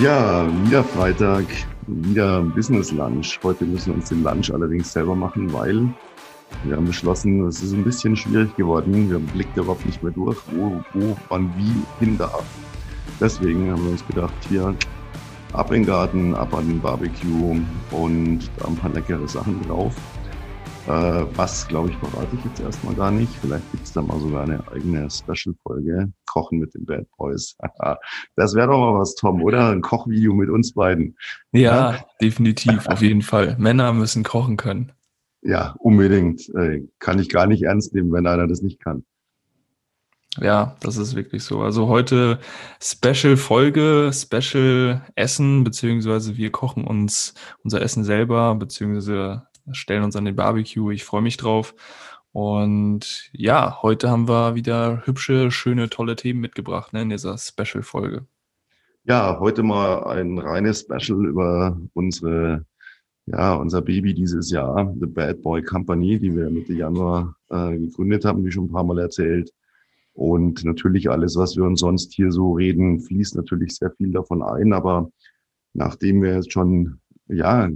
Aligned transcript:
Ja, 0.00 0.48
wieder 0.64 0.82
Freitag, 0.82 1.44
wieder 1.86 2.40
Business 2.40 2.90
Lunch. 2.90 3.38
Heute 3.42 3.66
müssen 3.66 3.88
wir 3.88 3.94
uns 3.96 4.08
den 4.08 4.22
Lunch 4.22 4.50
allerdings 4.50 4.90
selber 4.90 5.14
machen, 5.14 5.52
weil 5.52 5.86
wir 6.64 6.76
haben 6.76 6.86
beschlossen, 6.86 7.46
es 7.46 7.62
ist 7.62 7.74
ein 7.74 7.84
bisschen 7.84 8.16
schwierig 8.16 8.56
geworden. 8.56 9.10
Wir 9.10 9.18
blicken 9.18 9.60
überhaupt 9.60 9.84
nicht 9.84 10.02
mehr 10.02 10.12
durch, 10.12 10.38
wo, 10.52 10.80
wo, 10.94 11.14
wann, 11.28 11.52
wie 11.58 12.02
hin 12.02 12.16
darf. 12.16 12.44
Deswegen 13.20 13.70
haben 13.70 13.84
wir 13.84 13.90
uns 13.90 14.06
gedacht, 14.06 14.32
hier 14.48 14.74
ab 15.52 15.70
in 15.70 15.82
den 15.82 15.86
Garten, 15.86 16.34
ab 16.34 16.54
an 16.54 16.66
den 16.66 16.80
Barbecue 16.80 17.60
und 17.90 18.50
da 18.56 18.68
ein 18.68 18.76
paar 18.76 18.94
leckere 18.94 19.28
Sachen 19.28 19.60
drauf. 19.68 19.94
Äh, 20.90 21.26
was, 21.36 21.68
glaube 21.68 21.90
ich, 21.90 21.96
verrate 21.98 22.34
ich 22.36 22.44
jetzt 22.44 22.58
erstmal 22.58 22.94
gar 22.96 23.12
nicht. 23.12 23.32
Vielleicht 23.40 23.70
gibt 23.70 23.84
es 23.84 23.92
da 23.92 24.02
mal 24.02 24.18
sogar 24.18 24.42
eine 24.42 24.66
eigene 24.72 25.08
Special-Folge. 25.08 26.12
Kochen 26.26 26.58
mit 26.58 26.74
den 26.74 26.84
Bad 26.84 27.06
Boys. 27.16 27.56
das 28.36 28.56
wäre 28.56 28.66
doch 28.66 28.78
mal 28.78 28.98
was, 28.98 29.14
Tom, 29.14 29.40
oder? 29.40 29.70
Ein 29.70 29.82
Kochvideo 29.82 30.34
mit 30.34 30.50
uns 30.50 30.74
beiden. 30.74 31.16
Ja, 31.52 31.92
ja? 31.92 32.04
definitiv, 32.20 32.88
auf 32.88 33.02
jeden 33.02 33.22
Fall. 33.22 33.54
Männer 33.60 33.92
müssen 33.92 34.24
kochen 34.24 34.56
können. 34.56 34.90
Ja, 35.42 35.76
unbedingt. 35.78 36.48
Äh, 36.56 36.88
kann 36.98 37.20
ich 37.20 37.28
gar 37.28 37.46
nicht 37.46 37.62
ernst 37.62 37.94
nehmen, 37.94 38.12
wenn 38.12 38.26
einer 38.26 38.48
das 38.48 38.60
nicht 38.60 38.82
kann. 38.82 39.04
Ja, 40.40 40.76
das 40.80 40.96
ist 40.96 41.14
wirklich 41.14 41.44
so. 41.44 41.60
Also 41.60 41.86
heute 41.86 42.40
Special 42.82 43.36
Folge, 43.36 44.10
Special 44.12 45.02
Essen, 45.14 45.62
beziehungsweise 45.62 46.36
wir 46.36 46.50
kochen 46.50 46.84
uns 46.84 47.34
unser 47.62 47.80
Essen 47.80 48.02
selber, 48.02 48.56
beziehungsweise 48.56 49.46
stellen 49.72 50.04
uns 50.04 50.16
an 50.16 50.24
den 50.24 50.36
Barbecue. 50.36 50.90
Ich 50.90 51.04
freue 51.04 51.22
mich 51.22 51.36
drauf. 51.36 51.74
Und 52.32 53.30
ja, 53.32 53.82
heute 53.82 54.10
haben 54.10 54.28
wir 54.28 54.54
wieder 54.54 55.04
hübsche, 55.04 55.50
schöne, 55.50 55.90
tolle 55.90 56.16
Themen 56.16 56.40
mitgebracht 56.40 56.92
ne, 56.92 57.02
in 57.02 57.10
dieser 57.10 57.36
Special-Folge. 57.36 58.26
Ja, 59.04 59.40
heute 59.40 59.62
mal 59.62 60.04
ein 60.04 60.38
reines 60.38 60.80
Special 60.80 61.26
über 61.26 61.80
unsere, 61.94 62.64
ja, 63.26 63.54
unser 63.54 63.82
Baby 63.82 64.14
dieses 64.14 64.50
Jahr, 64.50 64.94
The 65.00 65.06
Bad 65.06 65.42
Boy 65.42 65.62
Company, 65.62 66.18
die 66.18 66.36
wir 66.36 66.50
Mitte 66.50 66.74
Januar 66.74 67.34
äh, 67.48 67.76
gegründet 67.78 68.24
haben, 68.24 68.44
wie 68.44 68.52
schon 68.52 68.66
ein 68.66 68.72
paar 68.72 68.84
Mal 68.84 68.98
erzählt. 69.00 69.52
Und 70.12 70.64
natürlich 70.64 71.10
alles, 71.10 71.36
was 71.36 71.56
wir 71.56 71.64
uns 71.64 71.80
sonst 71.80 72.12
hier 72.12 72.30
so 72.30 72.52
reden, 72.52 73.00
fließt 73.00 73.36
natürlich 73.36 73.74
sehr 73.76 73.90
viel 73.92 74.12
davon 74.12 74.42
ein. 74.42 74.72
Aber 74.72 75.10
nachdem 75.72 76.22
wir 76.22 76.34
jetzt 76.34 76.52
schon, 76.52 77.00
ja, 77.26 77.68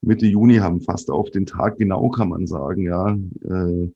Mitte 0.00 0.26
Juni 0.26 0.56
haben, 0.56 0.80
fast 0.80 1.10
auf 1.10 1.30
den 1.30 1.46
Tag 1.46 1.78
genau, 1.78 2.08
kann 2.10 2.28
man 2.28 2.46
sagen, 2.46 2.82
ja. 2.82 3.16
Äh, 3.42 3.90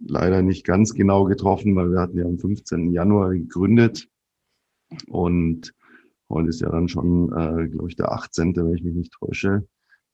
leider 0.00 0.42
nicht 0.42 0.64
ganz 0.64 0.94
genau 0.94 1.24
getroffen, 1.24 1.76
weil 1.76 1.90
wir 1.92 2.00
hatten 2.00 2.18
ja 2.18 2.24
am 2.24 2.38
15. 2.38 2.92
Januar 2.92 3.32
gegründet. 3.32 4.08
Und 5.08 5.74
heute 6.28 6.48
ist 6.48 6.60
ja 6.60 6.70
dann 6.70 6.88
schon, 6.88 7.32
äh, 7.32 7.68
glaube 7.68 7.88
ich, 7.88 7.96
der 7.96 8.12
18., 8.12 8.56
wenn 8.56 8.74
ich 8.74 8.82
mich 8.82 8.94
nicht 8.94 9.12
täusche, 9.12 9.66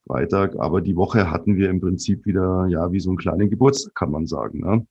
Freitag. 0.06 0.56
Aber 0.58 0.80
die 0.80 0.96
Woche 0.96 1.30
hatten 1.30 1.56
wir 1.56 1.70
im 1.70 1.80
Prinzip 1.80 2.26
wieder, 2.26 2.66
ja, 2.68 2.90
wie 2.92 3.00
so 3.00 3.10
einen 3.10 3.18
kleinen 3.18 3.48
Geburtstag, 3.48 3.94
kann 3.94 4.10
man 4.10 4.26
sagen, 4.26 4.60
ne? 4.60 4.86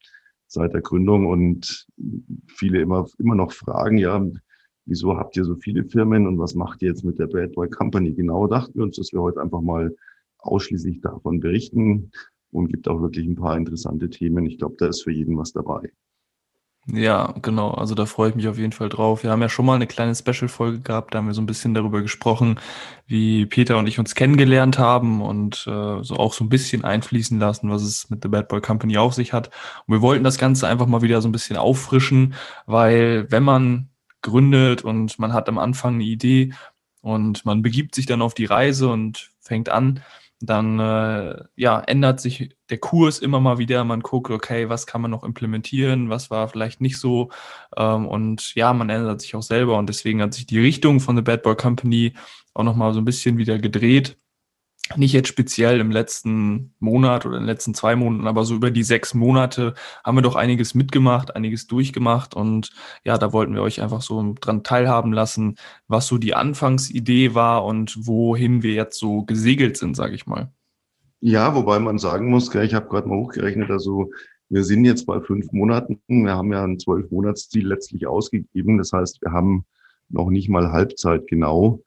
seit 0.47 0.73
der 0.73 0.81
Gründung. 0.81 1.27
Und 1.27 1.87
viele 2.47 2.81
immer, 2.81 3.07
immer 3.19 3.35
noch 3.35 3.51
fragen, 3.51 3.97
ja, 3.97 4.25
wieso 4.85 5.17
habt 5.17 5.35
ihr 5.37 5.45
so 5.45 5.55
viele 5.55 5.83
Firmen 5.83 6.27
und 6.27 6.39
was 6.39 6.55
macht 6.55 6.81
ihr 6.81 6.89
jetzt 6.89 7.03
mit 7.03 7.19
der 7.19 7.27
Bad 7.27 7.53
Boy 7.53 7.69
Company? 7.69 8.13
Genau 8.13 8.47
dachten 8.47 8.75
wir 8.75 8.83
uns, 8.83 8.97
dass 8.97 9.11
wir 9.11 9.21
heute 9.21 9.41
einfach 9.41 9.61
mal 9.61 9.95
ausschließlich 10.45 11.01
davon 11.01 11.39
berichten 11.39 12.11
und 12.51 12.69
gibt 12.69 12.87
auch 12.87 13.01
wirklich 13.01 13.25
ein 13.25 13.35
paar 13.35 13.57
interessante 13.57 14.09
Themen. 14.09 14.45
Ich 14.45 14.57
glaube, 14.57 14.75
da 14.77 14.87
ist 14.87 15.03
für 15.03 15.11
jeden 15.11 15.37
was 15.37 15.51
dabei. 15.51 15.91
Ja, 16.87 17.33
genau. 17.41 17.71
Also 17.71 17.95
da 17.95 18.05
freue 18.05 18.29
ich 18.29 18.35
mich 18.35 18.47
auf 18.47 18.59
jeden 18.59 18.71
Fall 18.71 18.89
drauf. 18.89 19.23
Wir 19.23 19.31
haben 19.31 19.41
ja 19.41 19.49
schon 19.49 19.65
mal 19.65 19.73
eine 19.73 19.87
kleine 19.87 20.13
Special-Folge 20.13 20.81
gehabt, 20.81 21.13
da 21.13 21.17
haben 21.17 21.25
wir 21.25 21.33
so 21.33 21.41
ein 21.41 21.47
bisschen 21.47 21.73
darüber 21.73 22.03
gesprochen, 22.03 22.59
wie 23.07 23.47
Peter 23.47 23.79
und 23.79 23.87
ich 23.87 23.97
uns 23.97 24.13
kennengelernt 24.13 24.77
haben 24.77 25.23
und 25.23 25.65
äh, 25.65 26.03
so 26.03 26.15
auch 26.17 26.33
so 26.33 26.43
ein 26.43 26.49
bisschen 26.49 26.83
einfließen 26.83 27.39
lassen, 27.39 27.71
was 27.71 27.81
es 27.81 28.11
mit 28.11 28.21
The 28.21 28.29
Bad 28.29 28.49
Boy 28.49 28.61
Company 28.61 28.97
auf 28.97 29.15
sich 29.15 29.33
hat. 29.33 29.49
Und 29.87 29.95
wir 29.95 30.01
wollten 30.03 30.23
das 30.23 30.37
Ganze 30.37 30.67
einfach 30.67 30.85
mal 30.85 31.01
wieder 31.01 31.21
so 31.23 31.27
ein 31.27 31.31
bisschen 31.31 31.57
auffrischen, 31.57 32.35
weil 32.67 33.31
wenn 33.31 33.43
man 33.43 33.89
gründet 34.21 34.83
und 34.83 35.17
man 35.17 35.33
hat 35.33 35.49
am 35.49 35.57
Anfang 35.57 35.95
eine 35.95 36.03
Idee 36.03 36.53
und 37.01 37.45
man 37.45 37.63
begibt 37.63 37.95
sich 37.95 38.05
dann 38.05 38.21
auf 38.21 38.35
die 38.35 38.45
Reise 38.45 38.89
und 38.89 39.31
fängt 39.39 39.69
an, 39.69 40.01
dann 40.39 40.79
äh, 40.79 41.43
ja, 41.55 41.79
ändert 41.79 42.19
sich 42.19 42.55
der 42.69 42.77
Kurs 42.77 43.19
immer 43.19 43.39
mal 43.39 43.57
wieder. 43.57 43.83
Man 43.83 44.01
guckt, 44.01 44.31
okay, 44.31 44.69
was 44.69 44.85
kann 44.87 45.01
man 45.01 45.11
noch 45.11 45.23
implementieren, 45.23 46.09
was 46.09 46.29
war 46.29 46.47
vielleicht 46.47 46.81
nicht 46.81 46.97
so. 46.97 47.29
Ähm, 47.77 48.07
und 48.07 48.53
ja, 48.55 48.73
man 48.73 48.89
ändert 48.89 49.21
sich 49.21 49.35
auch 49.35 49.43
selber. 49.43 49.77
Und 49.77 49.87
deswegen 49.87 50.21
hat 50.21 50.33
sich 50.33 50.45
die 50.45 50.59
Richtung 50.59 50.99
von 50.99 51.15
The 51.15 51.21
Bad 51.21 51.43
Boy 51.43 51.55
Company 51.55 52.13
auch 52.53 52.63
nochmal 52.63 52.93
so 52.93 52.99
ein 53.01 53.05
bisschen 53.05 53.37
wieder 53.37 53.59
gedreht 53.59 54.17
nicht 54.95 55.13
jetzt 55.13 55.27
speziell 55.27 55.79
im 55.79 55.89
letzten 55.89 56.73
Monat 56.79 57.25
oder 57.25 57.37
in 57.37 57.43
den 57.43 57.47
letzten 57.47 57.73
zwei 57.73 57.95
Monaten, 57.95 58.27
aber 58.27 58.45
so 58.45 58.55
über 58.55 58.69
die 58.69 58.83
sechs 58.83 59.13
Monate 59.13 59.73
haben 60.03 60.15
wir 60.15 60.21
doch 60.21 60.35
einiges 60.35 60.75
mitgemacht, 60.75 61.35
einiges 61.35 61.65
durchgemacht 61.67 62.35
und 62.35 62.71
ja, 63.03 63.17
da 63.17 63.33
wollten 63.33 63.55
wir 63.55 63.63
euch 63.63 63.81
einfach 63.81 64.01
so 64.01 64.35
dran 64.39 64.63
teilhaben 64.63 65.11
lassen, 65.11 65.55
was 65.87 66.07
so 66.07 66.17
die 66.19 66.35
Anfangsidee 66.35 67.33
war 67.33 67.65
und 67.65 67.97
wohin 68.05 68.61
wir 68.61 68.73
jetzt 68.73 68.99
so 68.99 69.23
gesegelt 69.23 69.77
sind, 69.77 69.95
sage 69.95 70.13
ich 70.13 70.27
mal. 70.27 70.51
Ja, 71.19 71.55
wobei 71.55 71.79
man 71.79 71.97
sagen 71.97 72.29
muss, 72.29 72.53
ich 72.53 72.73
habe 72.75 72.87
gerade 72.87 73.07
mal 73.07 73.17
hochgerechnet, 73.17 73.71
also 73.71 74.11
wir 74.49 74.63
sind 74.63 74.85
jetzt 74.85 75.07
bei 75.07 75.19
fünf 75.19 75.51
Monaten, 75.51 75.99
wir 76.07 76.35
haben 76.35 76.53
ja 76.53 76.63
ein 76.63 76.77
zwölf 76.77 77.09
Monatsziel 77.09 77.67
letztlich 77.67 78.05
ausgegeben, 78.05 78.77
das 78.77 78.93
heißt, 78.93 79.21
wir 79.23 79.31
haben 79.31 79.65
noch 80.09 80.29
nicht 80.29 80.49
mal 80.49 80.71
Halbzeit 80.71 81.25
genau. 81.27 81.81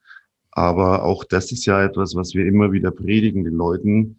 Aber 0.59 1.05
auch 1.05 1.23
das 1.23 1.53
ist 1.53 1.67
ja 1.67 1.85
etwas, 1.85 2.17
was 2.17 2.35
wir 2.35 2.45
immer 2.45 2.73
wieder 2.73 2.91
predigen 2.91 3.45
den 3.45 3.55
Leuten. 3.55 4.19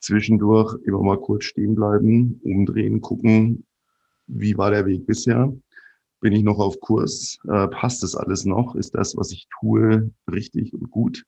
Zwischendurch 0.00 0.74
immer 0.86 1.02
mal 1.02 1.20
kurz 1.20 1.44
stehen 1.44 1.74
bleiben, 1.74 2.40
umdrehen, 2.42 3.02
gucken, 3.02 3.66
wie 4.26 4.56
war 4.56 4.70
der 4.70 4.86
Weg 4.86 5.06
bisher? 5.06 5.54
Bin 6.22 6.32
ich 6.32 6.44
noch 6.44 6.60
auf 6.60 6.80
Kurs? 6.80 7.38
Äh, 7.46 7.68
passt 7.68 8.02
das 8.02 8.16
alles 8.16 8.46
noch? 8.46 8.74
Ist 8.74 8.94
das, 8.94 9.18
was 9.18 9.32
ich 9.32 9.48
tue, 9.60 10.10
richtig 10.32 10.72
und 10.72 10.90
gut? 10.90 11.26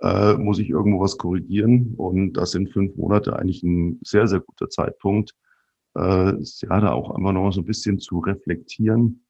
Äh, 0.00 0.38
muss 0.38 0.58
ich 0.58 0.70
irgendwo 0.70 1.00
was 1.00 1.18
korrigieren? 1.18 1.96
Und 1.98 2.32
das 2.32 2.52
sind 2.52 2.72
fünf 2.72 2.96
Monate 2.96 3.38
eigentlich 3.38 3.62
ein 3.62 4.00
sehr, 4.02 4.26
sehr 4.26 4.40
guter 4.40 4.70
Zeitpunkt, 4.70 5.34
äh, 5.96 6.32
ja, 6.32 6.80
da 6.80 6.92
auch 6.92 7.10
einfach 7.10 7.32
noch 7.32 7.52
so 7.52 7.60
ein 7.60 7.66
bisschen 7.66 7.98
zu 7.98 8.20
reflektieren, 8.20 9.26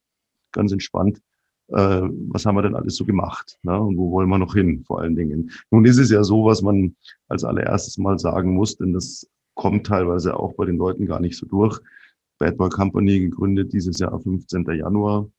ganz 0.53 0.71
entspannt 0.71 1.19
was 1.69 2.45
haben 2.45 2.55
wir 2.55 2.61
denn 2.61 2.75
alles 2.75 2.95
so 2.95 3.05
gemacht 3.05 3.59
ne? 3.63 3.79
und 3.79 3.97
wo 3.97 4.11
wollen 4.11 4.29
wir 4.29 4.37
noch 4.37 4.53
hin 4.53 4.83
vor 4.85 5.01
allen 5.01 5.15
Dingen. 5.15 5.51
Nun 5.69 5.85
ist 5.85 5.97
es 5.97 6.09
ja 6.09 6.23
so, 6.23 6.45
was 6.45 6.61
man 6.61 6.95
als 7.27 7.43
allererstes 7.43 7.97
mal 7.97 8.17
sagen 8.17 8.53
muss, 8.53 8.77
denn 8.77 8.93
das 8.93 9.29
kommt 9.53 9.85
teilweise 9.87 10.39
auch 10.39 10.53
bei 10.53 10.65
den 10.65 10.77
Leuten 10.77 11.05
gar 11.05 11.19
nicht 11.19 11.37
so 11.37 11.45
durch. 11.45 11.79
Bad 12.39 12.57
Boy 12.57 12.69
Company 12.69 13.19
gegründet 13.19 13.73
dieses 13.73 13.99
Jahr 13.99 14.17
15. 14.19 14.65
Januar. 14.65 15.29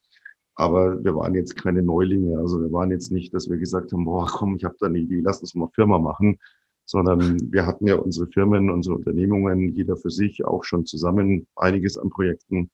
Aber 0.56 1.02
wir 1.04 1.14
waren 1.14 1.34
jetzt 1.34 1.56
keine 1.56 1.82
Neulinge. 1.82 2.36
Also 2.38 2.60
wir 2.60 2.72
waren 2.72 2.90
jetzt 2.90 3.12
nicht, 3.12 3.32
dass 3.32 3.48
wir 3.48 3.58
gesagt 3.58 3.92
haben, 3.92 4.04
boah, 4.04 4.26
komm, 4.26 4.56
ich 4.56 4.64
habe 4.64 4.74
da 4.80 4.86
eine 4.86 4.98
Idee, 4.98 5.20
lass 5.20 5.40
uns 5.40 5.54
mal 5.54 5.68
Firma 5.72 5.98
machen. 5.98 6.38
Sondern 6.84 7.38
wir 7.52 7.64
hatten 7.64 7.86
ja 7.86 7.96
unsere 7.96 8.26
Firmen, 8.26 8.70
unsere 8.70 8.96
Unternehmungen, 8.96 9.74
jeder 9.74 9.96
für 9.96 10.10
sich, 10.10 10.44
auch 10.44 10.64
schon 10.64 10.84
zusammen 10.84 11.46
einiges 11.54 11.96
an 11.96 12.10
Projekten 12.10 12.70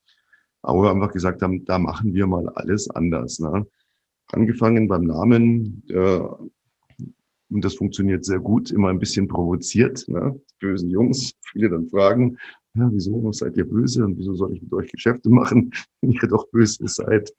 aber 0.64 0.82
wir 0.82 0.90
einfach 0.90 1.12
gesagt 1.12 1.42
haben, 1.42 1.64
da 1.64 1.78
machen 1.78 2.14
wir 2.14 2.26
mal 2.26 2.48
alles 2.50 2.88
anders. 2.90 3.38
Ne? 3.38 3.66
Angefangen 4.32 4.88
beim 4.88 5.04
Namen, 5.04 5.82
äh, 5.88 6.20
und 7.50 7.64
das 7.64 7.74
funktioniert 7.74 8.24
sehr 8.24 8.40
gut, 8.40 8.70
immer 8.70 8.88
ein 8.88 8.98
bisschen 8.98 9.28
provoziert. 9.28 10.08
Ne? 10.08 10.40
Die 10.50 10.66
bösen 10.66 10.90
Jungs, 10.90 11.34
viele 11.52 11.68
dann 11.68 11.88
fragen, 11.88 12.38
ja, 12.74 12.90
wieso 12.90 13.30
seid 13.32 13.56
ihr 13.56 13.68
böse 13.68 14.04
und 14.04 14.18
wieso 14.18 14.34
soll 14.34 14.54
ich 14.54 14.62
mit 14.62 14.72
euch 14.72 14.90
Geschäfte 14.90 15.30
machen, 15.30 15.70
wenn 16.00 16.12
ihr 16.12 16.28
doch 16.28 16.48
böse 16.48 16.88
seid? 16.88 17.32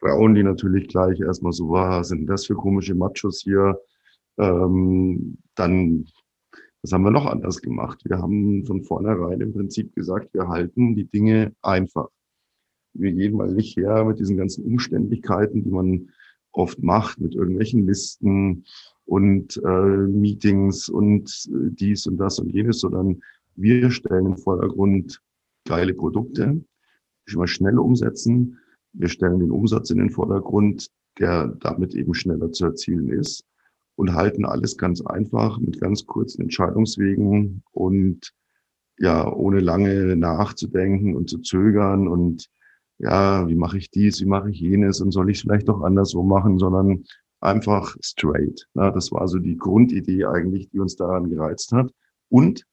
Frauen, 0.00 0.34
die 0.34 0.42
natürlich 0.42 0.88
gleich 0.88 1.20
erstmal 1.20 1.52
so, 1.52 1.68
war, 1.68 2.02
sind 2.02 2.26
das 2.26 2.46
für 2.46 2.54
komische 2.54 2.94
Machos 2.94 3.42
hier? 3.42 3.78
Ähm, 4.38 5.38
dann, 5.54 6.06
was 6.82 6.92
haben 6.92 7.04
wir 7.04 7.12
noch 7.12 7.26
anders 7.26 7.60
gemacht? 7.62 8.00
Wir 8.04 8.18
haben 8.18 8.64
von 8.64 8.82
vornherein 8.82 9.40
im 9.40 9.52
Prinzip 9.52 9.94
gesagt, 9.94 10.34
wir 10.34 10.48
halten 10.48 10.96
die 10.96 11.04
Dinge 11.04 11.54
einfach 11.62 12.08
wir 12.94 13.12
gehen 13.12 13.34
mal 13.34 13.52
nicht 13.52 13.76
her 13.76 14.04
mit 14.04 14.18
diesen 14.18 14.36
ganzen 14.36 14.64
Umständlichkeiten, 14.64 15.64
die 15.64 15.70
man 15.70 16.10
oft 16.52 16.82
macht, 16.82 17.20
mit 17.20 17.34
irgendwelchen 17.34 17.86
Listen 17.86 18.64
und 19.04 19.60
äh, 19.64 20.06
Meetings 20.06 20.88
und 20.88 21.48
äh, 21.50 21.70
dies 21.70 22.06
und 22.06 22.18
das 22.18 22.38
und 22.38 22.50
jenes, 22.50 22.80
sondern 22.80 23.20
wir 23.56 23.90
stellen 23.90 24.26
im 24.26 24.36
Vordergrund 24.36 25.20
geile 25.66 25.94
Produkte, 25.94 26.62
die 27.28 27.36
wir 27.36 27.46
schnell 27.46 27.78
umsetzen. 27.78 28.58
Wir 28.92 29.08
stellen 29.08 29.40
den 29.40 29.50
Umsatz 29.50 29.90
in 29.90 29.98
den 29.98 30.10
Vordergrund, 30.10 30.88
der 31.18 31.48
damit 31.60 31.94
eben 31.94 32.14
schneller 32.14 32.52
zu 32.52 32.66
erzielen 32.66 33.08
ist 33.08 33.44
und 33.96 34.14
halten 34.14 34.44
alles 34.44 34.76
ganz 34.76 35.00
einfach 35.02 35.58
mit 35.58 35.80
ganz 35.80 36.06
kurzen 36.06 36.42
Entscheidungswegen 36.42 37.62
und 37.72 38.32
ja, 38.98 39.30
ohne 39.32 39.60
lange 39.60 40.16
nachzudenken 40.16 41.16
und 41.16 41.28
zu 41.28 41.38
zögern 41.38 42.08
und 42.08 42.48
ja, 43.02 43.48
wie 43.48 43.56
mache 43.56 43.78
ich 43.78 43.90
dies, 43.90 44.20
wie 44.20 44.26
mache 44.26 44.50
ich 44.50 44.60
jenes 44.60 45.00
und 45.00 45.10
soll 45.10 45.28
ich 45.28 45.38
es 45.38 45.42
vielleicht 45.42 45.68
doch 45.68 45.82
anderswo 45.82 46.22
machen, 46.22 46.58
sondern 46.58 47.04
einfach 47.40 47.96
straight. 48.00 48.68
Ja, 48.74 48.92
das 48.92 49.10
war 49.10 49.26
so 49.26 49.38
die 49.38 49.58
Grundidee 49.58 50.24
eigentlich, 50.24 50.70
die 50.70 50.78
uns 50.78 50.94
daran 50.94 51.28
gereizt 51.28 51.72
hat. 51.72 51.92
Und 52.28 52.64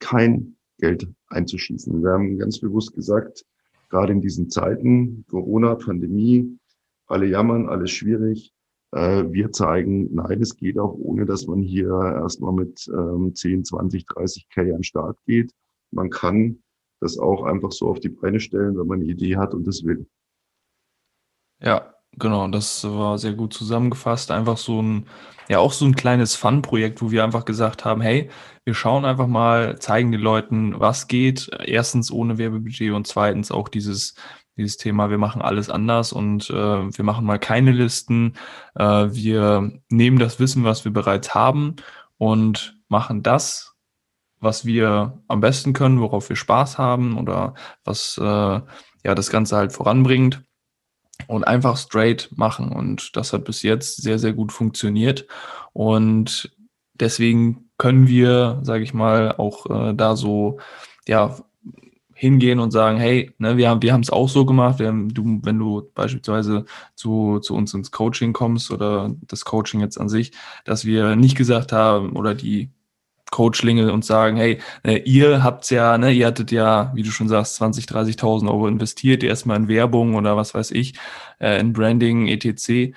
kein 0.00 0.56
Geld 0.78 1.06
einzuschießen. 1.28 2.02
Wir 2.02 2.10
haben 2.10 2.38
ganz 2.38 2.58
bewusst 2.58 2.94
gesagt, 2.94 3.44
gerade 3.90 4.12
in 4.12 4.22
diesen 4.22 4.48
Zeiten, 4.48 5.24
Corona, 5.28 5.74
Pandemie, 5.74 6.58
alle 7.06 7.26
jammern, 7.26 7.68
alles 7.68 7.90
schwierig. 7.90 8.54
Äh, 8.92 9.24
wir 9.30 9.52
zeigen, 9.52 10.14
nein, 10.14 10.40
es 10.40 10.56
geht 10.56 10.78
auch 10.78 10.94
ohne, 10.94 11.26
dass 11.26 11.46
man 11.46 11.60
hier 11.60 11.90
erstmal 11.90 12.54
mit 12.54 12.78
10, 12.78 13.64
20, 13.64 14.06
30 14.06 14.48
K 14.48 14.74
an 14.74 14.82
Start 14.82 15.18
geht. 15.26 15.52
Man 15.90 16.08
kann 16.08 16.63
das 17.00 17.18
auch 17.18 17.44
einfach 17.44 17.72
so 17.72 17.88
auf 17.88 18.00
die 18.00 18.08
Beine 18.08 18.40
stellen, 18.40 18.78
wenn 18.78 18.86
man 18.86 19.00
eine 19.00 19.10
Idee 19.10 19.36
hat 19.36 19.54
und 19.54 19.66
das 19.66 19.84
will. 19.84 20.06
Ja, 21.60 21.94
genau, 22.12 22.48
das 22.48 22.84
war 22.84 23.18
sehr 23.18 23.34
gut 23.34 23.52
zusammengefasst. 23.54 24.30
Einfach 24.30 24.56
so 24.56 24.82
ein, 24.82 25.06
ja, 25.48 25.58
auch 25.58 25.72
so 25.72 25.84
ein 25.84 25.94
kleines 25.94 26.34
Fun-Projekt, 26.34 27.02
wo 27.02 27.10
wir 27.10 27.24
einfach 27.24 27.44
gesagt 27.44 27.84
haben, 27.84 28.00
hey, 28.00 28.30
wir 28.64 28.74
schauen 28.74 29.04
einfach 29.04 29.26
mal, 29.26 29.78
zeigen 29.78 30.12
den 30.12 30.20
Leuten, 30.20 30.78
was 30.80 31.08
geht. 31.08 31.50
Erstens 31.64 32.10
ohne 32.10 32.38
Werbebudget 32.38 32.92
und 32.92 33.06
zweitens 33.06 33.50
auch 33.50 33.68
dieses, 33.68 34.14
dieses 34.56 34.76
Thema, 34.76 35.10
wir 35.10 35.18
machen 35.18 35.42
alles 35.42 35.70
anders 35.70 36.12
und 36.12 36.48
äh, 36.50 36.54
wir 36.54 37.04
machen 37.04 37.26
mal 37.26 37.38
keine 37.38 37.72
Listen. 37.72 38.34
Äh, 38.74 39.08
wir 39.10 39.72
nehmen 39.88 40.18
das 40.18 40.38
Wissen, 40.40 40.64
was 40.64 40.84
wir 40.84 40.92
bereits 40.92 41.34
haben 41.34 41.76
und 42.18 42.78
machen 42.88 43.22
das, 43.22 43.73
was 44.44 44.64
wir 44.64 45.22
am 45.28 45.40
besten 45.40 45.72
können, 45.72 46.00
worauf 46.00 46.28
wir 46.28 46.36
Spaß 46.36 46.78
haben 46.78 47.18
oder 47.18 47.54
was 47.84 48.18
äh, 48.18 48.24
ja 48.24 49.14
das 49.14 49.30
Ganze 49.30 49.56
halt 49.56 49.72
voranbringt 49.72 50.42
und 51.26 51.44
einfach 51.44 51.76
straight 51.76 52.30
machen. 52.36 52.70
Und 52.70 53.16
das 53.16 53.32
hat 53.32 53.44
bis 53.44 53.62
jetzt 53.62 54.02
sehr, 54.02 54.18
sehr 54.18 54.32
gut 54.32 54.52
funktioniert. 54.52 55.26
Und 55.72 56.54
deswegen 56.94 57.70
können 57.78 58.06
wir, 58.06 58.60
sage 58.62 58.84
ich 58.84 58.94
mal, 58.94 59.32
auch 59.32 59.66
äh, 59.66 59.94
da 59.94 60.16
so 60.16 60.58
ja 61.06 61.36
hingehen 62.14 62.60
und 62.60 62.70
sagen, 62.70 62.98
hey, 62.98 63.32
ne, 63.38 63.56
wir 63.56 63.68
haben 63.68 63.82
wir 63.82 63.92
haben 63.92 64.00
es 64.02 64.10
auch 64.10 64.28
so 64.28 64.46
gemacht. 64.46 64.80
Haben, 64.80 65.12
du, 65.12 65.40
wenn 65.42 65.58
du 65.58 65.90
beispielsweise 65.94 66.64
zu, 66.94 67.40
zu 67.40 67.54
uns 67.54 67.74
ins 67.74 67.90
Coaching 67.90 68.32
kommst 68.32 68.70
oder 68.70 69.14
das 69.26 69.44
Coaching 69.44 69.80
jetzt 69.80 69.98
an 69.98 70.08
sich, 70.08 70.32
dass 70.64 70.84
wir 70.84 71.16
nicht 71.16 71.36
gesagt 71.36 71.72
haben 71.72 72.16
oder 72.16 72.34
die 72.34 72.70
Coachlinge 73.30 73.92
und 73.92 74.04
sagen, 74.04 74.36
hey, 74.36 74.58
äh, 74.82 74.98
ihr 75.04 75.42
habt's 75.42 75.70
ja, 75.70 75.98
ne, 75.98 76.12
ihr 76.12 76.26
hattet 76.26 76.52
ja, 76.52 76.92
wie 76.94 77.02
du 77.02 77.10
schon 77.10 77.28
sagst, 77.28 77.56
20, 77.56 77.86
30.000 77.86 78.48
Euro 78.48 78.68
investiert, 78.68 79.22
erstmal 79.22 79.56
in 79.56 79.68
Werbung 79.68 80.14
oder 80.14 80.36
was 80.36 80.54
weiß 80.54 80.70
ich, 80.70 80.94
äh, 81.40 81.58
in 81.58 81.72
Branding, 81.72 82.28
etc. 82.28 82.94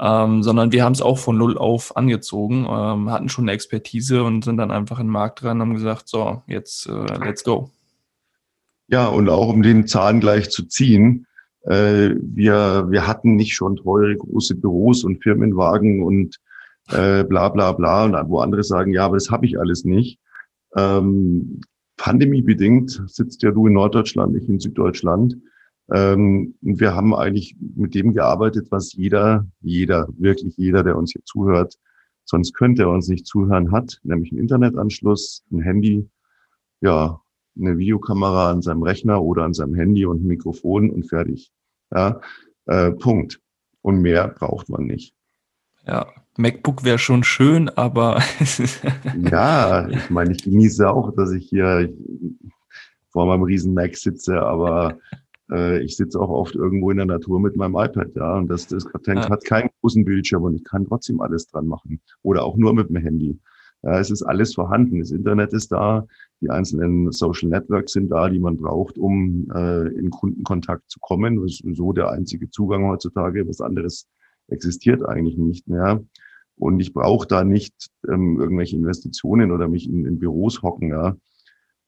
Ähm, 0.00 0.42
sondern 0.42 0.72
wir 0.72 0.84
haben 0.84 0.92
es 0.92 1.02
auch 1.02 1.18
von 1.18 1.36
null 1.38 1.58
auf 1.58 1.96
angezogen, 1.96 2.66
ähm, 2.70 3.10
hatten 3.10 3.28
schon 3.28 3.44
eine 3.44 3.52
Expertise 3.52 4.22
und 4.22 4.44
sind 4.44 4.58
dann 4.58 4.70
einfach 4.70 5.00
in 5.00 5.06
den 5.06 5.12
Markt 5.12 5.42
dran 5.42 5.60
und 5.60 5.68
haben 5.68 5.74
gesagt, 5.74 6.08
so, 6.08 6.42
jetzt 6.46 6.86
äh, 6.86 7.24
let's 7.24 7.42
go. 7.42 7.70
Ja, 8.88 9.08
und 9.08 9.28
auch 9.28 9.48
um 9.48 9.62
den 9.62 9.86
Zahn 9.86 10.20
gleich 10.20 10.50
zu 10.50 10.64
ziehen, 10.64 11.26
äh, 11.62 12.10
wir, 12.20 12.86
wir 12.88 13.06
hatten 13.06 13.36
nicht 13.36 13.54
schon 13.54 13.76
teure 13.76 14.16
große 14.16 14.54
Büros 14.54 15.04
und 15.04 15.22
Firmenwagen 15.22 16.02
und 16.02 16.38
äh, 16.90 17.24
bla 17.24 17.48
bla 17.48 17.72
bla. 17.72 18.04
Und 18.04 18.30
wo 18.30 18.40
andere 18.40 18.62
sagen, 18.62 18.92
ja, 18.92 19.04
aber 19.04 19.16
das 19.16 19.30
habe 19.30 19.46
ich 19.46 19.58
alles 19.58 19.84
nicht. 19.84 20.18
Ähm, 20.76 21.60
pandemiebedingt 21.96 23.02
sitzt 23.06 23.42
ja 23.42 23.50
du 23.50 23.66
in 23.66 23.74
Norddeutschland, 23.74 24.36
ich 24.36 24.48
in 24.48 24.60
Süddeutschland. 24.60 25.36
Ähm, 25.92 26.54
und 26.62 26.80
wir 26.80 26.94
haben 26.94 27.14
eigentlich 27.14 27.56
mit 27.76 27.94
dem 27.94 28.12
gearbeitet, 28.12 28.68
was 28.70 28.92
jeder, 28.92 29.46
jeder, 29.60 30.08
wirklich 30.18 30.56
jeder, 30.56 30.82
der 30.82 30.96
uns 30.96 31.12
hier 31.12 31.24
zuhört, 31.24 31.76
sonst 32.24 32.54
könnte 32.54 32.82
er 32.82 32.90
uns 32.90 33.08
nicht 33.08 33.26
zuhören, 33.26 33.72
hat, 33.72 33.98
nämlich 34.02 34.30
einen 34.32 34.40
Internetanschluss, 34.40 35.44
ein 35.50 35.60
Handy, 35.60 36.08
ja, 36.80 37.20
eine 37.58 37.78
Videokamera 37.78 38.50
an 38.50 38.62
seinem 38.62 38.82
Rechner 38.82 39.22
oder 39.22 39.44
an 39.44 39.54
seinem 39.54 39.74
Handy 39.74 40.04
und 40.06 40.22
ein 40.22 40.26
Mikrofon 40.26 40.90
und 40.90 41.08
fertig. 41.08 41.50
Ja, 41.92 42.20
äh, 42.66 42.92
Punkt. 42.92 43.40
Und 43.80 44.02
mehr 44.02 44.28
braucht 44.28 44.68
man 44.68 44.84
nicht. 44.84 45.14
Ja, 45.88 46.06
MacBook 46.36 46.84
wäre 46.84 46.98
schon 46.98 47.24
schön, 47.24 47.70
aber. 47.70 48.20
ja, 49.30 49.88
ich 49.88 50.10
meine, 50.10 50.32
ich 50.32 50.44
genieße 50.44 50.88
auch, 50.88 51.14
dass 51.14 51.32
ich 51.32 51.48
hier 51.48 51.92
vor 53.10 53.26
meinem 53.26 53.42
riesen 53.42 53.72
Mac 53.72 53.96
sitze, 53.96 54.40
aber 54.40 54.98
äh, 55.50 55.82
ich 55.82 55.96
sitze 55.96 56.20
auch 56.20 56.28
oft 56.28 56.54
irgendwo 56.54 56.90
in 56.90 56.98
der 56.98 57.06
Natur 57.06 57.40
mit 57.40 57.56
meinem 57.56 57.74
iPad, 57.74 58.14
ja, 58.14 58.36
und 58.36 58.48
das, 58.48 58.66
das 58.66 58.84
hat, 58.92 59.06
ja. 59.06 59.28
hat 59.28 59.44
keinen 59.44 59.70
großen 59.80 60.04
Bildschirm 60.04 60.42
und 60.42 60.56
ich 60.56 60.64
kann 60.64 60.86
trotzdem 60.86 61.22
alles 61.22 61.46
dran 61.46 61.66
machen. 61.66 62.00
Oder 62.22 62.44
auch 62.44 62.56
nur 62.56 62.74
mit 62.74 62.90
dem 62.90 62.96
Handy. 62.96 63.38
Ja, 63.82 63.98
es 63.98 64.10
ist 64.10 64.22
alles 64.22 64.54
vorhanden. 64.54 64.98
Das 64.98 65.12
Internet 65.12 65.52
ist 65.52 65.72
da, 65.72 66.06
die 66.40 66.50
einzelnen 66.50 67.12
Social 67.12 67.48
Networks 67.48 67.92
sind 67.92 68.10
da, 68.10 68.28
die 68.28 68.40
man 68.40 68.56
braucht, 68.56 68.98
um 68.98 69.48
äh, 69.54 69.88
in 69.88 70.10
Kundenkontakt 70.10 70.90
zu 70.90 70.98
kommen. 71.00 71.40
Das 71.40 71.60
ist 71.60 71.76
so 71.76 71.92
der 71.92 72.10
einzige 72.10 72.50
Zugang 72.50 72.84
heutzutage. 72.88 73.46
Was 73.48 73.60
anderes 73.60 74.08
existiert 74.48 75.04
eigentlich 75.04 75.36
nicht 75.36 75.68
mehr. 75.68 76.04
Und 76.56 76.80
ich 76.80 76.92
brauche 76.92 77.26
da 77.26 77.44
nicht 77.44 77.74
ähm, 78.08 78.38
irgendwelche 78.40 78.76
Investitionen 78.76 79.52
oder 79.52 79.68
mich 79.68 79.88
in, 79.88 80.04
in 80.04 80.18
Büros 80.18 80.62
hocken, 80.62 80.90
ja. 80.90 81.16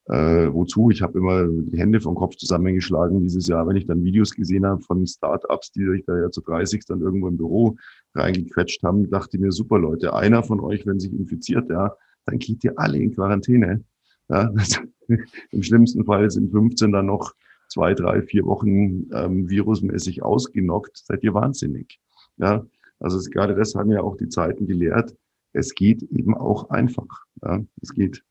Äh, 0.07 0.53
wozu? 0.53 0.91
Ich 0.91 1.03
habe 1.03 1.19
immer 1.19 1.47
die 1.47 1.79
Hände 1.79 2.01
vom 2.01 2.15
Kopf 2.15 2.37
zusammengeschlagen 2.37 3.21
dieses 3.21 3.47
Jahr, 3.47 3.67
wenn 3.69 3.77
ich 3.77 3.87
dann 3.87 4.03
Videos 4.03 4.33
gesehen 4.33 4.67
habe 4.67 4.81
von 4.81 5.07
Startups, 5.07 5.73
die 5.73 5.85
sich 5.87 6.05
da 6.05 6.19
ja 6.19 6.31
zu 6.31 6.41
30 6.41 6.85
dann 6.87 7.01
irgendwo 7.01 7.29
im 7.29 7.37
Büro 7.37 7.77
reingequetscht 8.15 8.83
haben, 8.83 9.09
dachte 9.11 9.39
mir, 9.39 9.53
super 9.53 9.79
Leute, 9.79 10.15
einer 10.15 10.43
von 10.43 10.61
euch, 10.61 10.87
wenn 10.87 10.99
sich 10.99 11.13
infiziert, 11.13 11.71
ja, 11.71 11.95
dann 12.27 12.39
geht 12.39 12.65
ihr 12.65 12.77
alle 12.77 12.99
in 12.99 13.15
Quarantäne. 13.15 13.85
Ja, 14.29 14.53
Im 15.51 15.63
schlimmsten 15.63 16.05
Fall 16.05 16.31
sind 16.31 16.51
15 16.51 16.93
dann 16.93 17.07
noch 17.07 17.35
zwei, 17.69 17.95
drei, 17.95 18.23
vier 18.23 18.45
Wochen 18.45 19.09
ähm, 19.13 19.49
virusmäßig 19.49 20.23
ausgenockt. 20.23 20.97
Seid 20.97 21.23
ihr 21.23 21.35
wahnsinnig? 21.35 22.01
Ja, 22.41 22.67
also 22.99 23.19
es, 23.19 23.31
gerade 23.31 23.55
das 23.55 23.75
haben 23.75 23.91
ja 23.91 24.01
auch 24.01 24.17
die 24.17 24.29
Zeiten 24.29 24.67
gelehrt. 24.67 25.15
Es 25.53 25.75
geht 25.75 26.03
eben 26.03 26.37
auch 26.37 26.71
einfach. 26.71 27.25
Ja, 27.43 27.61
es 27.83 27.93
geht. 27.93 28.25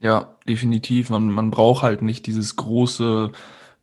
Ja, 0.00 0.38
definitiv. 0.46 1.10
Man, 1.10 1.30
man 1.30 1.50
braucht 1.50 1.82
halt 1.82 2.02
nicht 2.02 2.26
dieses 2.26 2.56
große 2.56 3.32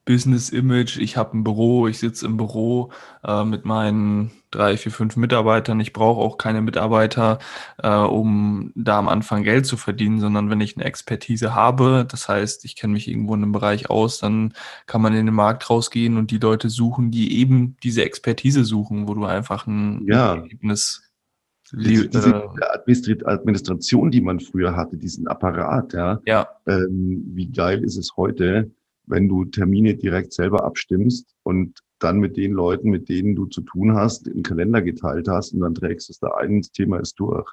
Business-Image. 0.05 0.97
Ich 0.99 1.17
habe 1.17 1.37
ein 1.37 1.43
Büro, 1.43 1.87
ich 1.87 1.99
sitze 1.99 2.25
im 2.25 2.37
Büro 2.37 2.91
äh, 3.23 3.43
mit 3.43 3.65
meinen 3.65 4.31
drei, 4.51 4.77
vier, 4.77 4.91
fünf 4.91 5.17
Mitarbeitern. 5.17 5.79
Ich 5.79 5.93
brauche 5.93 6.21
auch 6.21 6.37
keine 6.37 6.61
Mitarbeiter, 6.61 7.39
äh, 7.81 7.89
um 7.89 8.71
da 8.75 8.99
am 8.99 9.09
Anfang 9.09 9.43
Geld 9.43 9.65
zu 9.65 9.77
verdienen, 9.77 10.19
sondern 10.19 10.49
wenn 10.49 10.61
ich 10.61 10.77
eine 10.77 10.85
Expertise 10.85 11.53
habe, 11.53 12.05
das 12.09 12.29
heißt, 12.29 12.63
ich 12.65 12.75
kenne 12.75 12.93
mich 12.93 13.07
irgendwo 13.07 13.33
in 13.33 13.43
einem 13.43 13.51
Bereich 13.51 13.89
aus, 13.89 14.19
dann 14.19 14.53
kann 14.85 15.01
man 15.01 15.13
in 15.13 15.25
den 15.25 15.35
Markt 15.35 15.69
rausgehen 15.69 16.17
und 16.17 16.31
die 16.31 16.37
Leute 16.37 16.69
suchen, 16.69 17.11
die 17.11 17.39
eben 17.39 17.75
diese 17.83 18.03
Expertise 18.05 18.63
suchen, 18.63 19.07
wo 19.07 19.13
du 19.13 19.25
einfach 19.25 19.67
ein 19.67 20.05
ja. 20.07 20.35
Ergebnis 20.35 21.01
diese, 21.71 22.07
diese 22.09 22.45
Administration, 23.25 24.11
die 24.11 24.21
man 24.21 24.39
früher 24.39 24.75
hatte, 24.75 24.97
diesen 24.97 25.27
Apparat, 25.27 25.93
ja. 25.93 26.21
ja. 26.25 26.47
Ähm, 26.67 27.23
wie 27.33 27.51
geil 27.51 27.83
ist 27.83 27.97
es 27.97 28.15
heute, 28.15 28.71
wenn 29.07 29.27
du 29.27 29.45
Termine 29.45 29.95
direkt 29.95 30.33
selber 30.33 30.63
abstimmst 30.63 31.35
und 31.43 31.79
dann 31.99 32.19
mit 32.19 32.37
den 32.37 32.51
Leuten, 32.51 32.89
mit 32.89 33.09
denen 33.09 33.35
du 33.35 33.45
zu 33.45 33.61
tun 33.61 33.95
hast, 33.95 34.27
den 34.27 34.43
Kalender 34.43 34.81
geteilt 34.81 35.27
hast 35.27 35.53
und 35.53 35.61
dann 35.61 35.75
trägst 35.75 36.09
es 36.09 36.19
da 36.19 36.29
ein, 36.35 36.61
das 36.61 36.71
Thema 36.71 36.99
ist 36.99 37.19
durch. 37.19 37.49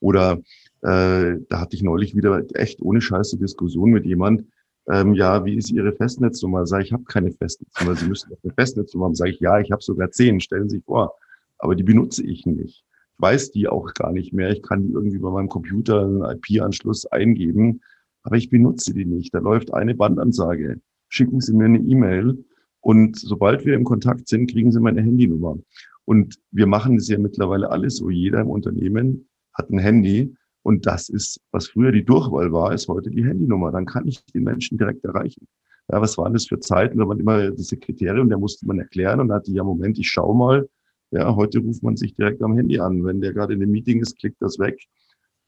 Oder 0.00 0.40
äh, 0.82 1.36
da 1.48 1.60
hatte 1.60 1.76
ich 1.76 1.82
neulich 1.82 2.16
wieder 2.16 2.42
echt 2.54 2.80
ohne 2.80 3.00
scheiße 3.00 3.38
Diskussion 3.38 3.90
mit 3.90 4.06
jemand, 4.06 4.44
ähm, 4.90 5.14
ja, 5.14 5.44
wie 5.44 5.56
ist 5.56 5.70
Ihre 5.70 5.92
Festnetznummer? 5.92 6.66
Sag 6.66 6.80
ich, 6.80 6.86
ich 6.88 6.92
habe 6.92 7.04
keine 7.04 7.30
Festnetznummer. 7.30 7.94
Sie 7.94 8.06
müssen 8.06 8.32
eine 8.42 8.52
Festnetznummer 8.52 9.06
haben. 9.06 9.14
Sage 9.14 9.30
ich, 9.30 9.40
ja, 9.40 9.60
ich 9.60 9.70
habe 9.70 9.82
sogar 9.82 10.10
zehn, 10.10 10.40
stellen 10.40 10.68
Sie 10.68 10.76
sich 10.76 10.84
vor. 10.84 11.14
Aber 11.58 11.76
die 11.76 11.82
benutze 11.82 12.24
ich 12.24 12.46
nicht. 12.46 12.84
Ich 12.84 13.22
weiß 13.22 13.52
die 13.52 13.68
auch 13.68 13.92
gar 13.94 14.12
nicht 14.12 14.32
mehr. 14.32 14.50
Ich 14.50 14.62
kann 14.62 14.82
die 14.82 14.92
irgendwie 14.92 15.18
bei 15.18 15.30
meinem 15.30 15.48
Computer 15.48 16.00
einen 16.00 16.24
IP-Anschluss 16.24 17.06
eingeben, 17.06 17.82
aber 18.22 18.36
ich 18.36 18.50
benutze 18.50 18.94
die 18.94 19.04
nicht. 19.04 19.34
Da 19.34 19.38
läuft 19.38 19.72
eine 19.74 19.94
Bandansage 19.94 20.80
schicken 21.10 21.40
Sie 21.40 21.52
mir 21.52 21.66
eine 21.66 21.78
E-Mail 21.78 22.42
und 22.80 23.18
sobald 23.18 23.66
wir 23.66 23.74
im 23.74 23.84
Kontakt 23.84 24.28
sind, 24.28 24.50
kriegen 24.50 24.72
Sie 24.72 24.80
meine 24.80 25.02
Handynummer. 25.02 25.58
Und 26.06 26.38
wir 26.50 26.66
machen 26.66 26.96
es 26.96 27.08
ja 27.08 27.18
mittlerweile 27.18 27.70
alles 27.70 27.96
so. 27.96 28.08
Jeder 28.08 28.40
im 28.40 28.48
Unternehmen 28.48 29.28
hat 29.52 29.70
ein 29.70 29.78
Handy 29.78 30.34
und 30.62 30.86
das 30.86 31.08
ist, 31.08 31.40
was 31.50 31.68
früher 31.68 31.92
die 31.92 32.04
Durchwahl 32.04 32.52
war, 32.52 32.72
ist 32.72 32.88
heute 32.88 33.10
die 33.10 33.24
Handynummer. 33.24 33.70
Dann 33.70 33.86
kann 33.86 34.06
ich 34.06 34.24
den 34.26 34.44
Menschen 34.44 34.78
direkt 34.78 35.04
erreichen. 35.04 35.46
Ja, 35.90 36.00
was 36.00 36.16
waren 36.18 36.32
das 36.32 36.46
für 36.46 36.60
Zeiten? 36.60 36.98
Da 36.98 37.08
waren 37.08 37.20
immer 37.20 37.50
diese 37.50 37.76
Kriterien, 37.76 38.28
der 38.28 38.38
musste 38.38 38.66
man 38.66 38.78
erklären 38.78 39.20
und 39.20 39.32
hatte 39.32 39.50
ja, 39.50 39.64
Moment, 39.64 39.98
ich 39.98 40.08
schau 40.08 40.32
mal. 40.32 40.68
Ja, 41.10 41.34
heute 41.34 41.58
ruft 41.58 41.82
man 41.82 41.96
sich 41.96 42.14
direkt 42.14 42.42
am 42.42 42.56
Handy 42.56 42.78
an. 42.78 43.04
Wenn 43.04 43.20
der 43.20 43.32
gerade 43.32 43.54
in 43.54 43.62
einem 43.62 43.72
Meeting 43.72 44.00
ist, 44.00 44.16
klickt 44.18 44.40
das 44.40 44.58
weg, 44.60 44.80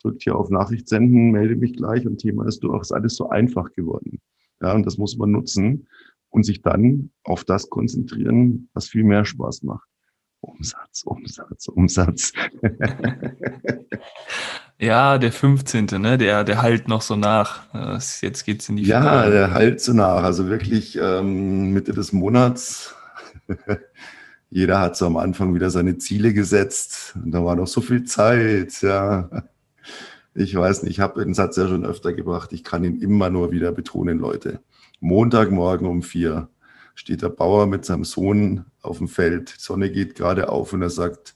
drückt 0.02 0.22
hier 0.22 0.36
auf 0.36 0.50
Nachricht 0.50 0.88
senden, 0.88 1.30
melde 1.30 1.54
mich 1.54 1.74
gleich 1.74 2.04
und 2.06 2.18
Thema 2.18 2.46
ist 2.46 2.60
durch. 2.64 2.82
Ist 2.82 2.92
alles 2.92 3.14
so 3.14 3.28
einfach 3.28 3.72
geworden. 3.72 4.20
Ja, 4.62 4.72
und 4.72 4.86
das 4.86 4.96
muss 4.96 5.16
man 5.16 5.32
nutzen 5.32 5.88
und 6.30 6.44
sich 6.44 6.62
dann 6.62 7.10
auf 7.24 7.44
das 7.44 7.68
konzentrieren, 7.68 8.68
was 8.74 8.86
viel 8.86 9.04
mehr 9.04 9.24
Spaß 9.24 9.62
macht. 9.64 9.88
Umsatz, 10.40 11.02
Umsatz, 11.04 11.68
Umsatz. 11.68 12.32
ja, 14.78 15.18
der 15.18 15.32
15. 15.32 15.86
Ne? 15.98 16.18
Der, 16.18 16.42
der 16.44 16.62
halt 16.62 16.88
noch 16.88 17.02
so 17.02 17.14
nach. 17.16 17.62
Jetzt 18.20 18.44
geht's 18.44 18.68
in 18.68 18.76
die 18.76 18.84
Ja, 18.84 19.00
Finale. 19.00 19.30
der 19.30 19.50
halt 19.52 19.80
so 19.80 19.92
nach. 19.92 20.24
Also 20.24 20.48
wirklich 20.48 20.98
ähm, 21.00 21.72
Mitte 21.72 21.92
des 21.92 22.12
Monats. 22.12 22.94
Jeder 24.50 24.80
hat 24.80 24.96
so 24.96 25.06
am 25.06 25.16
Anfang 25.16 25.54
wieder 25.54 25.70
seine 25.70 25.98
Ziele 25.98 26.32
gesetzt. 26.34 27.14
Und 27.22 27.30
da 27.30 27.44
war 27.44 27.54
noch 27.56 27.68
so 27.68 27.80
viel 27.80 28.02
Zeit, 28.04 28.82
ja. 28.82 29.30
Ich 30.34 30.54
weiß 30.54 30.82
nicht, 30.82 30.92
ich 30.92 31.00
habe 31.00 31.22
den 31.22 31.34
Satz 31.34 31.56
ja 31.56 31.68
schon 31.68 31.84
öfter 31.84 32.12
gebracht. 32.14 32.52
Ich 32.52 32.64
kann 32.64 32.84
ihn 32.84 33.00
immer 33.00 33.28
nur 33.28 33.52
wieder 33.52 33.70
betonen, 33.72 34.18
Leute. 34.18 34.60
Montagmorgen 35.00 35.86
um 35.86 36.02
vier 36.02 36.48
steht 36.94 37.22
der 37.22 37.28
Bauer 37.28 37.66
mit 37.66 37.84
seinem 37.84 38.04
Sohn 38.04 38.64
auf 38.80 38.98
dem 38.98 39.08
Feld. 39.08 39.56
Die 39.56 39.60
Sonne 39.60 39.90
geht 39.90 40.14
gerade 40.14 40.48
auf 40.48 40.72
und 40.72 40.82
er 40.82 40.90
sagt, 40.90 41.34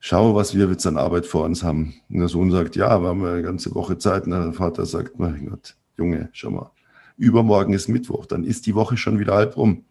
schau, 0.00 0.34
was 0.34 0.54
wir 0.56 0.68
jetzt 0.68 0.86
an 0.86 0.96
Arbeit 0.96 1.26
vor 1.26 1.44
uns 1.44 1.62
haben. 1.62 1.94
Und 2.10 2.18
der 2.18 2.28
Sohn 2.28 2.50
sagt, 2.50 2.74
ja, 2.74 3.00
wir 3.00 3.08
haben 3.08 3.24
eine 3.24 3.42
ganze 3.42 3.74
Woche 3.74 3.98
Zeit. 3.98 4.24
Und 4.24 4.32
der 4.32 4.52
Vater 4.52 4.84
sagt, 4.84 5.18
mein 5.20 5.48
Gott, 5.48 5.76
Junge, 5.96 6.28
schau 6.32 6.50
mal, 6.50 6.72
übermorgen 7.16 7.72
ist 7.72 7.88
Mittwoch, 7.88 8.26
dann 8.26 8.42
ist 8.42 8.66
die 8.66 8.74
Woche 8.74 8.96
schon 8.96 9.20
wieder 9.20 9.34
halb 9.34 9.56
rum. 9.56 9.84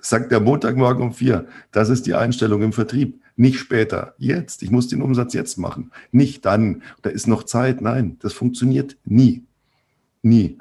Sagt 0.00 0.32
der 0.32 0.40
Montagmorgen 0.40 1.02
um 1.02 1.12
vier. 1.12 1.46
Das 1.70 1.88
ist 1.90 2.06
die 2.06 2.14
Einstellung 2.14 2.62
im 2.62 2.72
Vertrieb. 2.72 3.21
Nicht 3.36 3.58
später, 3.58 4.14
jetzt. 4.18 4.62
Ich 4.62 4.70
muss 4.70 4.88
den 4.88 5.02
Umsatz 5.02 5.34
jetzt 5.34 5.58
machen. 5.58 5.90
Nicht 6.10 6.44
dann. 6.44 6.82
Da 7.02 7.10
ist 7.10 7.26
noch 7.26 7.44
Zeit. 7.44 7.80
Nein, 7.80 8.16
das 8.20 8.32
funktioniert 8.32 8.96
nie. 9.04 9.44
Nie. 10.22 10.58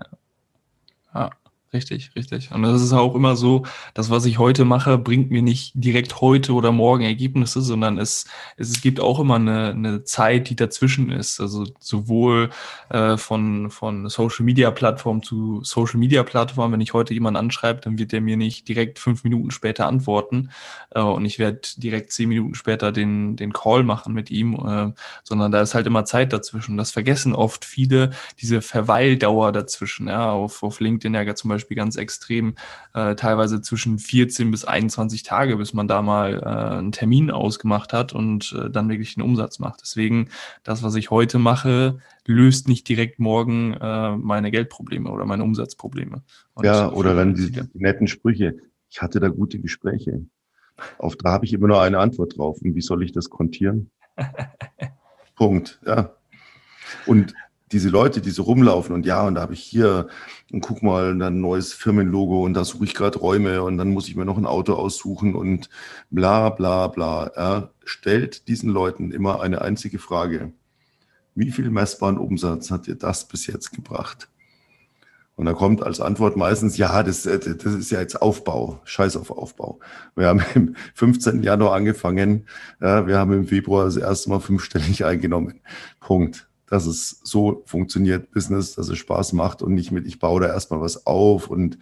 Richtig, 1.73 2.11
richtig. 2.17 2.51
Und 2.51 2.63
das 2.63 2.81
ist 2.81 2.91
auch 2.91 3.15
immer 3.15 3.37
so, 3.37 3.63
das, 3.93 4.09
was 4.09 4.25
ich 4.25 4.39
heute 4.39 4.65
mache, 4.65 4.97
bringt 4.97 5.31
mir 5.31 5.41
nicht 5.41 5.71
direkt 5.73 6.19
heute 6.19 6.51
oder 6.51 6.73
morgen 6.73 7.03
Ergebnisse, 7.05 7.61
sondern 7.61 7.97
es, 7.97 8.25
es, 8.57 8.81
gibt 8.81 8.99
auch 8.99 9.21
immer 9.21 9.35
eine, 9.35 9.69
eine 9.69 10.03
Zeit, 10.03 10.49
die 10.49 10.57
dazwischen 10.57 11.11
ist. 11.11 11.39
Also 11.39 11.65
sowohl 11.79 12.49
äh, 12.89 13.15
von, 13.15 13.71
von 13.71 14.09
Social 14.09 14.43
Media 14.43 14.69
Plattform 14.69 15.23
zu 15.23 15.61
Social 15.63 15.97
Media 15.97 16.23
Plattform. 16.23 16.73
Wenn 16.73 16.81
ich 16.81 16.93
heute 16.93 17.13
jemanden 17.13 17.37
anschreibe, 17.37 17.79
dann 17.79 17.97
wird 17.97 18.11
der 18.11 18.19
mir 18.19 18.35
nicht 18.35 18.67
direkt 18.67 18.99
fünf 18.99 19.23
Minuten 19.23 19.51
später 19.51 19.87
antworten 19.87 20.49
äh, 20.89 20.99
und 20.99 21.23
ich 21.23 21.39
werde 21.39 21.61
direkt 21.77 22.11
zehn 22.11 22.27
Minuten 22.27 22.53
später 22.53 22.91
den, 22.91 23.37
den 23.37 23.53
Call 23.53 23.83
machen 23.83 24.13
mit 24.13 24.29
ihm, 24.29 24.55
äh, 24.55 24.91
sondern 25.23 25.53
da 25.53 25.61
ist 25.61 25.73
halt 25.73 25.87
immer 25.87 26.03
Zeit 26.03 26.33
dazwischen. 26.33 26.75
Das 26.75 26.91
vergessen 26.91 27.33
oft 27.33 27.63
viele, 27.63 28.11
diese 28.41 28.61
Verweildauer 28.61 29.53
dazwischen. 29.53 30.09
Ja, 30.09 30.31
auf, 30.31 30.63
auf 30.63 30.81
LinkedIn 30.81 31.13
ja 31.13 31.33
zum 31.33 31.47
Beispiel 31.47 31.60
Beispiel 31.61 31.77
ganz 31.77 31.95
extrem, 31.95 32.55
äh, 32.93 33.15
teilweise 33.15 33.61
zwischen 33.61 33.99
14 33.99 34.51
bis 34.51 34.65
21 34.65 35.23
Tage, 35.23 35.57
bis 35.57 35.73
man 35.73 35.87
da 35.87 36.01
mal 36.01 36.39
äh, 36.39 36.77
einen 36.77 36.91
Termin 36.91 37.31
ausgemacht 37.31 37.93
hat 37.93 38.13
und 38.13 38.53
äh, 38.57 38.69
dann 38.69 38.89
wirklich 38.89 39.13
den 39.15 39.23
Umsatz 39.23 39.59
macht. 39.59 39.81
Deswegen, 39.81 40.29
das, 40.63 40.83
was 40.83 40.95
ich 40.95 41.11
heute 41.11 41.39
mache, 41.39 41.99
löst 42.25 42.67
nicht 42.67 42.89
direkt 42.89 43.19
morgen 43.19 43.73
äh, 43.73 44.17
meine 44.17 44.51
Geldprobleme 44.51 45.09
oder 45.09 45.25
meine 45.25 45.43
Umsatzprobleme. 45.43 46.23
Und 46.55 46.65
ja, 46.65 46.91
oder 46.91 47.15
dann 47.15 47.35
die, 47.35 47.51
die 47.51 47.67
netten 47.73 48.07
Sprüche. 48.07 48.57
Ich 48.89 49.01
hatte 49.01 49.19
da 49.19 49.29
gute 49.29 49.59
Gespräche. 49.59 50.25
Auf 50.97 51.15
da 51.15 51.31
habe 51.31 51.45
ich 51.45 51.53
immer 51.53 51.67
nur 51.67 51.81
eine 51.81 51.99
Antwort 51.99 52.37
drauf. 52.37 52.59
Und 52.61 52.75
wie 52.75 52.81
soll 52.81 53.03
ich 53.03 53.11
das 53.11 53.29
kontieren? 53.29 53.91
Punkt. 55.35 55.79
Ja. 55.85 56.15
Und 57.05 57.33
diese 57.71 57.89
Leute, 57.89 58.21
die 58.21 58.31
so 58.31 58.43
rumlaufen 58.43 58.93
und 58.93 59.05
ja, 59.05 59.25
und 59.25 59.35
da 59.35 59.41
habe 59.41 59.53
ich 59.53 59.63
hier 59.63 60.07
und 60.51 60.61
guck 60.61 60.83
mal, 60.83 61.17
dann 61.17 61.35
ein 61.35 61.41
neues 61.41 61.73
Firmenlogo 61.73 62.43
und 62.43 62.53
da 62.53 62.65
suche 62.65 62.85
ich 62.85 62.93
gerade 62.93 63.19
Räume 63.19 63.63
und 63.63 63.77
dann 63.77 63.91
muss 63.91 64.07
ich 64.07 64.15
mir 64.15 64.25
noch 64.25 64.37
ein 64.37 64.45
Auto 64.45 64.73
aussuchen 64.73 65.35
und 65.35 65.69
bla 66.09 66.49
bla 66.49 66.87
bla. 66.87 67.31
Ja, 67.35 67.69
stellt 67.83 68.47
diesen 68.47 68.69
Leuten 68.69 69.11
immer 69.11 69.41
eine 69.41 69.61
einzige 69.61 69.99
Frage. 69.99 70.51
Wie 71.33 71.51
viel 71.51 71.69
messbaren 71.69 72.17
Umsatz 72.17 72.71
hat 72.71 72.87
dir 72.87 72.95
das 72.95 73.27
bis 73.27 73.47
jetzt 73.47 73.71
gebracht? 73.71 74.27
Und 75.35 75.45
da 75.45 75.53
kommt 75.53 75.81
als 75.81 76.01
Antwort 76.01 76.35
meistens, 76.35 76.77
ja, 76.77 77.01
das, 77.03 77.23
das 77.23 77.39
ist 77.39 77.89
ja 77.89 77.99
jetzt 77.99 78.21
Aufbau, 78.21 78.81
Scheiß 78.83 79.15
auf 79.15 79.31
Aufbau. 79.31 79.79
Wir 80.15 80.27
haben 80.27 80.43
im 80.55 80.75
15. 80.93 81.41
Januar 81.41 81.73
angefangen, 81.73 82.47
wir 82.79 83.17
haben 83.17 83.33
im 83.33 83.47
Februar 83.47 83.85
das 83.85 83.97
erste 83.97 84.29
Mal 84.29 84.41
fünfstellig 84.41 85.05
eingenommen. 85.05 85.61
Punkt 85.99 86.50
dass 86.71 86.85
es 86.85 87.19
so 87.21 87.63
funktioniert, 87.65 88.31
Business, 88.31 88.75
dass 88.75 88.87
es 88.87 88.97
Spaß 88.97 89.33
macht 89.33 89.61
und 89.61 89.73
nicht 89.73 89.91
mit, 89.91 90.07
ich 90.07 90.19
baue 90.19 90.39
da 90.39 90.47
erstmal 90.47 90.79
was 90.79 91.05
auf 91.05 91.49
und 91.49 91.77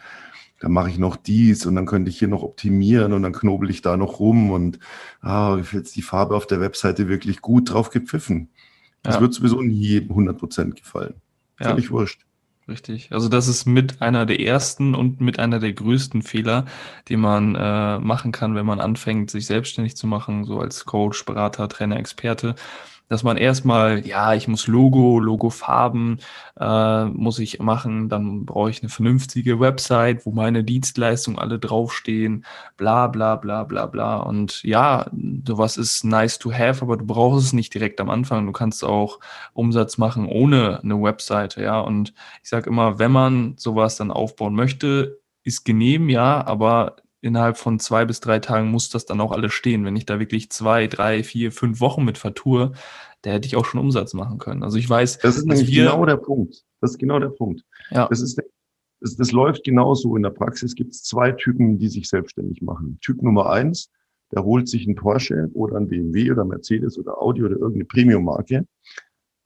dann 0.60 0.72
mache 0.72 0.90
ich 0.90 0.98
noch 0.98 1.16
dies 1.16 1.68
und 1.68 1.76
dann 1.76 1.86
könnte 1.86 2.10
ich 2.10 2.18
hier 2.18 2.28
noch 2.28 2.42
optimieren 2.42 3.14
und 3.14 3.22
dann 3.22 3.32
knobel 3.32 3.70
ich 3.70 3.84
da 3.84 3.98
noch 3.98 4.20
rum 4.20 4.50
und 4.50 4.80
ah, 5.22 5.60
jetzt 5.72 5.96
die 5.96 6.02
Farbe 6.02 6.36
auf 6.36 6.48
der 6.48 6.60
Webseite 6.60 7.08
wirklich 7.08 7.40
gut 7.42 7.72
drauf 7.72 7.92
gepfiffen. 7.92 8.50
Das 9.04 9.16
ja. 9.16 9.22
wird 9.22 9.36
sowieso 9.36 9.62
nie 9.62 9.76
jedem 9.76 10.10
100 10.10 10.40
Prozent 10.40 10.76
gefallen. 10.76 11.14
Völlig 11.58 11.86
ja. 11.86 11.92
wurscht. 11.92 12.26
Richtig. 12.68 13.12
Also 13.12 13.30
das 13.30 13.48
ist 13.48 13.68
mit 13.68 14.02
einer 14.02 14.26
der 14.26 14.40
ersten 14.40 14.96
und 14.96 15.22
mit 15.22 15.38
einer 15.38 15.60
der 15.60 15.74
größten 15.74 16.24
Fehler, 16.24 16.66
die 17.08 17.18
man 17.18 17.54
äh, 17.54 18.00
machen 18.00 18.32
kann, 18.32 18.56
wenn 18.56 18.66
man 18.66 18.80
anfängt, 18.80 19.30
sich 19.30 19.46
selbstständig 19.46 19.96
zu 19.96 20.08
machen, 20.08 20.46
so 20.46 20.60
als 20.60 20.86
Coach, 20.86 21.26
Berater, 21.26 21.70
Trainer, 21.70 21.98
Experte 21.98 22.56
dass 23.10 23.24
man 23.24 23.38
erstmal, 23.38 24.06
ja, 24.08 24.34
ich 24.36 24.48
muss 24.48 24.68
Logo, 24.68 25.20
Logofarben 25.20 26.20
äh, 26.60 27.06
muss 27.06 27.40
ich 27.40 27.60
machen, 27.60 28.08
dann 28.08 28.46
brauche 28.46 28.70
ich 28.70 28.82
eine 28.82 28.90
vernünftige 28.90 29.60
Website, 29.60 30.26
wo 30.26 30.32
meine 30.32 30.64
Dienstleistungen 30.64 31.40
alle 31.40 31.60
draufstehen, 31.60 32.46
bla 32.78 33.08
bla 33.08 33.36
bla 33.36 33.64
bla 33.64 33.88
bla. 33.88 34.18
Und 34.18 34.64
ja, 34.64 35.08
sowas 35.46 35.78
ist 35.78 36.04
nice 36.06 36.38
to 36.40 36.54
have, 36.54 36.84
aber 36.84 36.98
du 36.98 37.06
brauchst 37.06 37.48
es 37.48 37.54
nicht 37.54 37.74
direkt 37.74 38.00
am 38.00 38.12
Anfang. 38.12 38.46
Du 38.46 38.52
kannst 38.52 38.84
auch 38.86 39.20
Umsatz 39.54 39.98
machen 39.98 40.28
ohne 40.28 40.80
eine 40.84 41.02
Webseite, 41.02 41.64
ja. 41.64 41.80
Und 41.80 42.14
ich 42.44 42.50
sage 42.50 42.70
immer, 42.70 43.00
wenn 43.00 43.12
man 43.12 43.56
sowas 43.58 43.98
dann 43.98 44.12
aufbauen 44.12 44.54
möchte, 44.54 45.20
ist 45.44 45.66
genehm, 45.66 46.10
ja, 46.10 46.46
aber 46.46 46.98
innerhalb 47.22 47.58
von 47.58 47.80
zwei 47.80 48.06
bis 48.06 48.20
drei 48.20 48.40
Tagen 48.40 48.72
muss 48.72 48.90
das 48.90 49.06
dann 49.06 49.22
auch 49.22 49.32
alles 49.32 49.54
stehen. 49.54 49.86
Wenn 49.86 49.96
ich 49.96 50.06
da 50.06 50.20
wirklich 50.20 50.50
zwei, 50.52 50.88
drei, 50.88 51.24
vier, 51.24 51.52
fünf 51.52 51.80
Wochen 51.80 52.06
mit 52.06 52.18
vertue, 52.18 52.72
da 53.22 53.32
hätte 53.32 53.48
ich 53.48 53.56
auch 53.56 53.66
schon 53.66 53.80
Umsatz 53.80 54.14
machen 54.14 54.38
können. 54.38 54.64
Also 54.64 54.78
ich 54.78 54.90
weiß, 54.90 55.20
das 55.20 55.38
ist 55.38 55.46
nämlich 55.46 55.74
genau 55.74 56.06
der 56.06 56.18
Punkt. 56.18 56.64
Das 56.82 56.92
ist 56.92 56.98
genau 56.98 57.20
der 57.20 57.30
Punkt. 57.30 57.64
Ja. 57.92 58.08
Das 58.08 58.22
ist 58.22 58.40
das, 59.02 59.16
das 59.16 59.32
läuft 59.32 59.64
genauso. 59.64 60.16
In 60.16 60.24
der 60.24 60.30
Praxis 60.30 60.76
gibt 60.76 60.94
es 60.94 61.04
zwei 61.04 61.32
Typen, 61.32 61.78
die 61.78 61.88
sich 61.88 62.10
selbstständig 62.10 62.62
machen. 62.62 62.98
Typ 63.02 63.22
Nummer 63.22 63.50
eins, 63.50 63.90
der 64.34 64.44
holt 64.44 64.68
sich 64.68 64.86
einen 64.86 64.96
Porsche 64.96 65.50
oder 65.54 65.78
einen 65.78 65.88
BMW 65.88 66.32
oder 66.32 66.46
Mercedes 66.46 66.98
oder 66.98 67.22
Audi 67.22 67.44
oder 67.44 67.56
irgendeine 67.56 67.86
Premium-Marke, 67.86 68.66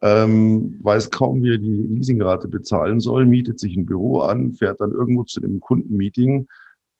ähm, 0.02 0.80
weiß 0.82 1.12
kaum, 1.12 1.44
wie 1.44 1.54
er 1.54 1.58
die 1.58 1.70
Leasingrate 1.70 2.48
bezahlen 2.48 3.00
soll, 3.00 3.26
mietet 3.26 3.60
sich 3.60 3.78
ein 3.78 3.86
Büro 3.86 4.20
an, 4.20 4.52
fährt 4.52 4.82
dann 4.82 4.92
irgendwo 4.92 5.24
zu 5.24 5.42
einem 5.42 5.60
Kundenmeeting, 5.62 6.48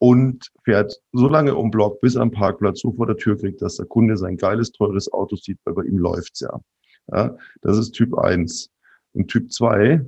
und 0.04 0.52
fährt 0.66 1.02
so 1.14 1.30
lange 1.30 1.56
um 1.56 1.72
Block, 1.72 2.02
bis 2.02 2.18
am 2.18 2.30
Parkplatz 2.30 2.82
so 2.82 2.92
vor 2.92 3.08
der 3.08 3.16
Tür 3.16 3.38
kriegt, 3.38 3.62
dass 3.62 3.78
der 3.78 3.86
Kunde 3.86 4.18
sein 4.18 4.36
geiles, 4.36 4.74
teures 4.74 5.10
Auto 5.14 5.38
sieht, 5.38 5.58
weil 5.64 5.76
bei 5.76 5.84
ihm 5.84 5.98
läuft's 5.98 6.42
ja. 6.42 6.60
ja. 7.14 7.38
Das 7.62 7.78
ist 7.78 7.94
Typ 7.94 8.14
1. 8.18 8.70
Und 9.14 9.30
Typ 9.30 9.50
2 9.50 10.06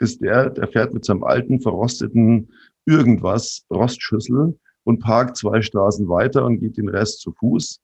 ist 0.00 0.20
der, 0.20 0.50
der 0.50 0.68
fährt 0.68 0.92
mit 0.92 1.06
seinem 1.06 1.24
alten, 1.24 1.62
verrosteten 1.62 2.52
irgendwas, 2.84 3.64
Rostschüssel 3.72 4.58
und 4.84 4.98
parkt 4.98 5.38
zwei 5.38 5.62
Straßen 5.62 6.10
weiter 6.10 6.44
und 6.44 6.60
geht 6.60 6.76
den 6.76 6.90
Rest 6.90 7.22
zu 7.22 7.32
Fuß 7.32 7.80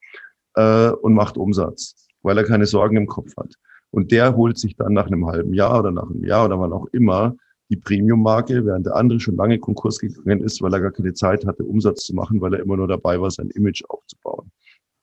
äh, 0.57 0.91
und 0.91 1.15
macht 1.15 1.39
Umsatz, 1.39 2.09
weil 2.21 2.37
er 2.37 2.45
keine 2.45 2.67
Sorgen 2.67 2.99
im 2.99 3.07
Kopf 3.07 3.35
hat. 3.39 3.55
Und 3.91 4.13
der 4.13 4.37
holt 4.37 4.59
sich 4.59 4.77
dann 4.77 4.93
nach 4.93 5.07
einem 5.07 5.25
halben 5.25 5.55
Jahr 5.55 5.79
oder 5.79 5.93
nach 5.93 6.11
einem 6.11 6.25
Jahr 6.25 6.45
oder 6.45 6.61
wann 6.61 6.75
auch 6.75 6.89
immer 6.93 7.37
die 7.71 7.77
Premium-Marke, 7.77 8.65
während 8.65 8.87
der 8.87 8.97
andere 8.97 9.21
schon 9.21 9.37
lange 9.37 9.59
Konkurs 9.59 9.99
gegangen 9.99 10.41
ist, 10.41 10.63
weil 10.63 10.73
er 10.73 10.81
gar 10.81 10.93
keine 10.93 11.13
Zeit 11.13 11.47
hatte, 11.47 11.65
Umsatz 11.65 12.05
zu 12.05 12.15
machen, 12.15 12.41
weil 12.41 12.55
er 12.55 12.61
immer 12.61 12.77
nur 12.77 12.89
dabei 12.89 13.21
war, 13.21 13.31
sein 13.31 13.51
Image 13.51 13.83
aufzubauen. 13.89 14.51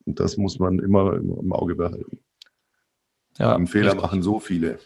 Und 0.05 0.19
das 0.19 0.37
muss 0.37 0.59
man 0.59 0.79
immer 0.79 1.13
im 1.15 1.51
Auge 1.53 1.75
behalten. 1.75 2.19
Ja, 3.37 3.55
Im 3.55 3.67
Fehler 3.67 3.87
richtig. 3.87 4.01
machen 4.01 4.21
so 4.21 4.39
viele. 4.39 4.79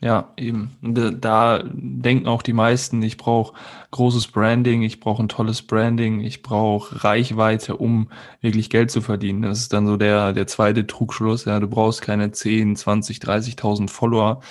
Ja, 0.00 0.32
eben. 0.36 0.76
Da 0.82 1.62
denken 1.64 2.28
auch 2.28 2.42
die 2.42 2.52
meisten, 2.52 3.02
ich 3.02 3.16
brauche 3.16 3.54
großes 3.92 4.28
Branding, 4.28 4.82
ich 4.82 5.00
brauche 5.00 5.22
ein 5.22 5.28
tolles 5.28 5.62
Branding, 5.62 6.20
ich 6.20 6.42
brauche 6.42 7.02
Reichweite, 7.02 7.76
um 7.76 8.10
wirklich 8.42 8.68
Geld 8.68 8.90
zu 8.90 9.00
verdienen. 9.00 9.42
Das 9.42 9.58
ist 9.58 9.72
dann 9.72 9.86
so 9.86 9.96
der, 9.96 10.34
der 10.34 10.46
zweite 10.46 10.86
Trugschluss. 10.86 11.46
Ja, 11.46 11.60
du 11.60 11.68
brauchst 11.68 12.02
keine 12.02 12.30
10, 12.30 12.76
20, 12.76 13.18
30.000 13.18 13.88
Follower 13.88 14.42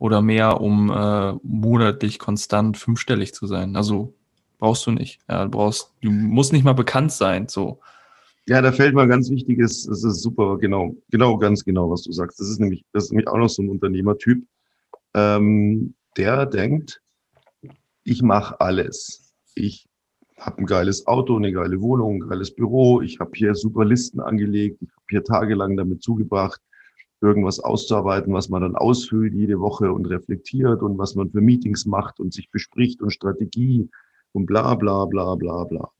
oder 0.00 0.22
mehr, 0.22 0.60
um 0.62 0.90
äh, 0.90 1.34
monatlich 1.42 2.18
konstant 2.18 2.78
fünfstellig 2.78 3.34
zu 3.34 3.46
sein. 3.46 3.76
Also 3.76 4.14
brauchst 4.58 4.86
du 4.86 4.92
nicht. 4.92 5.20
Ja, 5.28 5.44
du 5.44 5.50
brauchst, 5.50 5.92
du 6.00 6.10
musst 6.10 6.54
nicht 6.54 6.64
mal 6.64 6.72
bekannt 6.72 7.12
sein. 7.12 7.48
So. 7.48 7.80
Ja, 8.46 8.62
da 8.62 8.72
fällt 8.72 8.94
mal 8.94 9.06
ganz 9.06 9.30
wichtiges, 9.30 9.84
das 9.84 10.02
ist 10.02 10.22
super, 10.22 10.56
genau, 10.56 10.96
genau, 11.10 11.36
ganz 11.36 11.62
genau, 11.64 11.90
was 11.90 12.02
du 12.02 12.12
sagst. 12.12 12.40
Das 12.40 12.48
ist 12.48 12.58
nämlich, 12.58 12.82
das 12.94 13.04
ist 13.04 13.10
nämlich 13.12 13.28
auch 13.28 13.36
noch 13.36 13.50
so 13.50 13.62
ein 13.62 13.68
Unternehmertyp, 13.68 14.42
ähm, 15.14 15.94
der 16.16 16.46
denkt, 16.46 17.02
ich 18.02 18.22
mache 18.22 18.58
alles. 18.58 19.34
Ich 19.54 19.86
habe 20.38 20.62
ein 20.62 20.66
geiles 20.66 21.06
Auto, 21.06 21.36
eine 21.36 21.52
geile 21.52 21.82
Wohnung, 21.82 22.22
ein 22.22 22.28
geiles 22.30 22.54
Büro, 22.54 23.02
ich 23.02 23.20
habe 23.20 23.32
hier 23.34 23.54
super 23.54 23.84
Listen 23.84 24.20
angelegt, 24.20 24.78
ich 24.80 24.88
habe 24.88 25.04
hier 25.10 25.24
tagelang 25.24 25.76
damit 25.76 26.02
zugebracht, 26.02 26.62
irgendwas 27.20 27.60
auszuarbeiten, 27.60 28.32
was 28.32 28.48
man 28.48 28.62
dann 28.62 28.76
ausfüllt 28.76 29.34
jede 29.34 29.60
Woche 29.60 29.92
und 29.92 30.06
reflektiert 30.06 30.82
und 30.82 30.98
was 30.98 31.14
man 31.14 31.30
für 31.30 31.40
Meetings 31.40 31.86
macht 31.86 32.20
und 32.20 32.32
sich 32.32 32.50
bespricht 32.50 33.02
und 33.02 33.10
Strategie 33.10 33.88
und 34.32 34.46
bla 34.46 34.74
bla 34.74 35.04
bla 35.04 35.34
bla 35.34 35.64
bla. 35.64 35.90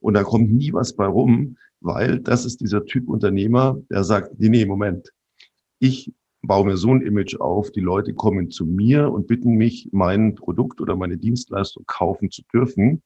Und 0.00 0.14
da 0.14 0.24
kommt 0.24 0.52
nie 0.52 0.72
was 0.72 0.94
bei 0.94 1.06
rum, 1.06 1.56
weil 1.80 2.20
das 2.20 2.44
ist 2.44 2.60
dieser 2.60 2.84
Typ 2.84 3.08
Unternehmer, 3.08 3.78
der 3.90 4.04
sagt, 4.04 4.38
nee, 4.38 4.48
nee, 4.48 4.66
Moment, 4.66 5.12
ich 5.78 6.12
baue 6.42 6.66
mir 6.66 6.76
so 6.76 6.90
ein 6.92 7.02
Image 7.02 7.36
auf, 7.40 7.70
die 7.72 7.80
Leute 7.80 8.14
kommen 8.14 8.50
zu 8.50 8.64
mir 8.64 9.10
und 9.10 9.26
bitten 9.26 9.54
mich, 9.54 9.88
mein 9.92 10.34
Produkt 10.34 10.80
oder 10.80 10.96
meine 10.96 11.16
Dienstleistung 11.16 11.84
kaufen 11.86 12.30
zu 12.30 12.42
dürfen. 12.52 13.02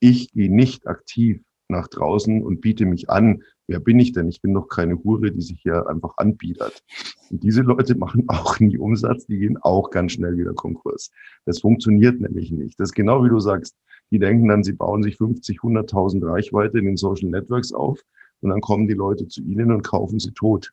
Ich 0.00 0.32
gehe 0.32 0.52
nicht 0.52 0.86
aktiv 0.86 1.40
nach 1.68 1.88
draußen 1.88 2.42
und 2.42 2.60
biete 2.60 2.84
mich 2.84 3.08
an. 3.08 3.42
Wer 3.68 3.80
bin 3.80 3.98
ich 4.00 4.12
denn? 4.12 4.28
Ich 4.28 4.40
bin 4.40 4.54
doch 4.54 4.68
keine 4.68 5.02
Hure, 5.02 5.30
die 5.30 5.40
sich 5.40 5.60
hier 5.62 5.86
einfach 5.88 6.14
anbietet. 6.16 6.82
Und 7.30 7.42
diese 7.42 7.62
Leute 7.62 7.96
machen 7.96 8.24
auch 8.28 8.58
nie 8.60 8.76
Umsatz, 8.76 9.26
die 9.26 9.38
gehen 9.38 9.56
auch 9.62 9.90
ganz 9.90 10.12
schnell 10.12 10.36
wieder 10.36 10.52
Konkurs. 10.52 11.10
Das 11.46 11.60
funktioniert 11.60 12.20
nämlich 12.20 12.50
nicht. 12.50 12.78
Das 12.80 12.90
ist 12.90 12.94
genau 12.94 13.24
wie 13.24 13.28
du 13.28 13.38
sagst. 13.38 13.76
Die 14.10 14.18
denken 14.18 14.48
dann, 14.48 14.62
sie 14.62 14.72
bauen 14.72 15.02
sich 15.02 15.16
50, 15.16 15.60
100.000 15.60 16.26
Reichweite 16.26 16.78
in 16.78 16.84
den 16.84 16.96
Social 16.96 17.30
Networks 17.30 17.72
auf 17.72 18.00
und 18.40 18.50
dann 18.50 18.60
kommen 18.60 18.88
die 18.88 18.94
Leute 18.94 19.28
zu 19.28 19.42
ihnen 19.42 19.70
und 19.70 19.82
kaufen 19.82 20.18
sie 20.18 20.32
tot. 20.32 20.72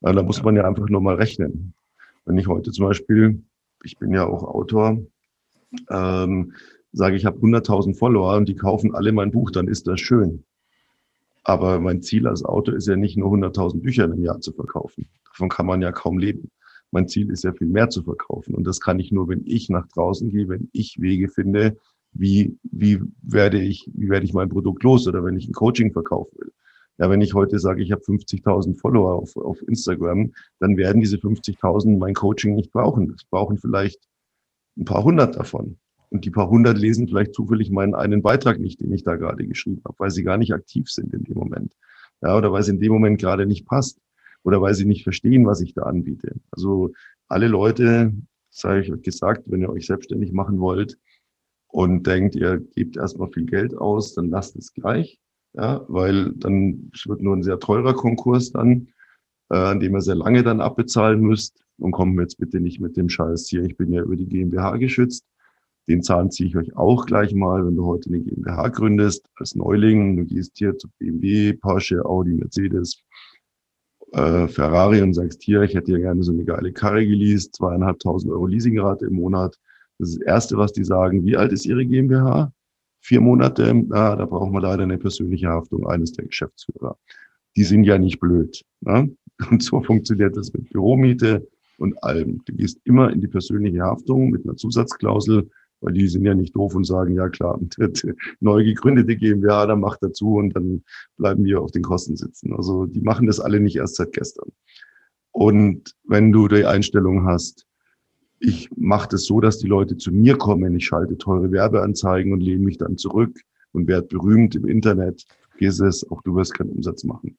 Da 0.00 0.22
muss 0.22 0.42
man 0.42 0.56
ja 0.56 0.64
einfach 0.64 0.88
nur 0.88 1.00
mal 1.00 1.16
rechnen. 1.16 1.74
Wenn 2.24 2.38
ich 2.38 2.46
heute 2.46 2.70
zum 2.70 2.86
Beispiel, 2.86 3.42
ich 3.82 3.98
bin 3.98 4.12
ja 4.12 4.26
auch 4.26 4.42
Autor, 4.42 4.98
ähm, 5.90 6.52
sage, 6.92 7.16
ich 7.16 7.26
habe 7.26 7.38
100.000 7.38 7.96
Follower 7.96 8.36
und 8.36 8.48
die 8.48 8.54
kaufen 8.54 8.94
alle 8.94 9.12
mein 9.12 9.32
Buch, 9.32 9.50
dann 9.50 9.68
ist 9.68 9.86
das 9.86 10.00
schön. 10.00 10.44
Aber 11.48 11.78
mein 11.78 12.02
Ziel 12.02 12.26
als 12.26 12.44
Autor 12.44 12.74
ist 12.74 12.88
ja 12.88 12.96
nicht 12.96 13.16
nur 13.16 13.32
100.000 13.32 13.80
Bücher 13.80 14.06
im 14.06 14.20
Jahr 14.20 14.40
zu 14.40 14.52
verkaufen. 14.52 15.08
Davon 15.26 15.48
kann 15.48 15.66
man 15.66 15.80
ja 15.80 15.92
kaum 15.92 16.18
leben. 16.18 16.50
Mein 16.90 17.06
Ziel 17.06 17.30
ist 17.30 17.44
ja 17.44 17.52
viel 17.52 17.68
mehr 17.68 17.88
zu 17.88 18.02
verkaufen. 18.02 18.52
Und 18.52 18.66
das 18.66 18.80
kann 18.80 18.98
ich 18.98 19.12
nur, 19.12 19.28
wenn 19.28 19.42
ich 19.46 19.70
nach 19.70 19.86
draußen 19.86 20.28
gehe, 20.28 20.48
wenn 20.48 20.68
ich 20.72 21.00
Wege 21.00 21.28
finde, 21.28 21.76
wie, 22.10 22.58
wie 22.64 23.00
werde 23.22 23.60
ich, 23.60 23.88
wie 23.94 24.08
werde 24.08 24.26
ich 24.26 24.32
mein 24.32 24.48
Produkt 24.48 24.82
los 24.82 25.06
oder 25.06 25.22
wenn 25.22 25.36
ich 25.36 25.46
ein 25.46 25.52
Coaching 25.52 25.92
verkaufen 25.92 26.36
will. 26.36 26.52
Ja, 26.98 27.10
wenn 27.10 27.20
ich 27.20 27.34
heute 27.34 27.60
sage, 27.60 27.80
ich 27.80 27.92
habe 27.92 28.02
50.000 28.02 28.76
Follower 28.80 29.14
auf, 29.14 29.36
auf 29.36 29.62
Instagram, 29.68 30.32
dann 30.58 30.76
werden 30.76 31.00
diese 31.00 31.18
50.000 31.18 31.96
mein 31.96 32.14
Coaching 32.14 32.56
nicht 32.56 32.72
brauchen. 32.72 33.12
Das 33.12 33.22
brauchen 33.22 33.56
vielleicht 33.56 34.02
ein 34.76 34.84
paar 34.84 35.04
hundert 35.04 35.36
davon. 35.36 35.78
Und 36.10 36.24
die 36.24 36.30
paar 36.30 36.48
hundert 36.48 36.78
lesen 36.78 37.08
vielleicht 37.08 37.34
zufällig 37.34 37.70
meinen 37.70 37.94
einen 37.94 38.22
Beitrag 38.22 38.58
nicht, 38.58 38.80
den 38.80 38.92
ich 38.92 39.04
da 39.04 39.16
gerade 39.16 39.46
geschrieben 39.46 39.82
habe, 39.84 39.96
weil 39.98 40.10
sie 40.10 40.22
gar 40.22 40.38
nicht 40.38 40.52
aktiv 40.52 40.88
sind 40.90 41.12
in 41.12 41.24
dem 41.24 41.36
Moment. 41.36 41.74
Ja, 42.22 42.36
oder 42.36 42.52
weil 42.52 42.60
es 42.60 42.68
in 42.68 42.80
dem 42.80 42.92
Moment 42.92 43.20
gerade 43.20 43.46
nicht 43.46 43.66
passt. 43.66 44.00
Oder 44.42 44.62
weil 44.62 44.74
sie 44.74 44.84
nicht 44.84 45.02
verstehen, 45.02 45.46
was 45.46 45.60
ich 45.60 45.74
da 45.74 45.82
anbiete. 45.82 46.36
Also 46.52 46.92
alle 47.28 47.48
Leute, 47.48 48.12
das 48.50 48.78
ich 48.78 48.92
euch 48.92 49.02
gesagt, 49.02 49.50
wenn 49.50 49.60
ihr 49.60 49.70
euch 49.70 49.86
selbstständig 49.86 50.32
machen 50.32 50.60
wollt 50.60 50.98
und 51.66 52.06
denkt, 52.06 52.36
ihr 52.36 52.60
gebt 52.60 52.96
erstmal 52.96 53.28
viel 53.32 53.44
Geld 53.44 53.76
aus, 53.76 54.14
dann 54.14 54.30
lasst 54.30 54.56
es 54.56 54.72
gleich 54.72 55.20
ja, 55.56 55.84
weil 55.88 56.32
dann 56.34 56.90
wird 57.06 57.22
nur 57.22 57.34
ein 57.34 57.42
sehr 57.42 57.58
teurer 57.58 57.94
Konkurs 57.94 58.52
dann, 58.52 58.88
äh, 59.50 59.56
an 59.56 59.80
dem 59.80 59.94
ihr 59.94 60.02
sehr 60.02 60.14
lange 60.14 60.42
dann 60.42 60.60
abbezahlen 60.60 61.20
müsst. 61.20 61.62
Und 61.78 61.92
kommen 61.92 62.18
jetzt 62.20 62.38
bitte 62.38 62.58
nicht 62.58 62.80
mit 62.80 62.96
dem 62.96 63.10
Scheiß 63.10 63.48
hier, 63.48 63.62
ich 63.62 63.76
bin 63.76 63.92
ja 63.92 64.02
über 64.02 64.16
die 64.16 64.28
GmbH 64.28 64.76
geschützt. 64.76 65.26
Den 65.88 66.02
Zahn 66.02 66.30
ziehe 66.30 66.48
ich 66.48 66.56
euch 66.56 66.76
auch 66.76 67.06
gleich 67.06 67.34
mal, 67.34 67.64
wenn 67.64 67.76
du 67.76 67.86
heute 67.86 68.08
eine 68.08 68.20
GmbH 68.20 68.68
gründest, 68.68 69.26
als 69.36 69.54
Neuling, 69.54 70.16
du 70.16 70.24
gehst 70.24 70.52
hier 70.56 70.76
zu 70.76 70.88
BMW, 70.98 71.52
Porsche, 71.52 72.04
Audi, 72.04 72.34
Mercedes, 72.34 73.02
äh, 74.12 74.48
Ferrari 74.48 75.02
und 75.02 75.14
sagst 75.14 75.42
hier, 75.42 75.62
ich 75.62 75.74
hätte 75.74 75.92
ja 75.92 75.98
gerne 75.98 76.22
so 76.22 76.32
eine 76.32 76.44
geile 76.44 76.72
Karre 76.72 77.06
geleast, 77.06 77.56
zweieinhalbtausend 77.56 78.32
Euro 78.32 78.46
Leasingrate 78.46 79.06
im 79.06 79.14
Monat. 79.14 79.56
Das 79.98 80.10
ist 80.10 80.20
das 80.20 80.26
Erste, 80.26 80.58
was 80.58 80.72
die 80.72 80.84
sagen. 80.84 81.24
Wie 81.24 81.36
alt 81.36 81.52
ist 81.52 81.66
Ihre 81.66 81.86
GmbH? 81.86 82.52
vier 83.06 83.20
Monate, 83.20 83.84
ah, 83.90 84.16
da 84.16 84.26
brauchen 84.26 84.52
wir 84.52 84.60
leider 84.60 84.82
eine 84.82 84.98
persönliche 84.98 85.48
Haftung 85.48 85.86
eines 85.86 86.12
der 86.12 86.24
Geschäftsführer. 86.26 86.98
Die 87.54 87.62
sind 87.62 87.84
ja 87.84 87.98
nicht 87.98 88.18
blöd. 88.18 88.62
Ne? 88.80 89.14
Und 89.50 89.62
so 89.62 89.80
funktioniert 89.80 90.36
das 90.36 90.52
mit 90.52 90.70
Büromiete 90.70 91.46
und 91.78 92.02
allem. 92.02 92.42
Du 92.46 92.54
gehst 92.54 92.80
immer 92.84 93.12
in 93.12 93.20
die 93.20 93.28
persönliche 93.28 93.80
Haftung 93.82 94.30
mit 94.30 94.44
einer 94.44 94.56
Zusatzklausel, 94.56 95.48
weil 95.80 95.92
die 95.92 96.08
sind 96.08 96.24
ja 96.24 96.34
nicht 96.34 96.54
doof 96.56 96.74
und 96.74 96.84
sagen, 96.84 97.14
ja 97.14 97.28
klar, 97.28 97.60
neu 98.40 98.64
gegründete 98.64 99.16
GmbH, 99.16 99.66
dann 99.66 99.80
macht 99.80 100.02
dazu 100.02 100.34
und 100.34 100.54
dann 100.54 100.82
bleiben 101.16 101.44
wir 101.44 101.60
auf 101.60 101.70
den 101.70 101.82
Kosten 101.82 102.16
sitzen. 102.16 102.54
Also 102.54 102.86
die 102.86 103.00
machen 103.00 103.26
das 103.26 103.40
alle 103.40 103.60
nicht 103.60 103.76
erst 103.76 103.96
seit 103.96 104.12
gestern. 104.12 104.50
Und 105.32 105.94
wenn 106.04 106.32
du 106.32 106.48
die 106.48 106.64
Einstellung 106.64 107.26
hast, 107.26 107.66
ich 108.38 108.70
mache 108.76 109.08
das 109.10 109.24
so, 109.24 109.40
dass 109.40 109.58
die 109.58 109.66
Leute 109.66 109.96
zu 109.96 110.12
mir 110.12 110.36
kommen. 110.36 110.76
Ich 110.76 110.86
schalte 110.86 111.16
teure 111.16 111.50
Werbeanzeigen 111.50 112.32
und 112.32 112.40
lehne 112.40 112.64
mich 112.64 112.78
dann 112.78 112.96
zurück 112.98 113.40
und 113.72 113.88
werde 113.88 114.06
berühmt 114.06 114.54
im 114.54 114.66
Internet. 114.66 115.26
Vergiss 115.50 115.80
es, 115.80 116.10
auch 116.10 116.22
du 116.22 116.34
wirst 116.36 116.54
keinen 116.54 116.70
Umsatz 116.70 117.04
machen. 117.04 117.38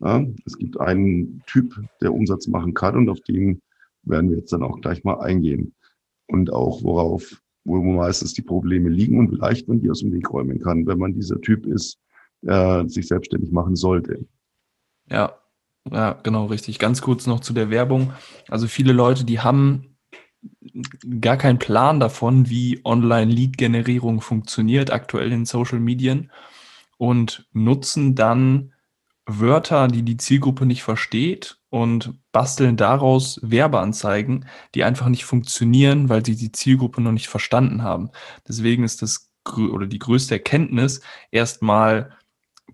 Ja, 0.00 0.24
es 0.44 0.58
gibt 0.58 0.78
einen 0.80 1.42
Typ, 1.46 1.80
der 2.00 2.12
Umsatz 2.12 2.48
machen 2.48 2.74
kann 2.74 2.96
und 2.96 3.08
auf 3.08 3.20
den 3.20 3.62
werden 4.02 4.30
wir 4.30 4.38
jetzt 4.38 4.52
dann 4.52 4.62
auch 4.62 4.80
gleich 4.80 5.04
mal 5.04 5.20
eingehen. 5.20 5.74
Und 6.26 6.52
auch 6.52 6.82
worauf, 6.82 7.40
wo 7.64 7.78
meistens 7.78 8.34
die 8.34 8.42
Probleme 8.42 8.88
liegen 8.88 9.18
und 9.18 9.30
vielleicht 9.30 9.68
man 9.68 9.80
die 9.80 9.90
aus 9.90 10.00
dem 10.00 10.12
Weg 10.12 10.30
räumen 10.30 10.60
kann, 10.60 10.86
wenn 10.86 10.98
man 10.98 11.14
dieser 11.14 11.40
Typ 11.40 11.66
ist, 11.66 11.98
der 12.42 12.88
sich 12.88 13.08
selbstständig 13.08 13.52
machen 13.52 13.74
sollte. 13.74 14.26
Ja, 15.10 15.38
ja, 15.90 16.12
genau, 16.22 16.46
richtig. 16.46 16.78
Ganz 16.78 17.02
kurz 17.02 17.26
noch 17.26 17.40
zu 17.40 17.52
der 17.52 17.70
Werbung. 17.70 18.12
Also 18.48 18.66
viele 18.66 18.92
Leute, 18.92 19.24
die 19.24 19.40
haben 19.40 19.96
gar 21.20 21.36
keinen 21.36 21.58
Plan 21.58 22.00
davon, 22.00 22.48
wie 22.50 22.80
Online-Lead-Generierung 22.84 24.20
funktioniert, 24.20 24.92
aktuell 24.92 25.32
in 25.32 25.46
Social 25.46 25.80
Medien 25.80 26.30
und 26.98 27.48
nutzen 27.52 28.14
dann 28.14 28.72
Wörter, 29.26 29.88
die 29.88 30.02
die 30.02 30.18
Zielgruppe 30.18 30.66
nicht 30.66 30.82
versteht 30.82 31.58
und 31.74 32.20
basteln 32.30 32.76
daraus 32.76 33.40
Werbeanzeigen, 33.42 34.46
die 34.76 34.84
einfach 34.84 35.08
nicht 35.08 35.24
funktionieren, 35.24 36.08
weil 36.08 36.24
sie 36.24 36.36
die 36.36 36.52
Zielgruppe 36.52 37.00
noch 37.00 37.10
nicht 37.10 37.26
verstanden 37.26 37.82
haben. 37.82 38.10
Deswegen 38.46 38.84
ist 38.84 39.02
das 39.02 39.28
oder 39.56 39.88
die 39.88 39.98
größte 39.98 40.36
Erkenntnis 40.36 41.00
erstmal 41.32 42.10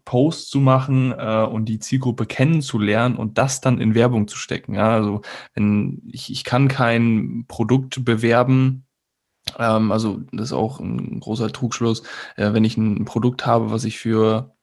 Posts 0.05 0.51
zu 0.51 0.61
machen 0.61 1.15
äh, 1.17 1.47
und 1.51 1.65
die 1.65 1.79
Zielgruppe 1.79 2.27
kennenzulernen 2.27 3.17
und 3.17 3.39
das 3.39 3.63
dann 3.63 3.81
in 3.81 3.95
Werbung 3.95 4.29
zu 4.29 4.37
stecken. 4.37 4.75
Ja, 4.75 4.91
also 4.91 5.23
wenn 5.55 6.03
ich, 6.13 6.31
ich 6.31 6.45
kann 6.45 6.69
kein 6.69 7.47
Produkt 7.49 8.05
bewerben, 8.05 8.85
ähm, 9.59 9.93
also 9.93 10.21
das 10.31 10.49
ist 10.49 10.53
auch 10.53 10.79
ein 10.79 11.21
großer 11.21 11.51
Trugschluss, 11.51 12.03
äh, 12.37 12.53
wenn 12.53 12.65
ich 12.65 12.77
ein 12.77 13.07
Produkt 13.07 13.47
habe, 13.47 13.71
was 13.71 13.85
ich 13.85 13.99
für 13.99 14.55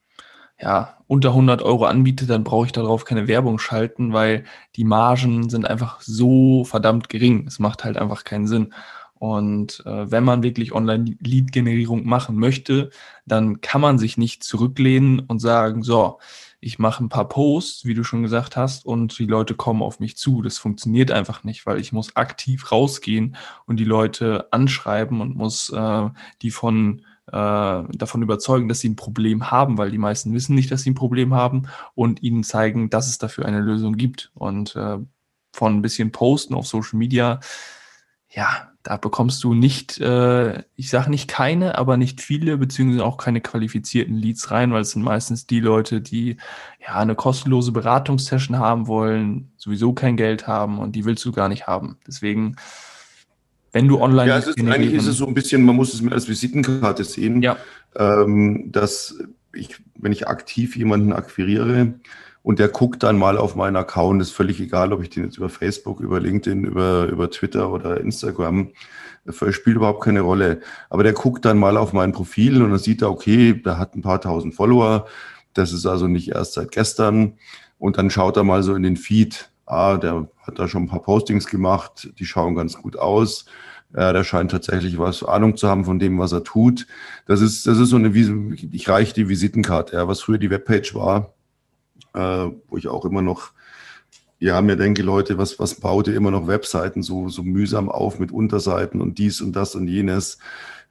ja, 0.59 0.97
unter 1.07 1.29
100 1.29 1.61
Euro 1.61 1.85
anbiete, 1.85 2.25
dann 2.25 2.43
brauche 2.43 2.65
ich 2.65 2.71
darauf 2.71 3.05
keine 3.05 3.27
Werbung 3.27 3.59
schalten, 3.59 4.13
weil 4.13 4.43
die 4.75 4.83
Margen 4.83 5.49
sind 5.49 5.67
einfach 5.67 6.01
so 6.01 6.63
verdammt 6.63 7.09
gering. 7.09 7.45
Es 7.47 7.59
macht 7.59 7.83
halt 7.83 7.97
einfach 7.97 8.23
keinen 8.23 8.47
Sinn. 8.47 8.73
Und 9.19 9.83
äh, 9.85 10.11
wenn 10.11 10.23
man 10.23 10.43
wirklich 10.43 10.73
Online-Lead-Generierung 10.73 12.05
machen 12.05 12.37
möchte, 12.37 12.91
dann 13.25 13.61
kann 13.61 13.81
man 13.81 13.97
sich 13.97 14.17
nicht 14.17 14.43
zurücklehnen 14.43 15.19
und 15.21 15.39
sagen, 15.39 15.81
so, 15.83 16.19
ich 16.59 16.79
mache 16.79 17.03
ein 17.03 17.09
paar 17.09 17.29
Posts, 17.29 17.85
wie 17.85 17.93
du 17.93 18.03
schon 18.03 18.23
gesagt 18.23 18.57
hast, 18.57 18.85
und 18.85 19.17
die 19.19 19.25
Leute 19.25 19.53
kommen 19.55 19.81
auf 19.83 19.99
mich 19.99 20.17
zu. 20.17 20.41
Das 20.41 20.57
funktioniert 20.57 21.11
einfach 21.11 21.43
nicht, 21.43 21.65
weil 21.65 21.79
ich 21.79 21.91
muss 21.93 22.15
aktiv 22.15 22.71
rausgehen 22.71 23.35
und 23.65 23.79
die 23.79 23.85
Leute 23.85 24.47
anschreiben 24.51 25.21
und 25.21 25.35
muss 25.35 25.69
äh, 25.69 26.09
die 26.41 26.51
von 26.51 27.03
äh, 27.27 27.31
davon 27.31 28.21
überzeugen, 28.21 28.69
dass 28.69 28.79
sie 28.79 28.89
ein 28.89 28.95
Problem 28.95 29.51
haben, 29.51 29.77
weil 29.77 29.91
die 29.91 29.97
meisten 29.97 30.33
wissen 30.33 30.55
nicht, 30.55 30.71
dass 30.71 30.81
sie 30.81 30.91
ein 30.91 30.95
Problem 30.95 31.33
haben 31.33 31.67
und 31.95 32.23
ihnen 32.23 32.43
zeigen, 32.43 32.89
dass 32.89 33.07
es 33.07 33.17
dafür 33.17 33.45
eine 33.45 33.61
Lösung 33.61 33.95
gibt. 33.95 34.31
Und 34.33 34.75
äh, 34.75 34.97
von 35.53 35.75
ein 35.75 35.81
bisschen 35.81 36.11
Posten 36.11 36.53
auf 36.53 36.67
Social 36.67 36.97
Media, 36.97 37.39
ja, 38.29 38.69
da 38.83 38.97
bekommst 38.97 39.43
du 39.43 39.53
nicht, 39.53 39.99
äh, 39.99 40.63
ich 40.75 40.89
sage 40.89 41.09
nicht 41.09 41.27
keine, 41.27 41.77
aber 41.77 41.97
nicht 41.97 42.21
viele, 42.21 42.57
beziehungsweise 42.57 43.03
auch 43.03 43.17
keine 43.17 43.41
qualifizierten 43.41 44.15
Leads 44.15 44.51
rein, 44.51 44.71
weil 44.71 44.81
es 44.81 44.91
sind 44.91 45.01
meistens 45.01 45.47
die 45.47 45.59
Leute, 45.59 46.01
die 46.01 46.37
ja 46.79 46.95
eine 46.95 47.15
kostenlose 47.15 47.71
Beratungssession 47.71 48.59
haben 48.59 48.87
wollen, 48.87 49.51
sowieso 49.57 49.93
kein 49.93 50.15
Geld 50.17 50.47
haben 50.47 50.79
und 50.79 50.95
die 50.95 51.05
willst 51.05 51.25
du 51.25 51.31
gar 51.31 51.49
nicht 51.49 51.67
haben. 51.67 51.97
Deswegen, 52.07 52.55
wenn 53.77 53.87
du 53.87 54.01
online. 54.01 54.29
Ja, 54.29 54.37
es 54.37 54.47
ist, 54.47 54.59
eigentlich 54.59 54.93
ist 54.93 55.07
es 55.07 55.17
so 55.17 55.27
ein 55.27 55.33
bisschen, 55.33 55.63
man 55.63 55.75
muss 55.75 55.93
es 55.93 56.01
mir 56.01 56.11
als 56.11 56.27
Visitenkarte 56.27 57.03
sehen, 57.03 57.41
ja. 57.41 57.57
ähm, 57.95 58.71
dass 58.71 59.17
ich, 59.53 59.77
wenn 59.95 60.11
ich 60.11 60.27
aktiv 60.27 60.75
jemanden 60.75 61.13
akquiriere, 61.13 61.93
Und 62.47 62.59
der 62.59 62.69
guckt 62.69 63.03
dann 63.03 63.17
mal 63.17 63.37
auf 63.37 63.55
meinen 63.55 63.75
Account, 63.75 64.21
ist 64.21 64.31
völlig 64.31 64.61
egal, 64.61 64.93
ob 64.93 65.03
ich 65.03 65.09
den 65.09 65.25
jetzt 65.25 65.35
über 65.35 65.49
Facebook, 65.49 65.99
über 65.99 66.21
LinkedIn, 66.21 66.63
über, 66.63 67.07
über 67.07 67.29
Twitter 67.29 67.69
oder 67.69 67.99
Instagram, 67.99 68.69
spielt 69.49 69.75
überhaupt 69.75 70.01
keine 70.01 70.21
Rolle. 70.21 70.61
Aber 70.89 71.03
der 71.03 71.11
guckt 71.11 71.43
dann 71.43 71.57
mal 71.57 71.75
auf 71.75 71.91
mein 71.91 72.13
Profil 72.13 72.63
und 72.63 72.69
dann 72.69 72.79
sieht 72.79 73.01
er, 73.01 73.11
okay, 73.11 73.53
der 73.53 73.77
hat 73.77 73.95
ein 73.95 74.01
paar 74.01 74.21
tausend 74.21 74.55
Follower. 74.55 75.07
Das 75.53 75.73
ist 75.73 75.85
also 75.85 76.07
nicht 76.07 76.29
erst 76.29 76.53
seit 76.53 76.71
gestern. 76.71 77.33
Und 77.79 77.97
dann 77.97 78.09
schaut 78.09 78.37
er 78.37 78.45
mal 78.45 78.63
so 78.63 78.75
in 78.75 78.83
den 78.83 78.95
Feed. 78.95 79.49
Ah, 79.65 79.97
der 79.97 80.29
hat 80.43 80.57
da 80.57 80.69
schon 80.69 80.83
ein 80.83 80.87
paar 80.87 81.03
Postings 81.03 81.47
gemacht. 81.47 82.13
Die 82.17 82.25
schauen 82.25 82.55
ganz 82.55 82.77
gut 82.77 82.97
aus. 82.97 83.43
Ja, 83.95 84.11
der 84.11 84.23
scheint 84.23 84.51
tatsächlich 84.51 84.97
was 84.97 85.23
Ahnung 85.23 85.55
zu 85.55 85.69
haben 85.69 85.85
von 85.85 85.97
dem, 85.97 86.19
was 86.19 86.33
er 86.33 86.43
tut. 86.43 86.87
Das 87.25 87.41
ist, 87.41 87.65
das 87.67 87.79
ist 87.79 87.89
so 87.89 87.95
eine, 87.95 88.09
ich 88.09 88.89
reiche 88.89 89.13
die 89.13 89.29
Visitenkarte, 89.29 89.95
ja, 89.95 90.07
was 90.07 90.21
früher 90.21 90.37
die 90.37 90.49
Webpage 90.49 90.93
war, 90.93 91.33
äh, 92.13 92.51
wo 92.67 92.77
ich 92.77 92.89
auch 92.89 93.05
immer 93.05 93.21
noch, 93.21 93.51
ja, 94.39 94.61
mir 94.61 94.75
denke, 94.75 95.03
Leute, 95.03 95.37
was, 95.37 95.57
was 95.57 95.75
baut 95.75 96.07
ihr 96.07 96.15
immer 96.15 96.31
noch 96.31 96.47
Webseiten 96.47 97.01
so, 97.01 97.29
so 97.29 97.43
mühsam 97.43 97.89
auf 97.89 98.19
mit 98.19 98.31
Unterseiten 98.31 99.01
und 99.01 99.17
dies 99.17 99.41
und 99.41 99.55
das 99.55 99.73
und 99.73 99.87
jenes. 99.87 100.37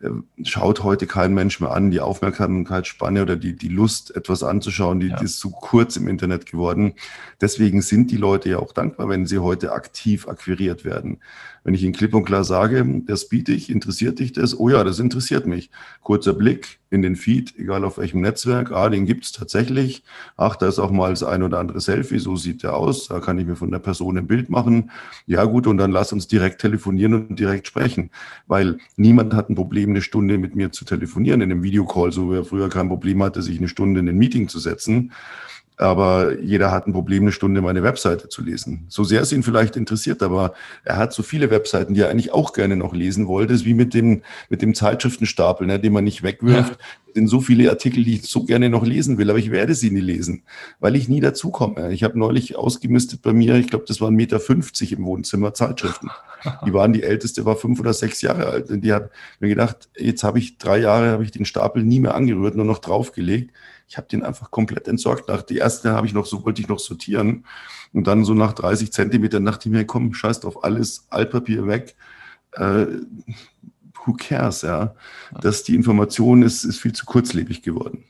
Äh, 0.00 0.10
schaut 0.44 0.82
heute 0.82 1.06
kein 1.06 1.32
Mensch 1.32 1.60
mehr 1.60 1.70
an. 1.70 1.90
Die 1.90 2.00
Aufmerksamkeitsspanne 2.00 3.22
oder 3.22 3.36
die, 3.36 3.56
die 3.56 3.68
Lust, 3.68 4.14
etwas 4.16 4.42
anzuschauen, 4.42 5.00
die, 5.00 5.08
ja. 5.08 5.16
die 5.16 5.24
ist 5.24 5.38
zu 5.38 5.50
kurz 5.50 5.96
im 5.96 6.08
Internet 6.08 6.46
geworden. 6.46 6.94
Deswegen 7.40 7.82
sind 7.82 8.10
die 8.10 8.16
Leute 8.16 8.50
ja 8.50 8.58
auch 8.58 8.72
dankbar, 8.72 9.08
wenn 9.08 9.26
sie 9.26 9.38
heute 9.38 9.72
aktiv 9.72 10.28
akquiriert 10.28 10.84
werden. 10.84 11.20
Wenn 11.66 11.74
ich 11.74 11.82
Ihnen 11.82 11.94
klipp 11.94 12.14
und 12.14 12.24
klar 12.24 12.44
sage, 12.44 12.86
das 13.06 13.28
biete 13.28 13.50
ich, 13.50 13.70
interessiert 13.70 14.20
dich 14.20 14.32
das? 14.32 14.56
Oh 14.56 14.68
ja, 14.68 14.84
das 14.84 15.00
interessiert 15.00 15.48
mich. 15.48 15.68
Kurzer 16.00 16.32
Blick 16.32 16.78
in 16.90 17.02
den 17.02 17.16
Feed, 17.16 17.58
egal 17.58 17.84
auf 17.84 17.98
welchem 17.98 18.20
Netzwerk. 18.20 18.70
Ah, 18.70 18.88
den 18.88 19.04
gibt's 19.04 19.32
tatsächlich. 19.32 20.04
Ach, 20.36 20.54
da 20.54 20.68
ist 20.68 20.78
auch 20.78 20.92
mal 20.92 21.10
das 21.10 21.24
ein 21.24 21.42
oder 21.42 21.58
andere 21.58 21.80
Selfie. 21.80 22.20
So 22.20 22.36
sieht 22.36 22.62
der 22.62 22.76
aus. 22.76 23.08
Da 23.08 23.18
kann 23.18 23.36
ich 23.40 23.46
mir 23.46 23.56
von 23.56 23.72
der 23.72 23.80
Person 23.80 24.16
ein 24.16 24.28
Bild 24.28 24.48
machen. 24.48 24.92
Ja, 25.26 25.42
gut. 25.42 25.66
Und 25.66 25.78
dann 25.78 25.90
lass 25.90 26.12
uns 26.12 26.28
direkt 26.28 26.60
telefonieren 26.60 27.14
und 27.14 27.36
direkt 27.36 27.66
sprechen. 27.66 28.10
Weil 28.46 28.78
niemand 28.96 29.34
hat 29.34 29.50
ein 29.50 29.56
Problem, 29.56 29.90
eine 29.90 30.02
Stunde 30.02 30.38
mit 30.38 30.54
mir 30.54 30.70
zu 30.70 30.84
telefonieren 30.84 31.40
in 31.40 31.50
einem 31.50 31.64
Videocall, 31.64 32.12
so 32.12 32.30
wie 32.30 32.36
er 32.36 32.44
früher 32.44 32.68
kein 32.68 32.86
Problem 32.86 33.20
hatte, 33.24 33.42
sich 33.42 33.58
eine 33.58 33.66
Stunde 33.66 33.98
in 33.98 34.08
ein 34.08 34.18
Meeting 34.18 34.46
zu 34.46 34.60
setzen. 34.60 35.10
Aber 35.78 36.40
jeder 36.40 36.70
hat 36.70 36.86
ein 36.86 36.94
Problem, 36.94 37.24
eine 37.24 37.32
Stunde 37.32 37.60
meine 37.60 37.82
Webseite 37.82 38.28
zu 38.28 38.42
lesen. 38.42 38.86
So 38.88 39.04
sehr 39.04 39.20
es 39.20 39.32
ihn 39.32 39.42
vielleicht 39.42 39.76
interessiert, 39.76 40.22
aber 40.22 40.54
er 40.84 40.96
hat 40.96 41.12
so 41.12 41.22
viele 41.22 41.50
Webseiten, 41.50 41.92
die 41.92 42.00
er 42.00 42.08
eigentlich 42.08 42.32
auch 42.32 42.54
gerne 42.54 42.76
noch 42.76 42.94
lesen 42.94 43.26
wollte. 43.26 43.52
Ist 43.52 43.66
wie 43.66 43.74
mit 43.74 43.92
dem, 43.92 44.22
mit 44.48 44.62
dem 44.62 44.74
Zeitschriftenstapel, 44.74 45.66
ne, 45.66 45.78
den 45.78 45.92
man 45.92 46.04
nicht 46.04 46.22
wegwirft. 46.22 46.72
Ja. 46.72 46.86
sind 47.14 47.28
so 47.28 47.40
viele 47.40 47.68
Artikel, 47.70 48.04
die 48.04 48.14
ich 48.14 48.22
so 48.22 48.44
gerne 48.44 48.70
noch 48.70 48.86
lesen 48.86 49.18
will, 49.18 49.28
aber 49.28 49.38
ich 49.38 49.50
werde 49.50 49.74
sie 49.74 49.90
nie 49.90 50.00
lesen, 50.00 50.44
weil 50.80 50.96
ich 50.96 51.08
nie 51.08 51.20
dazukomme. 51.20 51.92
Ich 51.92 52.04
habe 52.04 52.18
neulich 52.18 52.56
ausgemistet 52.56 53.20
bei 53.22 53.32
mir, 53.32 53.54
ich 53.56 53.68
glaube, 53.68 53.84
das 53.86 54.00
waren 54.00 54.14
Meter 54.14 54.40
50 54.40 54.92
im 54.92 55.04
Wohnzimmer 55.04 55.52
Zeitschriften. 55.52 56.10
Die 56.66 56.72
waren, 56.72 56.92
die 56.92 57.02
älteste 57.02 57.44
war 57.44 57.56
fünf 57.56 57.80
oder 57.80 57.92
sechs 57.92 58.22
Jahre 58.22 58.46
alt. 58.46 58.70
Und 58.70 58.82
die 58.82 58.92
hat 58.92 59.10
mir 59.40 59.48
gedacht, 59.48 59.88
jetzt 59.96 60.24
habe 60.24 60.38
ich 60.38 60.58
drei 60.58 60.78
Jahre, 60.78 61.08
habe 61.08 61.24
ich 61.24 61.32
den 61.32 61.44
Stapel 61.44 61.82
nie 61.82 62.00
mehr 62.00 62.14
angerührt, 62.14 62.54
nur 62.54 62.66
noch 62.66 62.78
draufgelegt 62.78 63.50
ich 63.88 63.96
habe 63.96 64.08
den 64.08 64.22
einfach 64.22 64.50
komplett 64.50 64.88
entsorgt. 64.88 65.28
Nach 65.28 65.42
die 65.42 65.58
erste 65.58 65.92
habe 65.92 66.06
ich 66.06 66.12
noch 66.12 66.26
so 66.26 66.44
wollte 66.44 66.60
ich 66.60 66.68
noch 66.68 66.78
sortieren 66.78 67.46
und 67.92 68.06
dann 68.06 68.24
so 68.24 68.34
nach 68.34 68.52
30 68.52 68.92
Zentimetern 68.92 69.44
dachte 69.44 69.68
ich 69.68 69.72
mir, 69.72 69.86
komm, 69.86 70.12
scheiß 70.12 70.44
auf 70.44 70.64
alles, 70.64 71.06
Altpapier 71.10 71.66
weg. 71.66 71.96
Äh, 72.52 72.86
who 74.04 74.14
cares, 74.14 74.62
ja? 74.62 74.94
Dass 75.40 75.62
die 75.62 75.74
Information 75.74 76.42
ist, 76.42 76.64
ist 76.64 76.78
viel 76.78 76.92
zu 76.92 77.06
kurzlebig 77.06 77.62
geworden. 77.62 78.04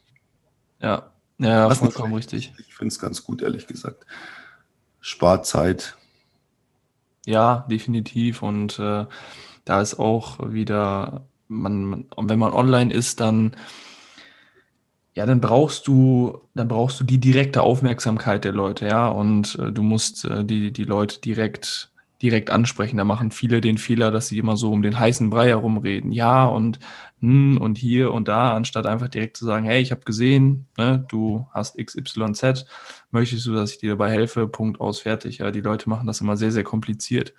Ja, 0.80 1.10
ja, 1.38 1.68
Was 1.68 1.78
vollkommen 1.78 2.14
richtig. 2.14 2.52
Ich 2.58 2.74
finde 2.74 2.92
es 2.92 2.98
ganz 2.98 3.22
gut, 3.22 3.42
ehrlich 3.42 3.66
gesagt. 3.66 4.06
Spart 5.00 5.46
Zeit. 5.46 5.96
Ja, 7.26 7.66
definitiv. 7.70 8.42
Und 8.42 8.78
äh, 8.78 9.06
da 9.64 9.80
ist 9.80 9.98
auch 9.98 10.38
wieder, 10.52 11.26
man, 11.48 12.06
wenn 12.16 12.38
man 12.38 12.52
online 12.52 12.92
ist, 12.92 13.20
dann 13.20 13.56
ja, 15.16 15.24
dann 15.24 15.40
brauchst 15.40 15.86
du, 15.88 16.42
dann 16.54 16.68
brauchst 16.68 17.00
du 17.00 17.04
die 17.04 17.18
direkte 17.18 17.62
Aufmerksamkeit 17.62 18.44
der 18.44 18.52
Leute, 18.52 18.86
ja, 18.86 19.08
und 19.08 19.58
äh, 19.58 19.72
du 19.72 19.82
musst 19.82 20.26
äh, 20.26 20.44
die, 20.44 20.72
die 20.72 20.84
Leute 20.84 21.20
direkt, 21.22 21.90
direkt 22.20 22.50
ansprechen. 22.50 22.98
Da 22.98 23.04
machen 23.04 23.30
viele 23.30 23.62
den 23.62 23.78
Fehler, 23.78 24.10
dass 24.10 24.28
sie 24.28 24.36
immer 24.38 24.58
so 24.58 24.70
um 24.70 24.82
den 24.82 24.98
heißen 24.98 25.30
Brei 25.30 25.48
herumreden. 25.48 26.12
Ja, 26.12 26.44
und 26.44 26.78
hm, 27.20 27.56
und 27.58 27.78
hier 27.78 28.12
und 28.12 28.28
da, 28.28 28.54
anstatt 28.54 28.84
einfach 28.86 29.08
direkt 29.08 29.38
zu 29.38 29.46
sagen, 29.46 29.64
hey, 29.64 29.80
ich 29.80 29.90
habe 29.90 30.02
gesehen, 30.04 30.66
ne, 30.76 31.02
du 31.08 31.46
hast 31.50 31.78
XYZ, 31.78 32.66
möchtest 33.10 33.46
du, 33.46 33.54
dass 33.54 33.72
ich 33.72 33.78
dir 33.78 33.92
dabei 33.92 34.10
helfe? 34.10 34.46
Punkt 34.48 34.80
aus, 34.82 35.00
fertig. 35.00 35.38
Ja, 35.38 35.50
die 35.50 35.62
Leute 35.62 35.88
machen 35.88 36.06
das 36.06 36.20
immer 36.20 36.36
sehr, 36.36 36.52
sehr 36.52 36.64
kompliziert. 36.64 37.32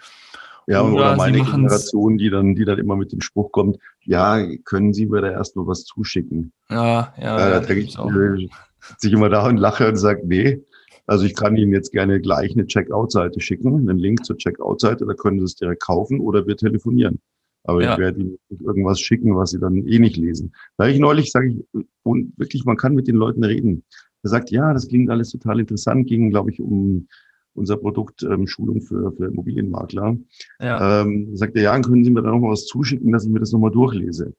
Ja, 0.68 0.84
oder, 0.84 0.94
oder 0.94 1.16
meine 1.16 1.42
Generation, 1.44 2.18
die 2.18 2.30
dann, 2.30 2.54
die 2.54 2.66
dann 2.66 2.78
immer 2.78 2.98
mit 2.98 3.14
dem 3.14 3.22
Spruch 3.22 3.52
kommt, 3.54 3.78
ja, 4.04 4.46
können 4.66 4.94
Sie 4.94 5.06
mir 5.06 5.22
da 5.22 5.32
erst 5.32 5.56
nur 5.56 5.66
was 5.66 5.86
zuschicken? 5.86 6.52
Ja, 6.70 7.14
ja. 7.20 7.38
Äh, 7.38 7.52
da 7.52 7.60
denke 7.62 7.84
ich, 7.84 7.98
äh, 7.98 8.50
sich 8.98 9.14
immer 9.14 9.30
da 9.30 9.48
und 9.48 9.58
lache 9.58 9.88
und 9.88 9.96
sage, 9.96 10.24
nee, 10.26 10.62
also 11.06 11.26
ich 11.26 11.36
kann 11.36 11.56
Ihnen 11.56 11.72
jetzt 11.72 11.94
gerne 11.94 12.20
gleich 12.20 12.52
eine 12.52 12.68
Checkout-Seite 12.68 13.40
schicken, 13.40 13.90
einen 13.90 13.98
Link 13.98 14.26
zur 14.26 14.38
Checkout-Seite, 14.38 15.06
da 15.06 15.14
können 15.14 15.40
Sie 15.40 15.46
es 15.46 15.56
direkt 15.56 15.82
kaufen 15.82 16.20
oder 16.20 16.46
wir 16.46 16.58
telefonieren. 16.58 17.22
Aber 17.64 17.82
ja. 17.82 17.94
ich 17.94 18.00
werde 18.00 18.20
Ihnen 18.20 18.38
irgendwas 18.50 19.00
schicken, 19.00 19.38
was 19.38 19.52
Sie 19.52 19.60
dann 19.60 19.88
eh 19.88 20.00
nicht 20.00 20.18
lesen. 20.18 20.54
Da 20.78 20.88
ich 20.88 21.00
neulich 21.00 21.32
sage 21.32 21.48
ich, 21.48 21.86
und 22.04 22.38
wirklich, 22.38 22.66
man 22.66 22.76
kann 22.76 22.94
mit 22.94 23.08
den 23.08 23.16
Leuten 23.16 23.44
reden. 23.44 23.84
Er 24.24 24.30
sagt, 24.30 24.52
ja, 24.52 24.74
das 24.74 24.90
klingt 24.90 25.10
alles 25.10 25.30
total 25.30 25.62
interessant, 25.62 26.08
ging, 26.08 26.30
glaube 26.30 26.52
ich, 26.52 26.60
um 26.60 27.08
unser 27.58 27.78
Produkt 27.78 28.24
ähm, 28.24 28.48
Schulung 28.48 28.82
für, 28.82 29.12
für 29.12 29.26
Immobilienmakler. 29.26 30.18
Ja. 30.60 31.02
Ähm, 31.02 31.36
sagt 31.36 31.56
er, 31.56 31.64
ja, 31.64 31.80
können 31.80 32.04
Sie 32.04 32.12
mir 32.12 32.22
da 32.22 32.32
noch 32.32 32.40
mal 32.40 32.52
was 32.52 32.66
zuschicken, 32.66 33.12
dass 33.12 33.26
ich 33.26 33.32
mir 33.32 33.40
das 33.40 33.52
nochmal 33.52 33.72
durchlese? 33.72 34.34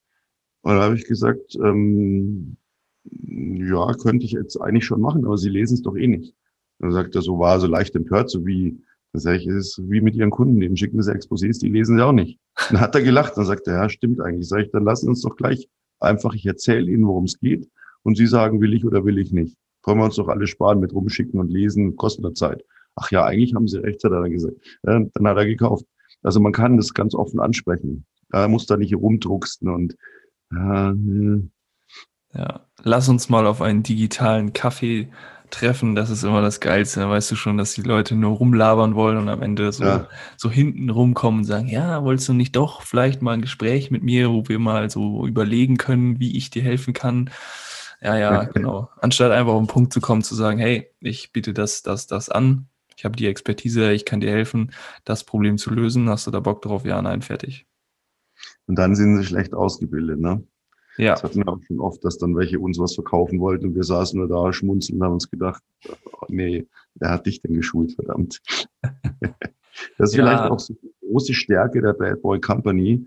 Und 0.62 0.74
da 0.74 0.82
habe 0.82 0.96
ich 0.96 1.06
gesagt, 1.06 1.56
ähm, 1.62 2.56
ja, 3.04 3.92
könnte 3.94 4.24
ich 4.24 4.32
jetzt 4.32 4.60
eigentlich 4.60 4.84
schon 4.84 5.00
machen, 5.00 5.24
aber 5.24 5.36
Sie 5.36 5.48
lesen 5.48 5.74
es 5.74 5.82
doch 5.82 5.96
eh 5.96 6.06
nicht. 6.06 6.34
dann 6.78 6.92
sagt 6.92 7.14
er 7.14 7.22
so, 7.22 7.38
war 7.38 7.58
so 7.60 7.66
leicht 7.66 7.96
empört, 7.96 8.30
so 8.30 8.46
wie, 8.46 8.80
das 9.12 9.22
sage 9.22 9.38
ich, 9.38 9.46
ist 9.46 9.80
wie 9.88 10.00
mit 10.00 10.14
Ihren 10.14 10.30
Kunden, 10.30 10.60
denen 10.60 10.76
schicken 10.76 11.02
Sie 11.02 11.12
Exposés, 11.12 11.58
die 11.60 11.68
lesen 11.68 11.96
sie 11.96 12.04
auch 12.04 12.12
nicht. 12.12 12.38
Dann 12.70 12.80
hat 12.80 12.94
er 12.94 13.02
gelacht, 13.02 13.36
dann 13.36 13.46
sagt 13.46 13.66
er, 13.66 13.74
ja, 13.74 13.88
stimmt 13.88 14.20
eigentlich. 14.20 14.48
Sag 14.48 14.60
ich, 14.60 14.70
dann 14.70 14.84
lassen 14.84 15.06
Sie 15.06 15.10
uns 15.10 15.22
doch 15.22 15.36
gleich 15.36 15.68
einfach, 16.00 16.34
ich 16.34 16.46
erzähle 16.46 16.90
Ihnen, 16.90 17.06
worum 17.06 17.24
es 17.24 17.38
geht 17.38 17.68
und 18.02 18.16
Sie 18.16 18.26
sagen, 18.26 18.60
will 18.60 18.74
ich 18.74 18.84
oder 18.84 19.04
will 19.04 19.18
ich 19.18 19.32
nicht. 19.32 19.56
Können 19.82 20.00
wir 20.00 20.04
uns 20.04 20.16
doch 20.16 20.28
alle 20.28 20.46
sparen 20.46 20.80
mit 20.80 20.92
rumschicken 20.92 21.40
und 21.40 21.50
lesen, 21.50 21.96
kostet 21.96 22.36
Zeit 22.36 22.64
ach 22.98 23.10
ja, 23.10 23.24
eigentlich 23.24 23.54
haben 23.54 23.68
sie 23.68 23.78
recht, 23.78 24.02
hat 24.04 24.12
er 24.12 24.22
dann 24.22 24.30
gesagt. 24.30 24.56
Ja, 24.82 25.00
dann 25.00 25.28
hat 25.28 25.36
er 25.36 25.46
gekauft. 25.46 25.84
Also 26.22 26.40
man 26.40 26.52
kann 26.52 26.76
das 26.76 26.94
ganz 26.94 27.14
offen 27.14 27.40
ansprechen. 27.40 28.04
Er 28.32 28.48
muss 28.48 28.66
da 28.66 28.76
nicht 28.76 28.94
rumdrucksten 28.94 29.70
und 29.70 29.96
ja, 30.52 30.94
ja, 32.34 32.60
lass 32.82 33.08
uns 33.08 33.28
mal 33.28 33.46
auf 33.46 33.62
einen 33.62 33.82
digitalen 33.82 34.52
Kaffee 34.52 35.08
treffen, 35.50 35.94
das 35.94 36.10
ist 36.10 36.24
immer 36.24 36.42
das 36.42 36.60
Geilste. 36.60 37.00
Da 37.00 37.08
weißt 37.08 37.30
du 37.30 37.36
schon, 37.36 37.56
dass 37.56 37.72
die 37.72 37.82
Leute 37.82 38.14
nur 38.14 38.36
rumlabern 38.36 38.94
wollen 38.94 39.16
und 39.16 39.28
am 39.28 39.42
Ende 39.42 39.72
so, 39.72 39.84
ja. 39.84 40.08
so 40.36 40.50
hinten 40.50 40.90
rumkommen 40.90 41.40
und 41.40 41.44
sagen, 41.44 41.68
ja, 41.68 42.04
wolltest 42.04 42.28
du 42.28 42.34
nicht 42.34 42.54
doch 42.54 42.82
vielleicht 42.82 43.22
mal 43.22 43.32
ein 43.32 43.40
Gespräch 43.40 43.90
mit 43.90 44.02
mir, 44.02 44.30
wo 44.30 44.46
wir 44.46 44.58
mal 44.58 44.90
so 44.90 45.26
überlegen 45.26 45.78
können, 45.78 46.20
wie 46.20 46.36
ich 46.36 46.50
dir 46.50 46.62
helfen 46.62 46.92
kann? 46.92 47.30
Ja, 48.00 48.16
ja, 48.16 48.44
genau. 48.44 48.90
Anstatt 49.00 49.32
einfach 49.32 49.54
auf 49.54 49.62
den 49.62 49.66
Punkt 49.66 49.92
zu 49.92 50.00
kommen, 50.00 50.22
zu 50.22 50.34
sagen, 50.34 50.58
hey, 50.58 50.90
ich 51.00 51.32
biete 51.32 51.52
das, 51.52 51.82
das, 51.82 52.06
das 52.06 52.28
an 52.28 52.68
ich 52.98 53.04
habe 53.04 53.14
die 53.14 53.28
Expertise, 53.28 53.92
ich 53.92 54.04
kann 54.04 54.18
dir 54.18 54.32
helfen, 54.32 54.72
das 55.04 55.22
Problem 55.22 55.56
zu 55.56 55.70
lösen. 55.70 56.08
Hast 56.08 56.26
du 56.26 56.32
da 56.32 56.40
Bock 56.40 56.62
drauf? 56.62 56.84
Ja, 56.84 57.00
nein, 57.00 57.22
fertig. 57.22 57.64
Und 58.66 58.76
dann 58.76 58.96
sind 58.96 59.16
sie 59.16 59.24
schlecht 59.24 59.54
ausgebildet, 59.54 60.18
ne? 60.18 60.42
Ja. 60.96 61.12
Das 61.12 61.22
hatten 61.22 61.38
wir 61.38 61.48
auch 61.48 61.62
schon 61.62 61.78
oft, 61.78 62.04
dass 62.04 62.18
dann 62.18 62.34
welche 62.34 62.58
uns 62.58 62.76
was 62.80 62.96
verkaufen 62.96 63.38
wollten 63.38 63.66
und 63.66 63.76
wir 63.76 63.84
saßen 63.84 64.18
nur 64.18 64.28
da, 64.28 64.52
schmunzeln 64.52 64.98
und 64.98 65.04
haben 65.04 65.12
uns 65.12 65.30
gedacht, 65.30 65.62
oh, 65.86 66.26
nee, 66.28 66.66
wer 66.96 67.10
hat 67.10 67.26
dich 67.26 67.40
denn 67.40 67.54
geschult, 67.54 67.92
verdammt? 67.92 68.40
das 68.82 70.10
ist 70.10 70.16
ja. 70.16 70.24
vielleicht 70.24 70.50
auch 70.50 70.58
so 70.58 70.74
eine 70.82 70.90
große 71.12 71.34
Stärke 71.34 71.80
der 71.80 71.92
Bad 71.92 72.20
Boy 72.20 72.40
Company. 72.40 73.06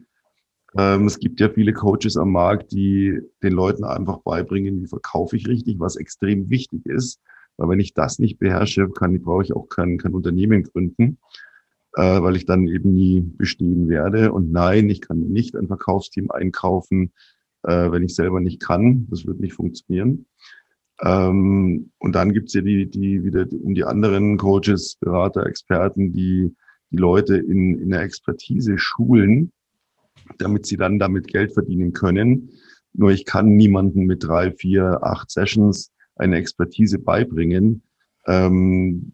Ähm, 0.78 1.06
es 1.06 1.20
gibt 1.20 1.42
ja 1.42 1.50
viele 1.50 1.74
Coaches 1.74 2.16
am 2.16 2.32
Markt, 2.32 2.72
die 2.72 3.20
den 3.44 3.52
Leuten 3.52 3.84
einfach 3.84 4.20
beibringen, 4.20 4.82
wie 4.82 4.88
verkaufe 4.88 5.36
ich 5.36 5.50
richtig, 5.50 5.82
was 5.82 5.98
extrem 5.98 6.50
wichtig 6.50 6.86
ist. 6.86 7.20
Weil 7.62 7.70
wenn 7.70 7.80
ich 7.80 7.94
das 7.94 8.18
nicht 8.18 8.40
beherrsche, 8.40 8.90
kann, 8.90 9.22
brauche 9.22 9.44
ich 9.44 9.54
auch 9.54 9.70
kein, 9.70 10.00
kein 10.00 10.16
Unternehmen 10.16 10.64
gründen, 10.64 11.20
äh, 11.94 12.20
weil 12.20 12.36
ich 12.36 12.48
dann 12.48 12.68
eben 12.68 12.96
nie 12.96 13.22
bestehen 13.22 13.88
werde. 13.88 14.32
Und 14.32 14.52
nein, 14.52 14.90
ich 14.90 15.00
kann 15.00 15.20
nicht 15.20 15.56
ein 15.56 15.68
Verkaufsteam 15.68 16.32
einkaufen, 16.32 17.12
äh, 17.62 17.92
wenn 17.92 18.02
ich 18.02 18.16
selber 18.16 18.40
nicht 18.40 18.60
kann. 18.62 19.06
Das 19.12 19.28
wird 19.28 19.40
nicht 19.40 19.54
funktionieren. 19.54 20.26
Ähm, 21.04 21.92
und 22.00 22.16
dann 22.16 22.34
gibt's 22.34 22.56
ja 22.56 22.62
die, 22.62 22.90
die 22.90 23.24
wieder 23.24 23.46
um 23.52 23.76
die 23.76 23.84
anderen 23.84 24.38
Coaches, 24.38 24.96
Berater, 25.00 25.46
Experten, 25.46 26.14
die 26.14 26.56
die 26.90 26.98
Leute 26.98 27.38
in, 27.38 27.78
in 27.78 27.92
der 27.92 28.02
Expertise 28.02 28.80
schulen, 28.80 29.52
damit 30.40 30.66
sie 30.66 30.78
dann 30.78 30.98
damit 30.98 31.28
Geld 31.28 31.54
verdienen 31.54 31.94
können. 31.94 32.50
Nur 32.94 33.12
ich 33.12 33.26
kann 33.26 33.56
niemanden 33.56 34.06
mit 34.06 34.24
drei, 34.24 34.52
vier, 34.52 35.04
acht 35.04 35.30
Sessions 35.30 35.92
eine 36.22 36.38
Expertise 36.38 37.00
beibringen, 37.00 37.82
ähm, 38.28 39.14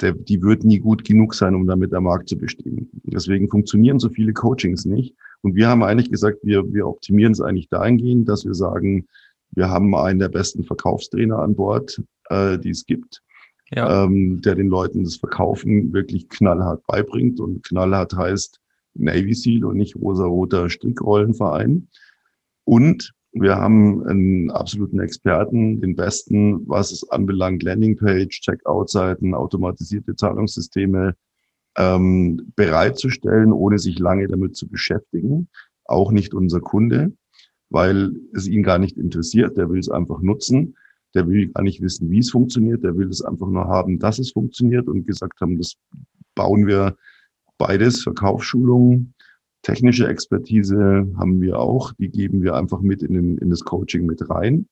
der, 0.00 0.12
die 0.12 0.42
wird 0.42 0.64
nie 0.64 0.78
gut 0.78 1.04
genug 1.04 1.34
sein, 1.34 1.54
um 1.54 1.66
damit 1.66 1.92
der 1.92 2.00
Markt 2.00 2.28
zu 2.28 2.36
bestehen. 2.36 2.90
Deswegen 3.04 3.48
funktionieren 3.48 3.98
so 3.98 4.08
viele 4.10 4.32
Coachings 4.32 4.84
nicht. 4.84 5.14
Und 5.42 5.54
wir 5.54 5.68
haben 5.68 5.82
eigentlich 5.82 6.10
gesagt, 6.10 6.38
wir, 6.42 6.72
wir 6.72 6.86
optimieren 6.86 7.32
es 7.32 7.40
eigentlich 7.40 7.68
dahingehend, 7.68 8.28
dass 8.28 8.44
wir 8.44 8.54
sagen, 8.54 9.06
wir 9.52 9.70
haben 9.70 9.94
einen 9.94 10.18
der 10.18 10.28
besten 10.28 10.64
Verkaufstrainer 10.64 11.38
an 11.38 11.54
Bord, 11.56 12.02
äh, 12.28 12.58
die 12.58 12.70
es 12.70 12.84
gibt, 12.84 13.22
ja. 13.70 14.04
ähm, 14.04 14.40
der 14.42 14.54
den 14.54 14.68
Leuten 14.68 15.04
das 15.04 15.16
Verkaufen 15.16 15.92
wirklich 15.92 16.28
knallhart 16.28 16.86
beibringt. 16.86 17.40
Und 17.40 17.64
knallhart 17.64 18.14
heißt 18.14 18.60
Navy 18.94 19.34
Seal 19.34 19.64
und 19.64 19.76
nicht 19.76 19.96
rosa-roter 19.96 20.68
Strickrollenverein. 20.68 21.88
Und 22.64 23.14
wir 23.40 23.56
haben 23.56 24.06
einen 24.06 24.50
absoluten 24.50 25.00
Experten, 25.00 25.80
den 25.80 25.94
besten, 25.94 26.66
was 26.68 26.90
es 26.90 27.08
anbelangt, 27.10 27.62
Landingpage, 27.62 28.40
Checkout-Seiten, 28.40 29.34
automatisierte 29.34 30.16
Zahlungssysteme 30.16 31.14
ähm, 31.76 32.52
bereitzustellen, 32.56 33.52
ohne 33.52 33.78
sich 33.78 33.98
lange 33.98 34.26
damit 34.26 34.56
zu 34.56 34.68
beschäftigen. 34.68 35.48
Auch 35.84 36.12
nicht 36.12 36.34
unser 36.34 36.60
Kunde, 36.60 37.12
weil 37.68 38.16
es 38.34 38.48
ihn 38.48 38.62
gar 38.62 38.78
nicht 38.78 38.96
interessiert. 38.96 39.56
Der 39.56 39.68
will 39.68 39.80
es 39.80 39.90
einfach 39.90 40.20
nutzen. 40.20 40.76
Der 41.14 41.28
will 41.28 41.48
gar 41.48 41.62
nicht 41.62 41.82
wissen, 41.82 42.10
wie 42.10 42.20
es 42.20 42.30
funktioniert. 42.30 42.82
Der 42.84 42.96
will 42.96 43.08
es 43.08 43.22
einfach 43.22 43.48
nur 43.48 43.66
haben, 43.66 43.98
dass 43.98 44.18
es 44.18 44.32
funktioniert 44.32 44.88
und 44.88 45.06
gesagt 45.06 45.40
haben, 45.40 45.58
das 45.58 45.74
bauen 46.34 46.66
wir 46.66 46.96
beides, 47.58 48.02
Verkaufsschulungen, 48.02 49.14
Technische 49.62 50.06
Expertise 50.06 51.08
haben 51.16 51.40
wir 51.40 51.58
auch, 51.58 51.92
die 51.94 52.08
geben 52.08 52.42
wir 52.42 52.54
einfach 52.54 52.80
mit 52.80 53.02
in, 53.02 53.14
den, 53.14 53.38
in 53.38 53.50
das 53.50 53.64
Coaching 53.64 54.06
mit 54.06 54.28
rein. 54.30 54.68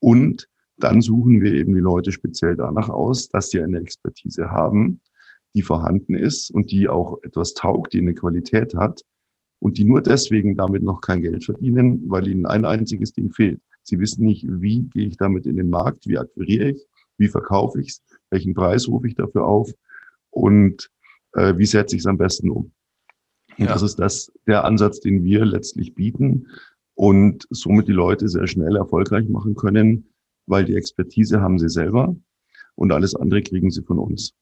Und 0.00 0.48
dann 0.76 1.00
suchen 1.00 1.40
wir 1.40 1.52
eben 1.52 1.74
die 1.74 1.80
Leute 1.80 2.10
speziell 2.10 2.56
danach 2.56 2.88
aus, 2.88 3.28
dass 3.28 3.50
sie 3.50 3.60
eine 3.60 3.78
Expertise 3.78 4.50
haben, 4.50 5.00
die 5.54 5.62
vorhanden 5.62 6.14
ist 6.14 6.50
und 6.50 6.72
die 6.72 6.88
auch 6.88 7.22
etwas 7.22 7.54
taugt, 7.54 7.92
die 7.92 8.00
eine 8.00 8.14
Qualität 8.14 8.74
hat 8.74 9.02
und 9.60 9.78
die 9.78 9.84
nur 9.84 10.02
deswegen 10.02 10.56
damit 10.56 10.82
noch 10.82 11.00
kein 11.00 11.22
Geld 11.22 11.44
verdienen, 11.44 12.02
weil 12.08 12.26
ihnen 12.26 12.46
ein 12.46 12.64
einziges 12.64 13.12
Ding 13.12 13.30
fehlt. 13.30 13.60
Sie 13.82 13.98
wissen 14.00 14.24
nicht, 14.24 14.44
wie 14.48 14.82
gehe 14.82 15.06
ich 15.06 15.16
damit 15.16 15.46
in 15.46 15.56
den 15.56 15.70
Markt, 15.70 16.08
wie 16.08 16.18
akquiriere 16.18 16.70
ich, 16.70 16.86
wie 17.18 17.28
verkaufe 17.28 17.80
ich 17.80 17.88
es, 17.88 18.02
welchen 18.30 18.54
Preis 18.54 18.88
rufe 18.88 19.06
ich 19.06 19.14
dafür 19.14 19.44
auf 19.44 19.70
und 20.30 20.90
äh, 21.32 21.56
wie 21.56 21.66
setze 21.66 21.94
ich 21.94 22.02
es 22.02 22.06
am 22.06 22.18
besten 22.18 22.50
um. 22.50 22.72
Und 23.58 23.66
ja. 23.66 23.72
das 23.72 23.82
ist 23.82 23.96
das, 23.96 24.32
der 24.46 24.64
Ansatz, 24.64 25.00
den 25.00 25.24
wir 25.24 25.44
letztlich 25.44 25.94
bieten 25.94 26.48
und 26.94 27.46
somit 27.50 27.88
die 27.88 27.92
Leute 27.92 28.28
sehr 28.28 28.46
schnell 28.46 28.76
erfolgreich 28.76 29.28
machen 29.28 29.54
können, 29.54 30.10
weil 30.46 30.64
die 30.64 30.76
Expertise 30.76 31.40
haben 31.40 31.58
sie 31.58 31.68
selber 31.68 32.14
und 32.74 32.92
alles 32.92 33.14
andere 33.14 33.42
kriegen 33.42 33.70
sie 33.70 33.82
von 33.82 33.98
uns. 33.98 34.34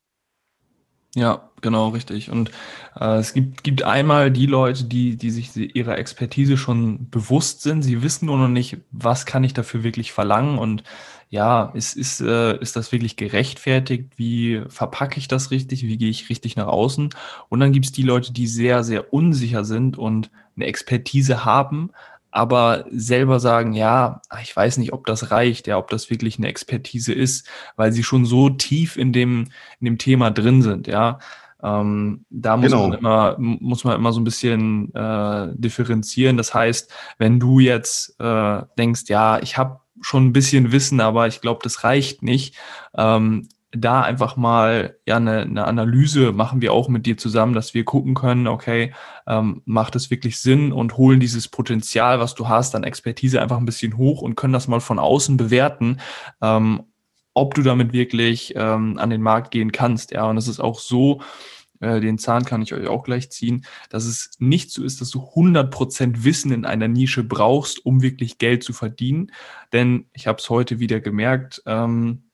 Ja, 1.14 1.50
genau, 1.60 1.88
richtig. 1.88 2.30
Und 2.30 2.50
äh, 2.98 3.16
es 3.18 3.34
gibt, 3.34 3.64
gibt 3.64 3.82
einmal 3.82 4.30
die 4.30 4.46
Leute, 4.46 4.84
die, 4.84 5.16
die 5.16 5.30
sich 5.30 5.54
ihrer 5.56 5.98
Expertise 5.98 6.56
schon 6.56 7.10
bewusst 7.10 7.60
sind. 7.62 7.82
Sie 7.82 8.02
wissen 8.02 8.26
nur 8.26 8.38
noch 8.38 8.48
nicht, 8.48 8.78
was 8.92 9.26
kann 9.26 9.44
ich 9.44 9.52
dafür 9.52 9.82
wirklich 9.82 10.12
verlangen 10.12 10.58
und 10.58 10.84
ja, 11.28 11.70
ist, 11.74 11.96
ist, 11.96 12.20
äh, 12.20 12.58
ist 12.60 12.76
das 12.76 12.92
wirklich 12.92 13.16
gerechtfertigt? 13.16 14.12
Wie 14.16 14.62
verpacke 14.68 15.18
ich 15.18 15.28
das 15.28 15.50
richtig? 15.50 15.82
Wie 15.82 15.96
gehe 15.98 16.10
ich 16.10 16.28
richtig 16.30 16.56
nach 16.56 16.66
außen? 16.66 17.10
Und 17.48 17.60
dann 17.60 17.72
gibt 17.72 17.86
es 17.86 17.92
die 17.92 18.02
Leute, 18.02 18.32
die 18.32 18.46
sehr, 18.46 18.84
sehr 18.84 19.12
unsicher 19.14 19.64
sind 19.64 19.98
und 19.98 20.30
eine 20.56 20.66
Expertise 20.66 21.44
haben, 21.44 21.90
aber 22.32 22.86
selber 22.90 23.38
sagen, 23.38 23.74
ja, 23.74 24.22
ich 24.42 24.56
weiß 24.56 24.78
nicht, 24.78 24.92
ob 24.92 25.06
das 25.06 25.30
reicht, 25.30 25.66
ja, 25.66 25.78
ob 25.78 25.90
das 25.90 26.10
wirklich 26.10 26.38
eine 26.38 26.48
Expertise 26.48 27.12
ist, 27.12 27.46
weil 27.76 27.92
sie 27.92 28.02
schon 28.02 28.24
so 28.24 28.48
tief 28.48 28.96
in 28.96 29.12
dem, 29.12 29.48
in 29.80 29.84
dem 29.84 29.98
Thema 29.98 30.30
drin 30.30 30.62
sind, 30.62 30.86
ja. 30.86 31.18
Ähm, 31.62 32.24
da 32.30 32.56
muss 32.56 32.72
genau. 32.72 32.88
man 32.88 32.98
immer, 32.98 33.36
muss 33.38 33.84
man 33.84 33.96
immer 33.96 34.12
so 34.12 34.20
ein 34.20 34.24
bisschen 34.24 34.92
äh, 34.94 35.48
differenzieren. 35.54 36.36
Das 36.36 36.52
heißt, 36.54 36.92
wenn 37.18 37.38
du 37.38 37.60
jetzt 37.60 38.18
äh, 38.18 38.62
denkst, 38.76 39.02
ja, 39.06 39.38
ich 39.38 39.58
habe 39.58 39.80
schon 40.00 40.26
ein 40.26 40.32
bisschen 40.32 40.72
Wissen, 40.72 41.00
aber 41.00 41.28
ich 41.28 41.40
glaube, 41.40 41.60
das 41.62 41.84
reicht 41.84 42.22
nicht. 42.22 42.56
Ähm, 42.96 43.48
da 43.72 44.02
einfach 44.02 44.36
mal 44.36 44.98
ja 45.06 45.16
eine, 45.16 45.40
eine 45.40 45.64
Analyse 45.64 46.32
machen 46.32 46.60
wir 46.60 46.72
auch 46.72 46.88
mit 46.88 47.06
dir 47.06 47.16
zusammen, 47.16 47.54
dass 47.54 47.74
wir 47.74 47.84
gucken 47.84 48.14
können, 48.14 48.46
okay, 48.46 48.92
ähm, 49.26 49.62
macht 49.64 49.96
es 49.96 50.10
wirklich 50.10 50.38
Sinn 50.38 50.72
und 50.72 50.96
holen 50.98 51.20
dieses 51.20 51.48
Potenzial, 51.48 52.20
was 52.20 52.34
du 52.34 52.48
hast, 52.48 52.74
an 52.74 52.84
Expertise 52.84 53.40
einfach 53.40 53.56
ein 53.56 53.66
bisschen 53.66 53.96
hoch 53.96 54.20
und 54.20 54.36
können 54.36 54.52
das 54.52 54.68
mal 54.68 54.80
von 54.80 54.98
außen 54.98 55.38
bewerten, 55.38 56.00
ähm, 56.42 56.82
ob 57.34 57.54
du 57.54 57.62
damit 57.62 57.94
wirklich 57.94 58.52
ähm, 58.56 58.98
an 58.98 59.08
den 59.08 59.22
Markt 59.22 59.50
gehen 59.50 59.72
kannst. 59.72 60.10
Ja, 60.10 60.24
und 60.26 60.36
es 60.36 60.48
ist 60.48 60.60
auch 60.60 60.78
so, 60.78 61.22
äh, 61.80 62.00
den 62.00 62.18
Zahn 62.18 62.44
kann 62.44 62.60
ich 62.60 62.74
euch 62.74 62.86
auch 62.86 63.04
gleich 63.04 63.30
ziehen, 63.30 63.64
dass 63.88 64.04
es 64.04 64.32
nicht 64.38 64.70
so 64.70 64.84
ist, 64.84 65.00
dass 65.00 65.08
du 65.08 65.20
100% 65.20 66.24
Wissen 66.24 66.52
in 66.52 66.66
einer 66.66 66.88
Nische 66.88 67.24
brauchst, 67.24 67.86
um 67.86 68.02
wirklich 68.02 68.36
Geld 68.36 68.62
zu 68.64 68.74
verdienen. 68.74 69.32
Denn 69.72 70.06
ich 70.12 70.26
habe 70.26 70.38
es 70.38 70.50
heute 70.50 70.78
wieder 70.78 71.00
gemerkt, 71.00 71.62
ähm, 71.64 72.24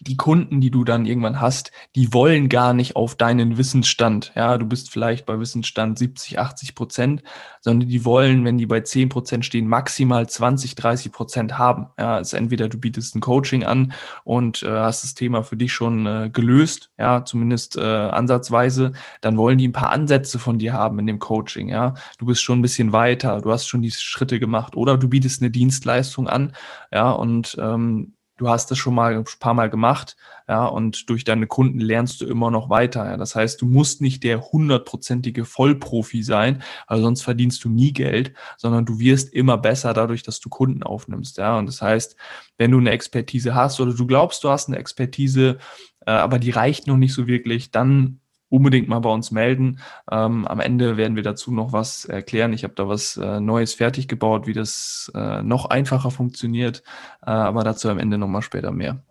die 0.00 0.16
Kunden, 0.16 0.60
die 0.60 0.70
du 0.70 0.84
dann 0.84 1.06
irgendwann 1.06 1.40
hast, 1.40 1.72
die 1.94 2.12
wollen 2.12 2.48
gar 2.48 2.74
nicht 2.74 2.96
auf 2.96 3.14
deinen 3.14 3.58
Wissensstand. 3.58 4.32
Ja, 4.34 4.58
du 4.58 4.66
bist 4.66 4.90
vielleicht 4.90 5.26
bei 5.26 5.38
Wissensstand 5.38 5.98
70, 5.98 6.38
80 6.38 6.74
Prozent, 6.74 7.22
sondern 7.60 7.88
die 7.88 8.04
wollen, 8.04 8.44
wenn 8.44 8.58
die 8.58 8.66
bei 8.66 8.80
10 8.80 9.08
Prozent 9.08 9.44
stehen, 9.44 9.66
maximal 9.66 10.28
20, 10.28 10.74
30 10.74 11.12
Prozent 11.12 11.58
haben. 11.58 11.88
Ja, 11.98 12.16
also 12.16 12.36
entweder 12.36 12.68
du 12.68 12.78
bietest 12.78 13.14
ein 13.14 13.20
Coaching 13.20 13.64
an 13.64 13.92
und 14.24 14.62
äh, 14.62 14.70
hast 14.70 15.04
das 15.04 15.14
Thema 15.14 15.42
für 15.42 15.56
dich 15.56 15.72
schon 15.72 16.06
äh, 16.06 16.30
gelöst, 16.32 16.90
ja, 16.98 17.24
zumindest 17.24 17.76
äh, 17.76 17.80
ansatzweise, 17.80 18.92
dann 19.20 19.36
wollen 19.36 19.58
die 19.58 19.68
ein 19.68 19.72
paar 19.72 19.90
Ansätze 19.90 20.38
von 20.38 20.58
dir 20.58 20.72
haben 20.72 20.98
in 20.98 21.06
dem 21.06 21.18
Coaching. 21.18 21.68
Ja, 21.68 21.94
du 22.18 22.26
bist 22.26 22.42
schon 22.42 22.58
ein 22.58 22.62
bisschen 22.62 22.92
weiter, 22.92 23.40
du 23.40 23.50
hast 23.50 23.66
schon 23.66 23.82
die 23.82 23.90
Schritte 23.90 24.40
gemacht 24.40 24.76
oder 24.76 24.96
du 24.96 25.08
bietest 25.08 25.42
eine 25.42 25.50
Dienstleistung 25.50 26.28
an, 26.28 26.52
ja, 26.92 27.10
und 27.10 27.56
ähm, 27.60 28.14
du 28.36 28.48
hast 28.48 28.70
das 28.70 28.78
schon 28.78 28.94
mal 28.94 29.14
ein 29.14 29.24
paar 29.38 29.54
Mal 29.54 29.70
gemacht, 29.70 30.16
ja, 30.48 30.66
und 30.66 31.08
durch 31.08 31.24
deine 31.24 31.46
Kunden 31.46 31.80
lernst 31.80 32.20
du 32.20 32.26
immer 32.26 32.50
noch 32.50 32.68
weiter. 32.68 33.04
Ja. 33.06 33.16
Das 33.16 33.34
heißt, 33.34 33.60
du 33.62 33.66
musst 33.66 34.00
nicht 34.00 34.22
der 34.24 34.52
hundertprozentige 34.52 35.44
Vollprofi 35.44 36.22
sein, 36.22 36.62
weil 36.86 37.00
sonst 37.00 37.22
verdienst 37.22 37.64
du 37.64 37.70
nie 37.70 37.92
Geld, 37.92 38.34
sondern 38.58 38.84
du 38.84 38.98
wirst 38.98 39.32
immer 39.32 39.56
besser 39.56 39.94
dadurch, 39.94 40.22
dass 40.22 40.40
du 40.40 40.48
Kunden 40.48 40.82
aufnimmst. 40.82 41.38
Ja. 41.38 41.58
Und 41.58 41.66
das 41.66 41.80
heißt, 41.80 42.16
wenn 42.58 42.72
du 42.72 42.78
eine 42.78 42.90
Expertise 42.90 43.54
hast 43.54 43.80
oder 43.80 43.94
du 43.94 44.06
glaubst, 44.06 44.44
du 44.44 44.50
hast 44.50 44.68
eine 44.68 44.78
Expertise, 44.78 45.58
äh, 46.06 46.10
aber 46.10 46.38
die 46.38 46.50
reicht 46.50 46.86
noch 46.86 46.96
nicht 46.96 47.14
so 47.14 47.26
wirklich, 47.26 47.70
dann 47.70 48.20
unbedingt 48.48 48.88
mal 48.88 49.00
bei 49.00 49.10
uns 49.10 49.30
melden. 49.30 49.80
Ähm, 50.10 50.46
am 50.46 50.60
Ende 50.60 50.96
werden 50.96 51.16
wir 51.16 51.22
dazu 51.22 51.52
noch 51.52 51.72
was 51.72 52.04
erklären. 52.04 52.52
Ich 52.52 52.64
habe 52.64 52.74
da 52.74 52.88
was 52.88 53.16
äh, 53.16 53.40
Neues 53.40 53.74
fertig 53.74 54.08
gebaut, 54.08 54.46
wie 54.46 54.52
das 54.52 55.10
äh, 55.14 55.42
noch 55.42 55.66
einfacher 55.66 56.10
funktioniert, 56.10 56.82
äh, 57.22 57.30
aber 57.30 57.64
dazu 57.64 57.88
am 57.88 57.98
Ende 57.98 58.18
nochmal 58.18 58.42
später 58.42 58.70
mehr. 58.70 59.02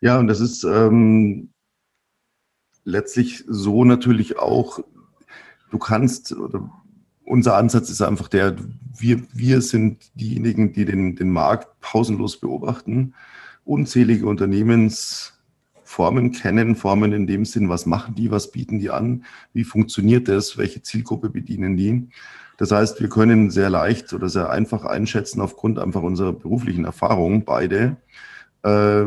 Ja, 0.00 0.18
und 0.18 0.26
das 0.26 0.40
ist 0.40 0.64
ähm, 0.64 1.50
letztlich 2.84 3.44
so 3.46 3.84
natürlich 3.84 4.38
auch, 4.38 4.80
du 5.70 5.78
kannst, 5.78 6.32
oder 6.32 6.70
unser 7.24 7.56
Ansatz 7.56 7.90
ist 7.90 8.00
einfach 8.00 8.28
der, 8.28 8.56
wir, 8.96 9.22
wir 9.32 9.60
sind 9.60 10.10
diejenigen, 10.14 10.72
die 10.72 10.84
den, 10.84 11.14
den 11.14 11.30
Markt 11.30 11.80
pausenlos 11.80 12.40
beobachten. 12.40 13.14
Unzählige 13.64 14.26
Unternehmens- 14.26 15.37
Formen 15.88 16.32
kennen, 16.32 16.76
Formen 16.76 17.14
in 17.14 17.26
dem 17.26 17.46
Sinn, 17.46 17.70
was 17.70 17.86
machen 17.86 18.14
die, 18.14 18.30
was 18.30 18.52
bieten 18.52 18.78
die 18.78 18.90
an, 18.90 19.24
wie 19.54 19.64
funktioniert 19.64 20.28
das, 20.28 20.58
welche 20.58 20.82
Zielgruppe 20.82 21.30
bedienen 21.30 21.78
die. 21.78 22.08
Das 22.58 22.72
heißt, 22.72 23.00
wir 23.00 23.08
können 23.08 23.50
sehr 23.50 23.70
leicht 23.70 24.12
oder 24.12 24.28
sehr 24.28 24.50
einfach 24.50 24.84
einschätzen 24.84 25.40
aufgrund 25.40 25.78
einfach 25.78 26.02
unserer 26.02 26.34
beruflichen 26.34 26.84
Erfahrung 26.84 27.46
beide, 27.46 27.96
äh, 28.64 29.04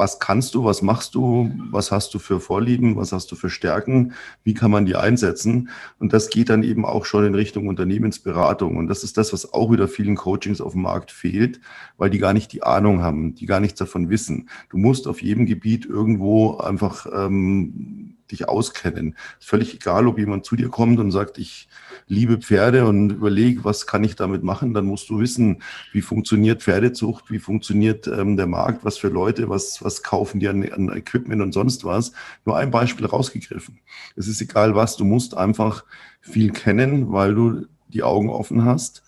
was 0.00 0.18
kannst 0.18 0.54
du, 0.54 0.64
was 0.64 0.80
machst 0.80 1.14
du, 1.14 1.52
was 1.70 1.92
hast 1.92 2.14
du 2.14 2.18
für 2.18 2.40
Vorlieben, 2.40 2.96
was 2.96 3.12
hast 3.12 3.30
du 3.30 3.36
für 3.36 3.50
Stärken, 3.50 4.14
wie 4.42 4.54
kann 4.54 4.70
man 4.70 4.86
die 4.86 4.96
einsetzen. 4.96 5.68
Und 5.98 6.14
das 6.14 6.30
geht 6.30 6.48
dann 6.48 6.62
eben 6.62 6.86
auch 6.86 7.04
schon 7.04 7.26
in 7.26 7.34
Richtung 7.34 7.68
Unternehmensberatung. 7.68 8.78
Und 8.78 8.86
das 8.86 9.04
ist 9.04 9.18
das, 9.18 9.34
was 9.34 9.52
auch 9.52 9.70
wieder 9.70 9.88
vielen 9.88 10.16
Coachings 10.16 10.62
auf 10.62 10.72
dem 10.72 10.82
Markt 10.82 11.12
fehlt, 11.12 11.60
weil 11.98 12.08
die 12.08 12.18
gar 12.18 12.32
nicht 12.32 12.50
die 12.54 12.62
Ahnung 12.62 13.02
haben, 13.02 13.34
die 13.34 13.44
gar 13.44 13.60
nichts 13.60 13.78
davon 13.78 14.08
wissen. 14.08 14.48
Du 14.70 14.78
musst 14.78 15.06
auf 15.06 15.20
jedem 15.20 15.44
Gebiet 15.44 15.84
irgendwo 15.84 16.56
einfach 16.56 17.06
ähm, 17.12 18.16
dich 18.30 18.48
auskennen. 18.48 19.16
Ist 19.38 19.48
völlig 19.48 19.74
egal, 19.74 20.06
ob 20.06 20.18
jemand 20.18 20.44
zu 20.44 20.56
dir 20.56 20.68
kommt 20.68 20.98
und 20.98 21.10
sagt, 21.10 21.38
ich 21.38 21.68
liebe 22.06 22.38
Pferde 22.38 22.86
und 22.86 23.10
überlege, 23.10 23.64
was 23.64 23.86
kann 23.86 24.04
ich 24.04 24.16
damit 24.16 24.42
machen, 24.42 24.74
dann 24.74 24.86
musst 24.86 25.08
du 25.10 25.20
wissen, 25.20 25.62
wie 25.92 26.02
funktioniert 26.02 26.62
Pferdezucht, 26.62 27.30
wie 27.30 27.38
funktioniert 27.38 28.06
ähm, 28.08 28.36
der 28.36 28.46
Markt, 28.46 28.84
was 28.84 28.98
für 28.98 29.08
Leute, 29.08 29.48
was, 29.48 29.82
was 29.84 30.02
kaufen 30.02 30.40
die 30.40 30.48
an, 30.48 30.68
an 30.72 30.88
Equipment 30.96 31.42
und 31.42 31.52
sonst 31.52 31.84
was. 31.84 32.12
Nur 32.44 32.56
ein 32.56 32.70
Beispiel 32.70 33.06
rausgegriffen. 33.06 33.78
Es 34.16 34.26
ist 34.26 34.40
egal 34.40 34.74
was, 34.74 34.96
du 34.96 35.04
musst 35.04 35.36
einfach 35.36 35.84
viel 36.20 36.50
kennen, 36.50 37.12
weil 37.12 37.34
du 37.34 37.66
die 37.88 38.02
Augen 38.02 38.30
offen 38.30 38.64
hast 38.64 39.02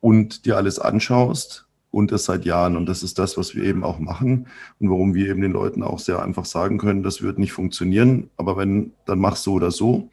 und 0.00 0.44
dir 0.46 0.56
alles 0.56 0.78
anschaust 0.78 1.67
und 1.98 2.12
das 2.12 2.24
seit 2.24 2.44
Jahren. 2.44 2.76
Und 2.76 2.86
das 2.86 3.02
ist 3.02 3.18
das, 3.18 3.36
was 3.36 3.54
wir 3.54 3.64
eben 3.64 3.84
auch 3.84 3.98
machen 3.98 4.46
und 4.80 4.90
warum 4.90 5.14
wir 5.14 5.28
eben 5.28 5.40
den 5.40 5.52
Leuten 5.52 5.82
auch 5.82 5.98
sehr 5.98 6.22
einfach 6.22 6.44
sagen 6.44 6.78
können, 6.78 7.02
das 7.02 7.22
wird 7.22 7.38
nicht 7.38 7.52
funktionieren, 7.52 8.30
aber 8.36 8.56
wenn, 8.56 8.92
dann 9.04 9.18
mach 9.18 9.36
so 9.36 9.54
oder 9.54 9.70
so. 9.70 10.08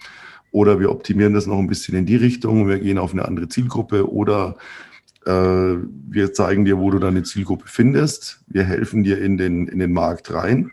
Oder 0.51 0.79
wir 0.79 0.89
optimieren 0.89 1.33
das 1.33 1.47
noch 1.47 1.59
ein 1.59 1.67
bisschen 1.67 1.97
in 1.97 2.05
die 2.05 2.15
Richtung, 2.15 2.67
wir 2.67 2.79
gehen 2.79 2.97
auf 2.97 3.11
eine 3.11 3.25
andere 3.25 3.49
Zielgruppe 3.49 4.09
oder 4.09 4.55
äh, 5.25 5.31
wir 5.31 6.33
zeigen 6.33 6.65
dir, 6.65 6.77
wo 6.79 6.91
du 6.91 6.99
deine 6.99 7.23
Zielgruppe 7.23 7.65
findest. 7.67 8.41
Wir 8.47 8.63
helfen 8.63 9.03
dir 9.03 9.21
in 9.21 9.37
den, 9.37 9.67
in 9.67 9.79
den 9.79 9.91
Markt 9.91 10.33
rein 10.33 10.71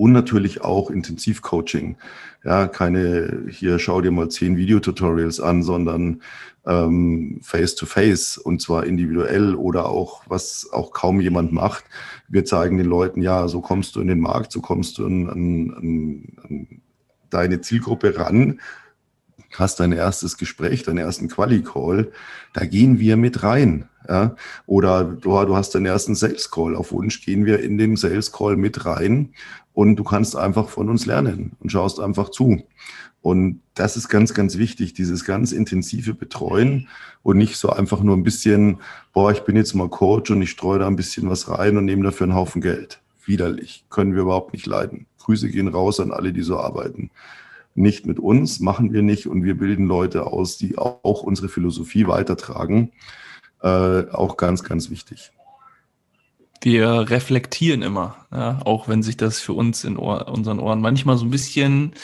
und 0.00 0.12
natürlich 0.12 0.62
auch 0.62 0.90
Intensivcoaching. 0.90 1.96
Ja, 2.42 2.68
keine, 2.68 3.44
hier 3.50 3.78
schau 3.78 4.00
dir 4.00 4.10
mal 4.10 4.30
zehn 4.30 4.56
Videotutorials 4.56 5.40
an, 5.40 5.62
sondern 5.62 6.22
ähm, 6.64 7.40
face 7.42 7.74
to 7.74 7.84
face 7.84 8.38
und 8.38 8.62
zwar 8.62 8.84
individuell 8.84 9.54
oder 9.54 9.90
auch, 9.90 10.22
was 10.26 10.70
auch 10.72 10.92
kaum 10.92 11.20
jemand 11.20 11.52
macht. 11.52 11.84
Wir 12.28 12.46
zeigen 12.46 12.78
den 12.78 12.86
Leuten, 12.86 13.20
ja, 13.20 13.46
so 13.46 13.60
kommst 13.60 13.94
du 13.94 14.00
in 14.00 14.08
den 14.08 14.20
Markt, 14.20 14.52
so 14.52 14.62
kommst 14.62 14.96
du 14.96 15.04
an, 15.04 15.28
an, 15.28 16.36
an 16.48 16.80
deine 17.28 17.60
Zielgruppe 17.60 18.16
ran 18.16 18.58
hast 19.58 19.80
dein 19.80 19.92
erstes 19.92 20.38
Gespräch, 20.38 20.84
deinen 20.84 20.98
ersten 20.98 21.28
Quali-Call, 21.28 22.12
da 22.52 22.64
gehen 22.64 23.00
wir 23.00 23.16
mit 23.16 23.42
rein. 23.42 23.88
Ja? 24.08 24.36
Oder 24.66 25.04
du, 25.04 25.44
du 25.44 25.56
hast 25.56 25.74
deinen 25.74 25.86
ersten 25.86 26.14
Sales-Call. 26.14 26.76
Auf 26.76 26.92
Wunsch 26.92 27.24
gehen 27.24 27.46
wir 27.46 27.60
in 27.60 27.78
den 27.78 27.96
Sales-Call 27.96 28.56
mit 28.56 28.84
rein 28.86 29.34
und 29.74 29.96
du 29.96 30.04
kannst 30.04 30.36
einfach 30.36 30.68
von 30.68 30.88
uns 30.88 31.06
lernen 31.06 31.52
und 31.60 31.70
schaust 31.70 32.00
einfach 32.00 32.30
zu. 32.30 32.62
Und 33.22 33.60
das 33.74 33.96
ist 33.96 34.08
ganz, 34.08 34.32
ganz 34.32 34.56
wichtig, 34.56 34.94
dieses 34.94 35.24
ganz 35.24 35.52
intensive 35.52 36.14
Betreuen 36.14 36.88
und 37.22 37.36
nicht 37.36 37.56
so 37.56 37.70
einfach 37.70 38.02
nur 38.02 38.16
ein 38.16 38.22
bisschen, 38.22 38.78
boah, 39.12 39.30
ich 39.30 39.40
bin 39.40 39.56
jetzt 39.56 39.74
mal 39.74 39.88
Coach 39.88 40.30
und 40.30 40.40
ich 40.40 40.50
streue 40.50 40.78
da 40.78 40.86
ein 40.86 40.96
bisschen 40.96 41.28
was 41.28 41.48
rein 41.48 41.76
und 41.76 41.84
nehme 41.84 42.04
dafür 42.04 42.24
einen 42.24 42.34
Haufen 42.34 42.62
Geld. 42.62 43.00
Widerlich, 43.26 43.84
können 43.90 44.14
wir 44.14 44.22
überhaupt 44.22 44.54
nicht 44.54 44.66
leiden. 44.66 45.06
Grüße 45.18 45.50
gehen 45.50 45.68
raus 45.68 46.00
an 46.00 46.12
alle, 46.12 46.32
die 46.32 46.42
so 46.42 46.58
arbeiten 46.58 47.10
nicht 47.74 48.06
mit 48.06 48.18
uns, 48.18 48.60
machen 48.60 48.92
wir 48.92 49.02
nicht 49.02 49.26
und 49.26 49.44
wir 49.44 49.56
bilden 49.56 49.86
Leute 49.86 50.26
aus, 50.26 50.58
die 50.58 50.78
auch 50.78 51.22
unsere 51.22 51.48
Philosophie 51.48 52.06
weitertragen. 52.06 52.92
Äh, 53.62 54.08
auch 54.10 54.36
ganz, 54.36 54.62
ganz 54.62 54.90
wichtig. 54.90 55.32
Wir 56.60 57.08
reflektieren 57.08 57.82
immer, 57.82 58.16
ja, 58.30 58.60
auch 58.64 58.88
wenn 58.88 59.02
sich 59.02 59.16
das 59.16 59.40
für 59.40 59.54
uns 59.54 59.84
in 59.84 59.96
Ohr, 59.96 60.28
unseren 60.28 60.58
Ohren 60.58 60.80
manchmal 60.80 61.16
so 61.16 61.24
ein 61.24 61.30
bisschen, 61.30 61.94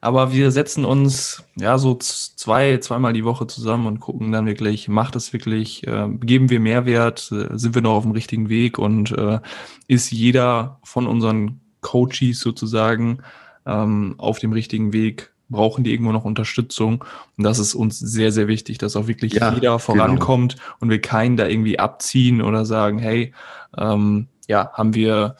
aber 0.00 0.32
wir 0.32 0.50
setzen 0.50 0.86
uns 0.86 1.44
ja 1.56 1.76
so 1.76 1.94
zwei, 1.94 2.78
zweimal 2.78 3.12
die 3.12 3.24
Woche 3.24 3.46
zusammen 3.46 3.86
und 3.86 4.00
gucken 4.00 4.32
dann 4.32 4.46
wirklich, 4.46 4.88
macht 4.88 5.16
es 5.16 5.34
wirklich, 5.34 5.86
äh, 5.86 6.08
geben 6.20 6.48
wir 6.48 6.60
Mehrwert, 6.60 7.30
äh, 7.32 7.58
sind 7.58 7.74
wir 7.74 7.82
noch 7.82 7.96
auf 7.96 8.04
dem 8.04 8.12
richtigen 8.12 8.48
Weg 8.48 8.78
und 8.78 9.12
äh, 9.12 9.40
ist 9.86 10.10
jeder 10.10 10.80
von 10.82 11.06
unseren 11.06 11.60
Coaches 11.82 12.40
sozusagen 12.40 13.18
ähm, 13.66 14.14
auf 14.16 14.38
dem 14.38 14.52
richtigen 14.52 14.94
Weg, 14.94 15.32
brauchen 15.50 15.84
die 15.84 15.92
irgendwo 15.92 16.12
noch 16.12 16.24
Unterstützung. 16.24 17.04
Und 17.36 17.44
das 17.44 17.58
ist 17.58 17.74
uns 17.74 17.98
sehr, 17.98 18.32
sehr 18.32 18.48
wichtig, 18.48 18.78
dass 18.78 18.96
auch 18.96 19.06
wirklich 19.06 19.34
ja, 19.34 19.50
jeder 19.50 19.60
genau. 19.60 19.78
vorankommt 19.78 20.56
genau. 20.56 20.66
und 20.80 20.90
wir 20.90 21.00
keinen 21.00 21.36
da 21.36 21.46
irgendwie 21.46 21.78
abziehen 21.78 22.40
oder 22.40 22.64
sagen, 22.64 22.98
hey, 22.98 23.34
ähm, 23.76 24.28
ja, 24.48 24.70
haben 24.72 24.94
wir 24.94 25.36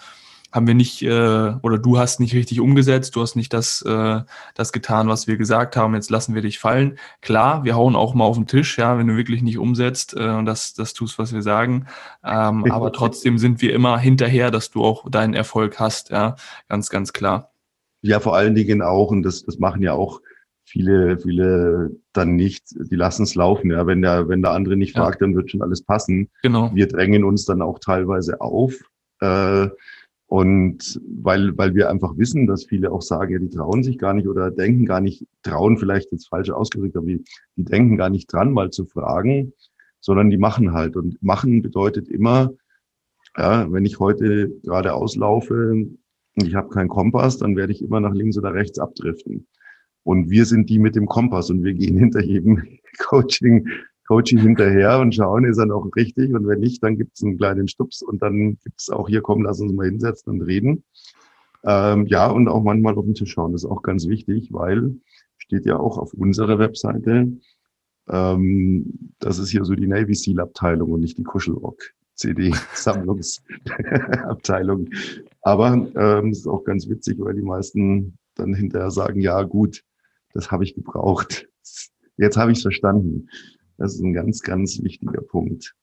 haben 0.52 0.66
wir 0.66 0.74
nicht 0.74 1.02
äh, 1.02 1.52
oder 1.62 1.78
du 1.78 1.98
hast 1.98 2.18
nicht 2.18 2.34
richtig 2.34 2.60
umgesetzt, 2.60 3.14
du 3.14 3.22
hast 3.22 3.36
nicht 3.36 3.52
das, 3.52 3.82
äh, 3.82 4.20
das 4.54 4.72
getan, 4.72 5.08
was 5.08 5.26
wir 5.26 5.36
gesagt 5.36 5.76
haben, 5.76 5.94
jetzt 5.94 6.10
lassen 6.10 6.34
wir 6.34 6.42
dich 6.42 6.58
fallen. 6.58 6.98
Klar, 7.20 7.64
wir 7.64 7.76
hauen 7.76 7.94
auch 7.94 8.14
mal 8.14 8.24
auf 8.24 8.36
den 8.36 8.46
Tisch, 8.46 8.78
ja, 8.78 8.98
wenn 8.98 9.06
du 9.06 9.16
wirklich 9.16 9.42
nicht 9.42 9.58
umsetzt 9.58 10.14
äh, 10.16 10.28
und 10.30 10.46
das, 10.46 10.74
das 10.74 10.92
tust, 10.92 11.18
was 11.18 11.32
wir 11.32 11.42
sagen. 11.42 11.86
Ähm, 12.24 12.70
aber 12.70 12.92
trotzdem 12.92 13.38
sind 13.38 13.62
wir 13.62 13.72
immer 13.72 13.98
hinterher, 13.98 14.50
dass 14.50 14.70
du 14.70 14.84
auch 14.84 15.08
deinen 15.08 15.34
Erfolg 15.34 15.78
hast, 15.78 16.10
ja, 16.10 16.34
ganz, 16.68 16.90
ganz 16.90 17.12
klar. 17.12 17.50
Ja, 18.02 18.20
vor 18.20 18.34
allen 18.34 18.54
Dingen 18.54 18.82
auch, 18.82 19.10
und 19.10 19.22
das, 19.22 19.44
das 19.44 19.58
machen 19.58 19.82
ja 19.82 19.92
auch 19.92 20.20
viele, 20.64 21.18
viele 21.18 21.90
dann 22.12 22.36
nicht, 22.36 22.64
die 22.70 22.96
lassen 22.96 23.24
es 23.24 23.34
laufen. 23.34 23.70
Ja, 23.70 23.86
wenn 23.86 24.02
der, 24.02 24.28
wenn 24.28 24.42
der 24.42 24.52
andere 24.52 24.76
nicht 24.76 24.96
ja. 24.96 25.02
fragt, 25.02 25.20
dann 25.20 25.34
wird 25.34 25.50
schon 25.50 25.62
alles 25.62 25.82
passen. 25.82 26.30
Genau. 26.42 26.70
Wir 26.74 26.86
drängen 26.86 27.24
uns 27.24 27.44
dann 27.44 27.60
auch 27.60 27.78
teilweise 27.78 28.40
auf. 28.40 28.74
Äh, 29.20 29.68
und 30.26 31.00
weil, 31.22 31.58
weil 31.58 31.74
wir 31.74 31.90
einfach 31.90 32.16
wissen, 32.16 32.46
dass 32.46 32.64
viele 32.64 32.92
auch 32.92 33.02
sagen, 33.02 33.32
ja, 33.32 33.38
die 33.40 33.50
trauen 33.50 33.82
sich 33.82 33.98
gar 33.98 34.14
nicht 34.14 34.28
oder 34.28 34.52
denken 34.52 34.86
gar 34.86 35.00
nicht, 35.00 35.26
trauen 35.42 35.76
vielleicht 35.76 36.12
jetzt 36.12 36.28
falsch 36.28 36.50
ausgedrückt, 36.50 36.96
aber 36.96 37.06
die, 37.06 37.24
die 37.56 37.64
denken 37.64 37.96
gar 37.96 38.10
nicht 38.10 38.32
dran, 38.32 38.52
mal 38.52 38.70
zu 38.70 38.86
fragen, 38.86 39.52
sondern 40.00 40.30
die 40.30 40.38
machen 40.38 40.72
halt. 40.72 40.94
Und 40.94 41.20
machen 41.20 41.62
bedeutet 41.62 42.08
immer, 42.08 42.52
ja, 43.36 43.70
wenn 43.72 43.84
ich 43.84 43.98
heute 43.98 44.50
gerade 44.62 44.94
auslaufe, 44.94 45.88
ich 46.46 46.54
habe 46.54 46.68
keinen 46.68 46.88
Kompass, 46.88 47.38
dann 47.38 47.56
werde 47.56 47.72
ich 47.72 47.82
immer 47.82 48.00
nach 48.00 48.14
links 48.14 48.38
oder 48.38 48.54
rechts 48.54 48.78
abdriften. 48.78 49.46
Und 50.02 50.30
wir 50.30 50.46
sind 50.46 50.70
die 50.70 50.78
mit 50.78 50.96
dem 50.96 51.06
Kompass 51.06 51.50
und 51.50 51.62
wir 51.62 51.74
gehen 51.74 51.98
hinter 51.98 52.22
jedem 52.22 52.62
Coaching, 52.98 53.68
Coaching 54.06 54.40
hinterher 54.40 54.98
und 54.98 55.14
schauen, 55.14 55.44
ist 55.44 55.58
er 55.58 55.66
noch 55.66 55.88
richtig 55.94 56.34
und 56.34 56.46
wenn 56.48 56.60
nicht, 56.60 56.82
dann 56.82 56.96
gibt 56.96 57.16
es 57.16 57.22
einen 57.22 57.38
kleinen 57.38 57.68
Stups 57.68 58.02
und 58.02 58.20
dann 58.22 58.58
gibt 58.64 58.80
es 58.80 58.90
auch 58.90 59.08
hier, 59.08 59.20
komm, 59.20 59.42
lass 59.42 59.60
uns 59.60 59.72
mal 59.72 59.86
hinsetzen 59.86 60.32
und 60.32 60.42
reden. 60.42 60.82
Ähm, 61.62 62.06
ja, 62.06 62.28
und 62.28 62.48
auch 62.48 62.62
manchmal 62.62 62.96
auf 62.96 63.04
den 63.04 63.14
Tisch 63.14 63.32
schauen, 63.32 63.52
das 63.52 63.64
ist 63.64 63.70
auch 63.70 63.82
ganz 63.82 64.08
wichtig, 64.08 64.48
weil 64.52 64.96
steht 65.38 65.66
ja 65.66 65.78
auch 65.78 65.98
auf 65.98 66.14
unserer 66.14 66.58
Webseite, 66.58 67.32
ähm, 68.08 69.12
das 69.18 69.38
ist 69.38 69.50
hier 69.50 69.64
so 69.64 69.74
die 69.74 69.86
Navy 69.86 70.14
Seal 70.14 70.40
Abteilung 70.40 70.92
und 70.92 71.00
nicht 71.00 71.18
die 71.18 71.24
Kuschelrock. 71.24 71.82
CD-Sammlungsabteilung. 72.20 74.88
Aber 75.42 75.72
ähm, 75.96 76.30
ist 76.30 76.46
auch 76.46 76.64
ganz 76.64 76.88
witzig, 76.88 77.18
weil 77.18 77.34
die 77.34 77.42
meisten 77.42 78.16
dann 78.34 78.54
hinterher 78.54 78.90
sagen, 78.90 79.20
ja 79.20 79.42
gut, 79.42 79.84
das 80.32 80.50
habe 80.50 80.64
ich 80.64 80.74
gebraucht. 80.74 81.46
Jetzt 82.16 82.36
habe 82.36 82.50
ich 82.52 82.58
es 82.58 82.62
verstanden. 82.62 83.28
Das 83.78 83.94
ist 83.94 84.00
ein 84.00 84.12
ganz, 84.12 84.42
ganz 84.42 84.82
wichtiger 84.82 85.22
Punkt. 85.22 85.74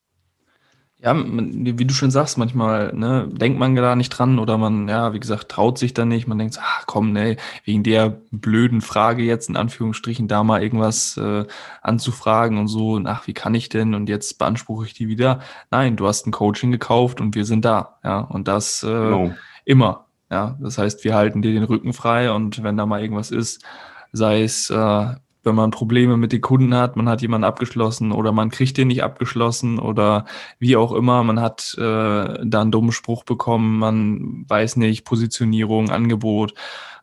Ja, 0.99 1.15
wie 1.15 1.85
du 1.85 1.93
schon 1.93 2.09
sagst, 2.09 2.39
manchmal 2.39 2.91
ne, 2.95 3.29
denkt 3.31 3.59
man 3.59 3.75
da 3.75 3.95
nicht 3.95 4.09
dran 4.09 4.39
oder 4.39 4.57
man, 4.57 4.87
ja, 4.87 5.13
wie 5.13 5.19
gesagt, 5.19 5.49
traut 5.49 5.77
sich 5.77 5.93
da 5.93 6.05
nicht. 6.05 6.27
Man 6.27 6.39
denkt, 6.39 6.55
so, 6.55 6.61
ach 6.63 6.85
komm, 6.87 7.11
ne, 7.11 7.37
wegen 7.65 7.83
der 7.83 8.19
blöden 8.31 8.81
Frage 8.81 9.21
jetzt 9.21 9.47
in 9.47 9.57
Anführungsstrichen 9.57 10.27
da 10.27 10.43
mal 10.43 10.63
irgendwas 10.63 11.15
äh, 11.17 11.45
anzufragen 11.83 12.57
und 12.57 12.67
so, 12.67 12.99
ach, 13.05 13.27
wie 13.27 13.35
kann 13.35 13.53
ich 13.53 13.69
denn? 13.69 13.93
Und 13.93 14.09
jetzt 14.09 14.39
beanspruche 14.39 14.87
ich 14.87 14.95
die 14.95 15.07
wieder. 15.07 15.41
Nein, 15.69 15.97
du 15.97 16.07
hast 16.07 16.25
ein 16.25 16.31
Coaching 16.31 16.71
gekauft 16.71 17.21
und 17.21 17.35
wir 17.35 17.45
sind 17.45 17.63
da, 17.63 17.99
ja, 18.03 18.21
und 18.21 18.47
das 18.47 18.81
äh, 18.81 18.87
genau. 18.87 19.33
immer. 19.65 20.07
Ja, 20.31 20.57
das 20.59 20.79
heißt, 20.79 21.03
wir 21.03 21.13
halten 21.13 21.43
dir 21.43 21.53
den 21.53 21.63
Rücken 21.63 21.93
frei 21.93 22.31
und 22.31 22.63
wenn 22.63 22.75
da 22.75 22.87
mal 22.87 23.01
irgendwas 23.01 23.29
ist, 23.29 23.63
sei 24.11 24.41
es 24.41 24.69
äh, 24.71 25.15
wenn 25.47 25.55
man 25.55 25.71
Probleme 25.71 26.17
mit 26.17 26.31
den 26.31 26.41
Kunden 26.41 26.75
hat, 26.75 26.95
man 26.95 27.09
hat 27.09 27.21
jemanden 27.23 27.45
abgeschlossen 27.45 28.11
oder 28.11 28.31
man 28.31 28.51
kriegt 28.51 28.77
den 28.77 28.89
nicht 28.89 29.03
abgeschlossen 29.03 29.79
oder 29.79 30.25
wie 30.59 30.75
auch 30.75 30.91
immer, 30.91 31.23
man 31.23 31.39
hat 31.41 31.73
äh, 31.77 31.81
da 31.81 32.61
einen 32.61 32.71
dummen 32.71 32.91
Spruch 32.91 33.23
bekommen, 33.23 33.79
man 33.79 34.45
weiß 34.47 34.75
nicht, 34.75 35.05
Positionierung, 35.05 35.89
Angebot. 35.89 36.53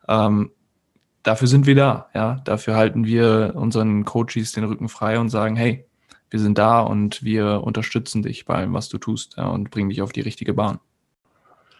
Ähm, 0.07 0.51
dafür 1.23 1.47
sind 1.47 1.65
wir 1.65 1.75
da, 1.75 2.09
ja. 2.13 2.35
Dafür 2.45 2.75
halten 2.75 3.05
wir 3.05 3.53
unseren 3.55 4.05
Coaches 4.05 4.53
den 4.53 4.63
Rücken 4.63 4.87
frei 4.87 5.19
und 5.19 5.29
sagen, 5.29 5.55
hey, 5.55 5.85
wir 6.29 6.39
sind 6.39 6.57
da 6.57 6.79
und 6.81 7.23
wir 7.23 7.63
unterstützen 7.63 8.23
dich 8.23 8.45
bei 8.45 8.55
allem, 8.55 8.73
was 8.73 8.89
du 8.89 8.97
tust 8.97 9.35
ja, 9.37 9.47
und 9.47 9.71
bringen 9.71 9.89
dich 9.89 10.01
auf 10.01 10.11
die 10.11 10.21
richtige 10.21 10.53
Bahn. 10.53 10.79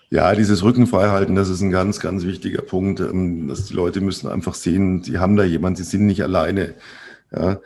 Ja, 0.09 0.35
dieses 0.35 0.63
Rückenfreihalten, 0.63 1.35
das 1.35 1.49
ist 1.49 1.61
ein 1.61 1.71
ganz, 1.71 1.99
ganz 1.99 2.25
wichtiger 2.25 2.61
Punkt. 2.61 2.99
Ähm, 2.99 3.47
dass 3.47 3.65
die 3.65 3.73
Leute 3.73 4.01
müssen 4.01 4.27
einfach 4.27 4.53
sehen, 4.53 5.03
sie 5.03 5.17
haben 5.17 5.35
da 5.35 5.43
jemanden, 5.43 5.77
sie 5.77 5.83
sind 5.83 6.05
nicht 6.05 6.23
alleine. 6.23 6.75
Ja. 7.31 7.59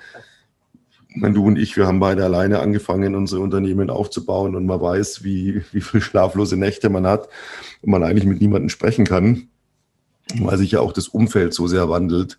Meine, 1.15 1.33
du 1.33 1.45
und 1.45 1.57
ich, 1.57 1.75
wir 1.75 1.87
haben 1.87 1.99
beide 1.99 2.23
alleine 2.23 2.59
angefangen, 2.59 3.15
unsere 3.15 3.41
Unternehmen 3.41 3.89
aufzubauen 3.89 4.55
und 4.55 4.67
man 4.67 4.79
weiß, 4.79 5.23
wie, 5.23 5.63
wie 5.71 5.81
viele 5.81 6.01
schlaflose 6.01 6.55
Nächte 6.55 6.89
man 6.89 7.07
hat 7.07 7.29
und 7.81 7.91
man 7.91 8.03
eigentlich 8.03 8.25
mit 8.25 8.41
niemandem 8.41 8.69
sprechen 8.69 9.05
kann, 9.05 9.47
weil 10.39 10.57
sich 10.57 10.71
ja 10.71 10.81
auch 10.81 10.93
das 10.93 11.07
Umfeld 11.07 11.53
so 11.53 11.67
sehr 11.67 11.89
wandelt, 11.89 12.37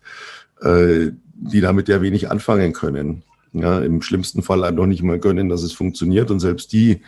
äh, 0.61 1.11
die 1.33 1.61
damit 1.61 1.89
ja 1.89 2.01
wenig 2.01 2.31
anfangen 2.31 2.71
können. 2.71 3.23
Ja, 3.53 3.79
Im 3.79 4.01
schlimmsten 4.01 4.41
Fall 4.41 4.63
einem 4.63 4.77
noch 4.77 4.85
nicht 4.85 5.03
mal 5.03 5.19
gönnen, 5.19 5.49
dass 5.49 5.63
es 5.63 5.73
funktioniert 5.73 6.31
und 6.31 6.39
selbst 6.39 6.71
die 6.71 7.01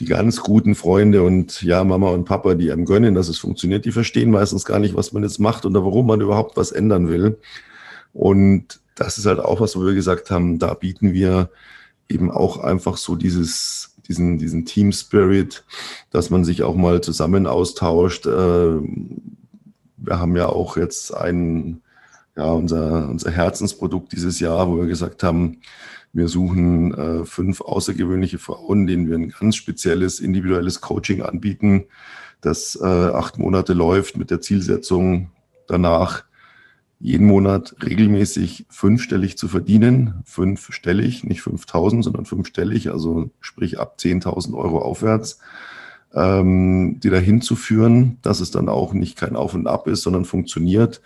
die 0.00 0.04
ganz 0.04 0.40
guten 0.42 0.74
Freunde 0.74 1.22
und 1.22 1.62
ja, 1.62 1.82
Mama 1.82 2.10
und 2.10 2.24
Papa, 2.24 2.54
die 2.54 2.70
einem 2.70 2.84
gönnen, 2.84 3.14
dass 3.14 3.28
es 3.28 3.38
funktioniert, 3.38 3.84
die 3.84 3.92
verstehen 3.92 4.30
meistens 4.30 4.64
gar 4.64 4.78
nicht, 4.78 4.94
was 4.94 5.12
man 5.12 5.24
jetzt 5.24 5.40
macht 5.40 5.66
oder 5.66 5.84
warum 5.84 6.06
man 6.06 6.20
überhaupt 6.20 6.56
was 6.56 6.70
ändern 6.70 7.08
will. 7.08 7.38
Und 8.12 8.80
das 8.94 9.18
ist 9.18 9.26
halt 9.26 9.40
auch 9.40 9.60
was, 9.60 9.76
wo 9.76 9.84
wir 9.84 9.94
gesagt 9.94 10.30
haben, 10.30 10.58
da 10.58 10.74
bieten 10.74 11.12
wir 11.12 11.50
eben 12.08 12.30
auch 12.30 12.58
einfach 12.58 12.96
so 12.96 13.16
dieses, 13.16 13.96
diesen, 14.06 14.38
diesen 14.38 14.64
Team 14.64 14.92
Spirit, 14.92 15.64
dass 16.10 16.30
man 16.30 16.44
sich 16.44 16.62
auch 16.62 16.76
mal 16.76 17.00
zusammen 17.00 17.46
austauscht. 17.46 18.26
Äh, 18.26 18.30
wir 18.30 20.18
haben 20.18 20.36
ja 20.36 20.46
auch 20.46 20.76
jetzt 20.76 21.14
ein, 21.14 21.82
ja, 22.36 22.50
unser, 22.52 23.08
unser 23.08 23.30
Herzensprodukt 23.30 24.12
dieses 24.12 24.40
Jahr, 24.40 24.68
wo 24.68 24.78
wir 24.78 24.86
gesagt 24.86 25.22
haben, 25.22 25.58
Wir 26.12 26.28
suchen 26.28 26.94
äh, 26.94 27.24
fünf 27.24 27.60
außergewöhnliche 27.60 28.38
Frauen, 28.38 28.86
denen 28.86 29.08
wir 29.08 29.16
ein 29.16 29.28
ganz 29.28 29.56
spezielles 29.56 30.20
individuelles 30.20 30.80
Coaching 30.80 31.22
anbieten, 31.22 31.86
das 32.40 32.78
äh, 32.80 32.86
acht 32.86 33.38
Monate 33.38 33.72
läuft 33.72 34.16
mit 34.16 34.30
der 34.30 34.40
Zielsetzung, 34.40 35.30
danach 35.66 36.24
jeden 37.00 37.26
Monat 37.26 37.76
regelmäßig 37.82 38.66
fünfstellig 38.68 39.38
zu 39.38 39.48
verdienen. 39.48 40.22
Fünfstellig, 40.24 41.24
nicht 41.24 41.42
5000, 41.42 42.02
sondern 42.02 42.24
fünfstellig, 42.24 42.90
also 42.90 43.30
sprich 43.40 43.78
ab 43.78 43.96
10.000 43.98 44.54
Euro 44.56 44.80
aufwärts, 44.80 45.38
ähm, 46.12 46.98
die 47.00 47.10
dahin 47.10 47.40
zu 47.40 47.54
führen, 47.54 48.18
dass 48.22 48.40
es 48.40 48.50
dann 48.50 48.68
auch 48.68 48.92
nicht 48.94 49.16
kein 49.16 49.36
Auf 49.36 49.54
und 49.54 49.68
Ab 49.68 49.86
ist, 49.86 50.02
sondern 50.02 50.24
funktioniert 50.24 51.00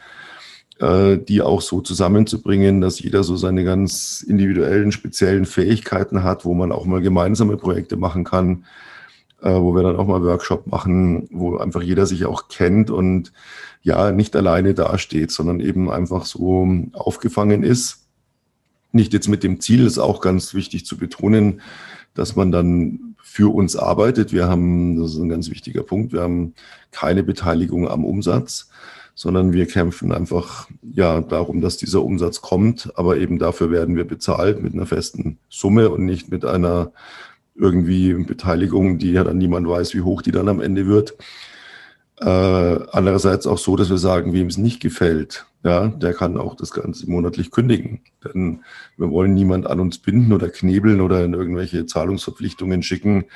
die 0.83 1.43
auch 1.43 1.61
so 1.61 1.81
zusammenzubringen, 1.81 2.81
dass 2.81 2.99
jeder 2.99 3.23
so 3.23 3.37
seine 3.37 3.63
ganz 3.63 4.25
individuellen, 4.27 4.91
speziellen 4.91 5.47
Fähigkeiten 5.47 6.25
hat, 6.25 6.45
wo 6.45 6.55
man 6.55 6.73
auch 6.73 6.87
mal 6.87 7.01
gemeinsame 7.01 7.57
Projekte 7.57 7.97
machen 7.97 8.25
kann, 8.25 8.65
äh, 9.43 9.53
wo 9.53 9.75
wir 9.75 9.83
dann 9.85 9.97
auch 9.97 10.07
mal 10.07 10.23
Workshop 10.23 10.67
machen, 10.67 11.29
wo 11.31 11.57
einfach 11.57 11.83
jeder 11.83 12.07
sich 12.07 12.25
auch 12.27 12.49
kennt 12.49 12.91
und 12.91 13.33
ja, 13.83 14.11
nicht 14.11 14.35
alleine 14.35 14.75
dasteht, 14.75 15.31
sondern 15.31 15.61
eben 15.61 15.91
einfach 15.91 16.25
so 16.25 16.69
aufgefangen 16.93 17.63
ist. 17.63 18.07
Nicht 18.91 19.13
jetzt 19.13 19.29
mit 19.29 19.45
dem 19.45 19.61
Ziel, 19.61 19.87
ist 19.87 19.99
auch 19.99 20.21
ganz 20.21 20.53
wichtig 20.53 20.85
zu 20.85 20.97
betonen, 20.97 21.61
dass 22.15 22.37
man 22.37 22.51
dann 22.51 23.15
für 23.23 23.55
uns 23.55 23.77
arbeitet. 23.77 24.33
Wir 24.33 24.49
haben, 24.49 24.97
das 24.97 25.13
ist 25.13 25.19
ein 25.19 25.29
ganz 25.29 25.49
wichtiger 25.49 25.85
Punkt, 25.85 26.13
wir 26.13 26.23
haben 26.23 26.55
keine 26.91 27.23
Beteiligung 27.23 27.89
am 27.89 28.05
Umsatz 28.05 28.69
sondern 29.23 29.53
wir 29.53 29.67
kämpfen 29.67 30.11
einfach 30.11 30.67
ja 30.83 31.21
darum, 31.21 31.61
dass 31.61 31.77
dieser 31.77 32.03
Umsatz 32.03 32.41
kommt, 32.41 32.91
aber 32.97 33.19
eben 33.19 33.39
dafür 33.39 33.71
werden 33.71 33.95
wir 33.95 34.05
bezahlt 34.05 34.61
mit 34.61 34.75
einer 34.75 34.85
festen 34.85 35.39
Summe 35.49 35.91
und 35.91 36.05
nicht 36.05 36.33
mit 36.33 36.45
einer 36.45 36.91
irgendwie 37.55 38.15
Beteiligung, 38.15 38.99
die 38.99 39.13
ja 39.13 39.23
dann 39.23 39.39
niemand 39.39 39.69
weiß, 39.69 39.95
wie 39.95 40.01
hoch 40.01 40.23
die 40.23 40.33
dann 40.33 40.49
am 40.49 40.61
Ende 40.61 40.89
wird. 40.89 41.15
Äh, 42.19 42.25
andererseits 42.27 43.47
auch 43.47 43.59
so, 43.59 43.77
dass 43.77 43.91
wir 43.91 43.99
sagen, 43.99 44.33
wem 44.33 44.49
es 44.49 44.59
nicht 44.59 44.81
gefällt, 44.81 45.47
ja, 45.63 45.87
der 45.87 46.15
kann 46.15 46.37
auch 46.37 46.57
das 46.57 46.73
Ganze 46.73 47.09
monatlich 47.09 47.53
kündigen. 47.53 48.01
Denn 48.25 48.63
wir 48.97 49.09
wollen 49.13 49.35
niemand 49.35 49.69
an 49.69 49.79
uns 49.79 49.99
binden 49.99 50.33
oder 50.33 50.49
knebeln 50.49 51.01
oder 51.01 51.25
in 51.25 51.35
irgendwelche 51.35 51.87
Zahlungsverpflichtungen 51.87 52.83
schicken, 52.83 53.27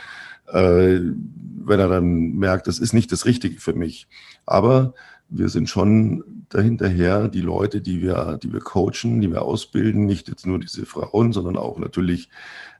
äh, 0.48 0.98
wenn 0.98 1.78
er 1.78 1.88
dann 1.88 2.32
merkt, 2.32 2.66
das 2.66 2.80
ist 2.80 2.92
nicht 2.92 3.12
das 3.12 3.24
Richtige 3.24 3.60
für 3.60 3.74
mich. 3.74 4.08
Aber 4.46 4.94
wir 5.28 5.48
sind 5.48 5.68
schon 5.68 6.24
dahinterher, 6.48 7.28
die 7.28 7.40
Leute, 7.40 7.80
die 7.80 8.00
wir, 8.00 8.38
die 8.42 8.52
wir 8.52 8.60
coachen, 8.60 9.20
die 9.20 9.30
wir 9.30 9.42
ausbilden, 9.42 10.06
nicht 10.06 10.28
jetzt 10.28 10.46
nur 10.46 10.58
diese 10.58 10.86
Frauen, 10.86 11.32
sondern 11.32 11.56
auch 11.56 11.78
natürlich 11.78 12.28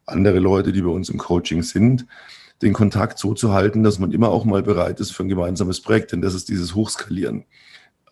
andere 0.07 0.39
Leute, 0.39 0.73
die 0.73 0.83
bei 0.83 0.91
uns 0.91 1.09
im 1.09 1.19
Coaching 1.19 1.63
sind, 1.63 2.07
den 2.63 2.73
Kontakt 2.73 3.19
so 3.19 3.35
zu 3.35 3.53
halten, 3.53 3.83
dass 3.83 3.99
man 3.99 4.13
immer 4.13 4.31
auch 4.31 4.45
mal 4.45 4.63
bereit 4.63 5.01
ist 5.01 5.11
für 5.11 5.25
ein 5.25 5.29
gemeinsames 5.29 5.81
Projekt. 5.81 6.13
Denn 6.13 6.23
das 6.23 6.35
ist 6.35 6.49
dieses 6.49 6.75
Hochskalieren. 6.75 7.45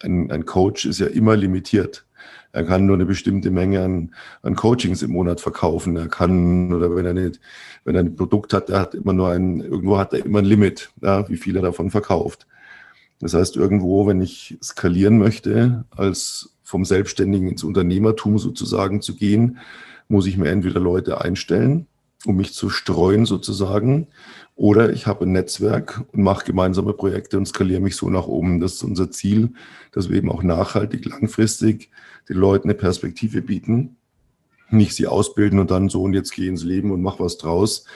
Ein, 0.03 0.31
ein 0.31 0.45
Coach 0.45 0.85
ist 0.85 0.99
ja 0.99 1.07
immer 1.07 1.37
limitiert. 1.37 2.05
Er 2.53 2.65
kann 2.65 2.87
nur 2.87 2.95
eine 2.95 3.07
bestimmte 3.07 3.51
Menge 3.51 3.83
an, 3.83 4.15
an 4.43 4.55
Coachings 4.55 5.03
im 5.03 5.13
Monat 5.13 5.41
verkaufen. 5.41 5.97
Er 5.97 6.09
kann, 6.09 6.73
oder 6.73 6.95
wenn 6.95 7.07
er 7.07 7.15
nicht, 7.15 7.41
wenn 7.85 7.97
er 7.97 8.03
ein 8.03 8.15
Produkt 8.15 8.53
hat, 8.53 8.69
der 8.69 8.81
hat 8.81 8.95
immer 8.95 9.13
nur 9.13 9.31
ein, 9.31 9.61
irgendwo 9.61 9.99
hat 9.99 10.13
er 10.13 10.25
immer 10.25 10.41
ein 10.41 10.45
Limit, 10.45 10.93
ja, 11.03 11.29
wie 11.29 11.37
viel 11.37 11.57
er 11.57 11.63
davon 11.63 11.91
verkauft. 11.91 12.47
Das 13.25 13.33
heißt, 13.33 13.57
irgendwo, 13.57 14.07
wenn 14.07 14.21
ich 14.21 14.59
skalieren 14.63 15.17
möchte, 15.17 15.87
als 15.89 16.51
vom 16.63 16.85
Selbstständigen 16.85 17.49
ins 17.49 17.65
Unternehmertum 17.65 18.39
sozusagen 18.39 19.01
zu 19.01 19.17
gehen, 19.17 19.61
muss 20.09 20.27
ich 20.27 20.37
mir 20.37 20.51
entweder 20.51 20.79
Leute 20.79 21.23
einstellen, 21.23 21.87
um 22.27 22.37
mich 22.37 22.53
zu 22.53 22.69
streuen 22.69 23.25
sozusagen, 23.25 24.09
oder 24.57 24.93
ich 24.93 25.07
habe 25.07 25.25
ein 25.25 25.33
Netzwerk 25.33 26.05
und 26.13 26.23
mache 26.23 26.45
gemeinsame 26.45 26.93
Projekte 26.93 27.39
und 27.39 27.49
skaliere 27.49 27.81
mich 27.81 27.97
so 27.97 28.11
nach 28.11 28.27
oben. 28.27 28.61
Das 28.61 28.75
ist 28.75 28.85
unser 28.85 29.11
Ziel, 29.11 29.55
dass 29.93 30.11
wir 30.11 30.19
eben 30.19 30.31
auch 30.31 30.43
nachhaltig, 30.43 31.07
langfristig 31.07 31.89
den 32.29 32.37
Leuten 32.37 32.69
eine 32.69 32.77
Perspektive 32.77 33.41
bieten, 33.41 33.97
nicht 34.69 34.95
sie 34.95 35.07
ausbilden 35.07 35.61
und 35.61 35.71
dann 35.71 35.89
so 35.89 36.03
und 36.03 36.13
jetzt 36.13 36.35
geh 36.35 36.47
ins 36.47 36.63
Leben 36.63 36.91
und 36.91 37.01
mach 37.01 37.21
was 37.21 37.39
draus, 37.39 37.87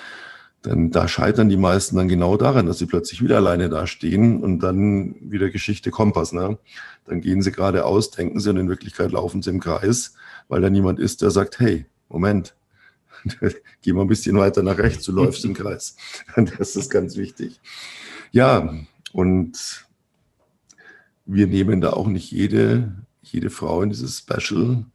denn 0.64 0.90
da 0.90 1.06
scheitern 1.06 1.48
die 1.48 1.56
meisten 1.56 1.96
dann 1.96 2.08
genau 2.08 2.36
daran, 2.36 2.66
dass 2.66 2.78
sie 2.78 2.86
plötzlich 2.86 3.22
wieder 3.22 3.36
alleine 3.36 3.68
dastehen 3.68 4.42
und 4.42 4.58
dann 4.60 5.14
wieder 5.20 5.50
Geschichte 5.50 5.90
Kompass. 5.90 6.32
Ne? 6.32 6.58
Dann 7.04 7.20
gehen 7.20 7.42
sie 7.42 7.52
geradeaus, 7.52 8.10
denken 8.10 8.40
sie 8.40 8.50
und 8.50 8.56
in 8.56 8.68
Wirklichkeit 8.68 9.12
laufen 9.12 9.40
sie 9.40 9.50
im 9.50 9.60
Kreis, 9.60 10.14
weil 10.48 10.60
da 10.60 10.68
niemand 10.68 10.98
ist, 10.98 11.22
der 11.22 11.30
sagt, 11.30 11.60
hey, 11.60 11.86
Moment, 12.08 12.56
geh 13.82 13.92
mal 13.92 14.02
ein 14.02 14.08
bisschen 14.08 14.36
weiter 14.36 14.62
nach 14.62 14.78
rechts, 14.78 15.04
du 15.04 15.12
läufst 15.12 15.44
im 15.44 15.54
Kreis. 15.54 15.96
Das 16.58 16.76
ist 16.76 16.90
ganz 16.90 17.16
wichtig. 17.16 17.60
Ja, 18.32 18.74
und 19.12 19.86
wir 21.24 21.46
nehmen 21.46 21.80
da 21.80 21.90
auch 21.90 22.08
nicht 22.08 22.32
jede, 22.32 22.94
jede 23.22 23.50
Frau 23.50 23.82
in 23.82 23.90
dieses 23.90 24.18
Special 24.18 24.86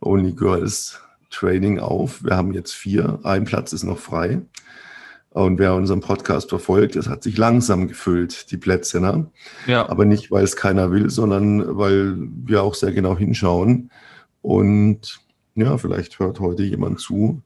Only 0.00 0.32
Girls 0.32 1.00
Training 1.30 1.78
auf. 1.78 2.24
Wir 2.24 2.36
haben 2.36 2.52
jetzt 2.54 2.72
vier, 2.72 3.20
ein 3.24 3.44
Platz 3.44 3.72
ist 3.72 3.84
noch 3.84 3.98
frei. 3.98 4.42
Und 5.36 5.58
wer 5.58 5.74
unseren 5.74 6.00
Podcast 6.00 6.48
verfolgt, 6.48 6.96
das 6.96 7.10
hat 7.10 7.22
sich 7.22 7.36
langsam 7.36 7.88
gefüllt, 7.88 8.50
die 8.50 8.56
Plätze. 8.56 9.02
Ne? 9.02 9.30
Ja. 9.66 9.86
Aber 9.86 10.06
nicht, 10.06 10.30
weil 10.30 10.42
es 10.42 10.56
keiner 10.56 10.90
will, 10.90 11.10
sondern 11.10 11.76
weil 11.76 12.16
wir 12.16 12.62
auch 12.62 12.74
sehr 12.74 12.92
genau 12.92 13.18
hinschauen. 13.18 13.90
Und 14.40 15.20
ja, 15.54 15.76
vielleicht 15.76 16.18
hört 16.20 16.40
heute 16.40 16.62
jemand 16.62 17.00
zu, 17.00 17.42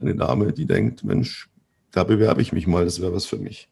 eine 0.00 0.14
Dame, 0.14 0.54
die 0.54 0.64
denkt, 0.64 1.04
Mensch, 1.04 1.50
da 1.90 2.04
bewerbe 2.04 2.40
ich 2.40 2.54
mich 2.54 2.66
mal, 2.66 2.86
das 2.86 3.02
wäre 3.02 3.12
was 3.12 3.26
für 3.26 3.36
mich. 3.36 3.68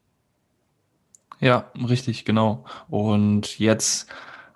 Ja, 1.40 1.70
richtig, 1.88 2.26
genau. 2.26 2.66
Und 2.90 3.58
jetzt 3.58 4.06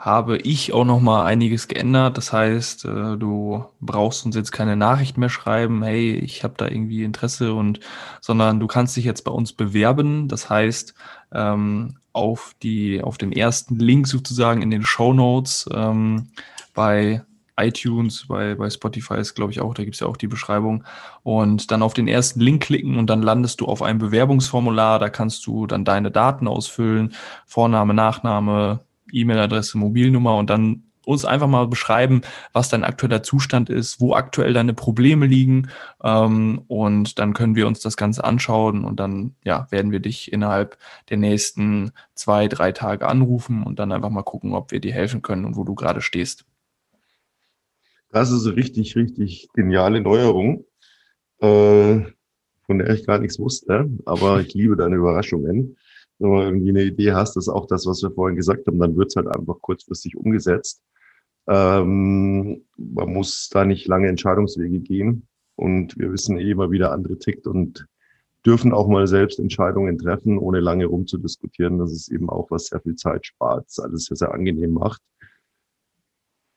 habe 0.07 0.36
ich 0.38 0.72
auch 0.72 0.84
noch 0.84 1.00
mal 1.00 1.24
einiges 1.24 1.66
geändert. 1.66 2.16
Das 2.16 2.32
heißt, 2.32 2.84
äh, 2.84 3.16
du 3.16 3.64
brauchst 3.80 4.24
uns 4.24 4.36
jetzt 4.36 4.52
keine 4.52 4.76
Nachricht 4.76 5.18
mehr 5.18 5.28
schreiben, 5.28 5.82
hey, 5.82 6.12
ich 6.14 6.44
habe 6.44 6.54
da 6.57 6.68
irgendwie 6.68 7.02
Interesse 7.02 7.52
und, 7.54 7.80
sondern 8.20 8.61
du 8.61 8.68
kannst 8.68 8.96
dich 8.96 9.04
jetzt 9.04 9.22
bei 9.22 9.32
uns 9.32 9.52
bewerben. 9.52 10.28
Das 10.28 10.48
heißt, 10.48 10.94
ähm, 11.32 11.96
auf 12.12 12.54
die, 12.62 13.02
auf 13.02 13.18
den 13.18 13.32
ersten 13.32 13.80
Link 13.80 14.07
sozusagen 14.07 14.62
in 14.62 14.70
den 14.70 14.84
Show 14.84 15.12
Notes 15.12 15.68
ähm, 15.74 16.28
bei 16.72 17.24
iTunes, 17.59 18.26
bei, 18.28 18.54
bei 18.54 18.70
Spotify 18.70 19.14
ist, 19.14 19.34
glaube 19.34 19.50
ich, 19.50 19.61
auch, 19.61 19.74
da 19.74 19.82
gibt 19.82 19.94
es 19.96 20.00
ja 20.00 20.07
auch 20.07 20.16
die 20.16 20.28
Beschreibung. 20.28 20.84
Und 21.24 21.72
dann 21.72 21.82
auf 21.82 21.94
den 21.94 22.07
ersten 22.07 22.38
Link 22.38 22.62
klicken 22.62 22.96
und 22.96 23.11
dann 23.11 23.22
landest 23.22 23.61
du 23.61 23.66
auf 23.66 23.82
einem 23.82 23.98
Bewerbungsformular. 23.98 25.00
Da 25.00 25.09
kannst 25.09 25.44
du 25.48 25.66
dann 25.66 25.84
deine 25.84 26.12
Daten 26.12 26.46
ausfüllen, 26.46 27.12
Vorname, 27.44 27.92
Nachname, 27.92 28.86
E-Mail-Adresse, 29.12 29.78
Mobilnummer 29.78 30.36
und 30.36 30.50
dann 30.50 30.82
uns 31.07 31.24
einfach 31.24 31.46
mal 31.46 31.68
beschreiben, 31.68 32.22
was 32.52 32.68
dein 32.68 32.84
aktueller 32.84 33.22
Zustand 33.22 33.70
ist, 33.70 34.00
wo 34.00 34.14
aktuell 34.14 34.52
deine 34.52 34.74
Probleme 34.74 35.26
liegen. 35.26 35.68
Ähm, 36.02 36.62
und 36.66 37.18
dann 37.18 37.32
können 37.32 37.54
wir 37.54 37.66
uns 37.68 37.80
das 37.80 37.96
Ganze 37.96 38.24
anschauen 38.24 38.84
und 38.84 38.98
dann 38.98 39.34
ja, 39.44 39.68
werden 39.70 39.92
wir 39.92 40.00
dich 40.00 40.32
innerhalb 40.32 40.76
der 41.09 41.16
nächsten 41.16 41.92
zwei, 42.14 42.48
drei 42.48 42.72
Tage 42.72 43.07
anrufen 43.07 43.62
und 43.62 43.78
dann 43.78 43.92
einfach 43.92 44.11
mal 44.11 44.24
gucken, 44.24 44.52
ob 44.52 44.72
wir 44.72 44.80
dir 44.80 44.92
helfen 44.92 45.22
können 45.22 45.44
und 45.44 45.57
wo 45.57 45.62
du 45.62 45.76
gerade 45.76 46.02
stehst. 46.02 46.44
Das 48.11 48.30
ist 48.30 48.44
eine 48.46 48.57
richtig, 48.57 48.96
richtig 48.96 49.48
geniale 49.54 50.00
Neuerung, 50.00 50.64
äh, 51.40 52.00
von 52.66 52.78
der 52.78 52.90
ich 52.90 53.07
gar 53.07 53.20
nichts 53.20 53.38
wusste, 53.38 53.88
aber 54.07 54.40
ich 54.40 54.54
liebe 54.54 54.76
deine 54.76 54.96
Überraschungen 54.96 55.76
wenn 56.18 56.30
du 56.30 56.40
irgendwie 56.40 56.70
eine 56.70 56.84
Idee 56.84 57.12
hast, 57.12 57.36
das 57.36 57.44
ist 57.44 57.52
auch 57.52 57.66
das, 57.66 57.86
was 57.86 58.02
wir 58.02 58.10
vorhin 58.10 58.36
gesagt 58.36 58.66
haben, 58.66 58.78
dann 58.78 58.96
wird 58.96 59.08
es 59.08 59.16
halt 59.16 59.28
einfach 59.28 59.60
kurzfristig 59.60 60.16
umgesetzt. 60.16 60.82
Ähm, 61.48 62.64
man 62.76 63.12
muss 63.12 63.48
da 63.50 63.64
nicht 63.64 63.86
lange 63.86 64.08
Entscheidungswege 64.08 64.80
gehen. 64.80 65.28
Und 65.56 65.98
wir 65.98 66.12
wissen 66.12 66.38
eh 66.38 66.50
immer 66.50 66.70
wieder, 66.70 66.92
andere 66.92 67.18
tickt 67.18 67.46
und 67.46 67.86
dürfen 68.44 68.72
auch 68.72 68.88
mal 68.88 69.06
selbst 69.06 69.38
Entscheidungen 69.38 69.98
treffen, 69.98 70.38
ohne 70.38 70.60
lange 70.60 70.86
rumzudiskutieren. 70.86 71.78
Das 71.78 71.92
ist 71.92 72.08
eben 72.08 72.30
auch, 72.30 72.50
was 72.50 72.66
sehr 72.66 72.80
viel 72.80 72.94
Zeit 72.94 73.26
spart, 73.26 73.66
alles 73.78 74.04
sehr, 74.04 74.16
sehr 74.16 74.32
angenehm 74.32 74.72
macht. 74.72 75.00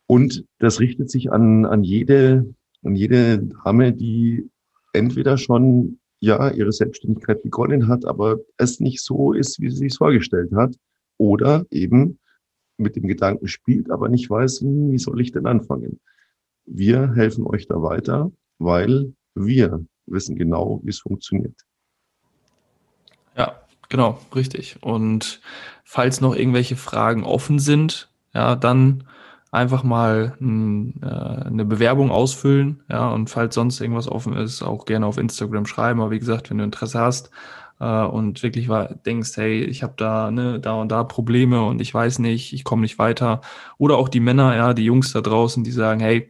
Und 0.06 0.46
das 0.60 0.80
richtet 0.80 1.10
sich 1.10 1.32
an, 1.32 1.66
an 1.66 1.84
jede, 1.84 2.54
an 2.84 2.96
jede 2.96 3.40
Dame, 3.40 3.94
die 3.94 4.50
entweder 4.94 5.38
schon 5.38 6.00
ja 6.20 6.50
ihre 6.52 6.72
Selbstständigkeit 6.72 7.44
begonnen 7.44 7.88
hat, 7.88 8.06
aber 8.06 8.40
es 8.58 8.80
nicht 8.80 9.02
so 9.02 9.34
ist, 9.34 9.60
wie 9.60 9.70
sie 9.70 9.78
sich 9.78 9.98
vorgestellt 9.98 10.52
hat. 10.54 10.76
Oder 11.18 11.66
eben 11.70 12.20
mit 12.78 12.96
dem 12.96 13.08
Gedanken 13.08 13.48
spielt, 13.48 13.92
aber 13.92 14.08
nicht 14.10 14.30
weiß, 14.30 14.62
wie 14.64 14.98
soll 14.98 15.20
ich 15.22 15.32
denn 15.32 15.46
anfangen. 15.46 16.00
Wir 16.66 17.14
helfen 17.14 17.46
euch 17.46 17.68
da 17.68 17.82
weiter, 17.82 18.32
weil 18.58 19.14
wir 19.36 19.86
wissen 20.06 20.36
genau, 20.36 20.80
wie 20.84 20.90
es 20.90 21.00
funktioniert. 21.00 21.56
Ja, 23.36 23.62
genau, 23.90 24.20
richtig. 24.34 24.78
Und 24.82 25.42
falls 25.84 26.22
noch 26.22 26.36
irgendwelche 26.36 26.76
Fragen 26.76 27.24
offen 27.24 27.60
sind, 27.60 28.10
ja, 28.34 28.56
dann 28.56 29.04
einfach 29.52 29.84
mal 29.84 30.36
ein, 30.40 31.02
äh, 31.02 31.06
eine 31.06 31.66
Bewerbung 31.66 32.12
ausfüllen, 32.12 32.84
ja, 32.90 33.10
und 33.10 33.30
falls 33.30 33.56
sonst 33.56 33.82
irgendwas 33.82 34.08
offen 34.08 34.34
ist, 34.34 34.62
auch 34.62 34.86
gerne 34.86 35.06
auf 35.06 35.18
Instagram 35.18 35.66
schreiben. 35.66 36.02
Aber 36.02 36.12
wie 36.12 36.20
gesagt, 36.20 36.50
wenn 36.50 36.60
du 36.60 36.64
Interesse 36.64 37.00
hast 37.00 37.32
äh, 37.80 38.04
und 38.04 38.44
wirklich 38.44 38.70
war, 38.70 38.94
denkst, 38.94 39.38
hey, 39.38 39.64
ich 39.64 39.84
habe 39.84 39.94
da, 39.98 40.32
ne, 40.32 40.60
da 40.60 40.74
und 40.74 40.92
da 40.92 41.04
Probleme 41.04 41.64
und 41.64 41.82
ich 41.82 41.94
weiß 41.94 42.20
nicht, 42.20 42.54
ich 42.54 42.64
komme 42.64 42.84
nicht 42.84 43.00
weiter. 43.00 43.42
Oder 43.78 43.98
auch 43.98 44.10
die 44.10 44.20
Männer, 44.20 44.56
ja, 44.56 44.74
die 44.74 44.86
Jungs 44.86 45.14
da 45.14 45.22
draußen, 45.22 45.64
die 45.64 45.72
sagen, 45.72 46.00
hey, 46.00 46.30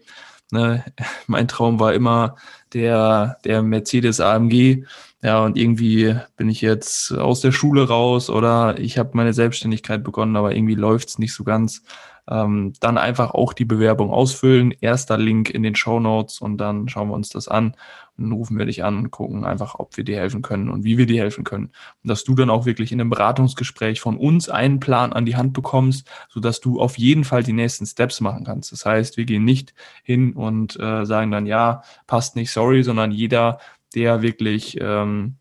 ne, 0.52 0.86
mein 1.28 1.48
Traum 1.48 1.80
war 1.80 1.94
immer 1.94 2.36
der, 2.74 3.38
der 3.44 3.62
Mercedes 3.64 4.22
AMG. 4.22 4.86
Ja, 5.22 5.44
und 5.44 5.58
irgendwie 5.58 6.16
bin 6.38 6.50
ich 6.50 6.62
jetzt 6.62 7.12
aus 7.12 7.42
der 7.42 7.52
Schule 7.52 7.90
raus 7.90 8.30
oder 8.30 8.80
ich 8.80 8.98
habe 8.98 9.12
meine 9.14 9.34
Selbstständigkeit 9.34 10.02
begonnen, 10.02 10.38
aber 10.38 10.56
irgendwie 10.56 10.76
läuft's 10.76 11.20
nicht 11.20 11.34
so 11.34 11.44
ganz 11.44 11.84
ähm, 12.30 12.74
dann 12.80 12.98
einfach 12.98 13.32
auch 13.32 13.54
die 13.54 13.66
Bewerbung 13.66 14.12
ausfüllen. 14.12 14.72
Erster 14.80 15.18
Link 15.18 15.50
in 15.50 15.64
den 15.64 15.76
Show 15.76 16.00
Notes 16.00 16.40
und 16.40 16.58
dann 16.58 16.88
schauen 16.88 17.10
wir 17.10 17.16
uns 17.16 17.30
das 17.30 17.48
an 17.48 17.76
und 18.18 18.26
dann 18.26 18.32
rufen 18.34 18.58
wir 18.58 18.66
dich 18.66 18.84
an 18.84 18.98
und 18.98 19.12
gucken 19.12 19.46
einfach, 19.46 19.76
ob 19.80 19.98
wir 19.98 20.04
dir 20.04 20.18
helfen 20.18 20.42
können 20.42 20.70
und 20.70 20.84
wie 20.84 20.98
wir 20.98 21.06
dir 21.06 21.22
helfen 21.22 21.44
können. 21.44 21.72
Und 22.04 22.10
dass 22.10 22.24
du 22.24 22.36
dann 22.36 22.50
auch 22.50 22.66
wirklich 22.66 22.92
in 22.92 23.02
einem 23.02 23.10
Beratungsgespräch 23.10 24.00
von 24.02 24.18
uns 24.18 24.50
einen 24.50 24.80
Plan 24.80 25.14
an 25.14 25.26
die 25.26 25.36
Hand 25.36 25.54
bekommst, 25.54 26.08
sodass 26.30 26.60
du 26.60 26.80
auf 26.80 26.98
jeden 26.98 27.24
Fall 27.24 27.44
die 27.44 27.54
nächsten 27.54 27.86
Steps 27.86 28.22
machen 28.22 28.44
kannst. 28.44 28.72
Das 28.72 28.86
heißt, 28.86 29.18
wir 29.18 29.26
gehen 29.26 29.46
nicht 29.46 29.74
hin 30.04 30.34
und 30.34 30.80
äh, 30.80 31.06
sagen 31.06 31.32
dann, 31.32 31.46
ja, 31.46 31.84
passt 32.08 32.36
nicht, 32.36 32.52
sorry, 32.52 32.84
sondern 32.84 33.12
jeder, 33.12 33.60
der 33.96 34.22
wirklich 34.22 34.78
ähm, 34.80 35.38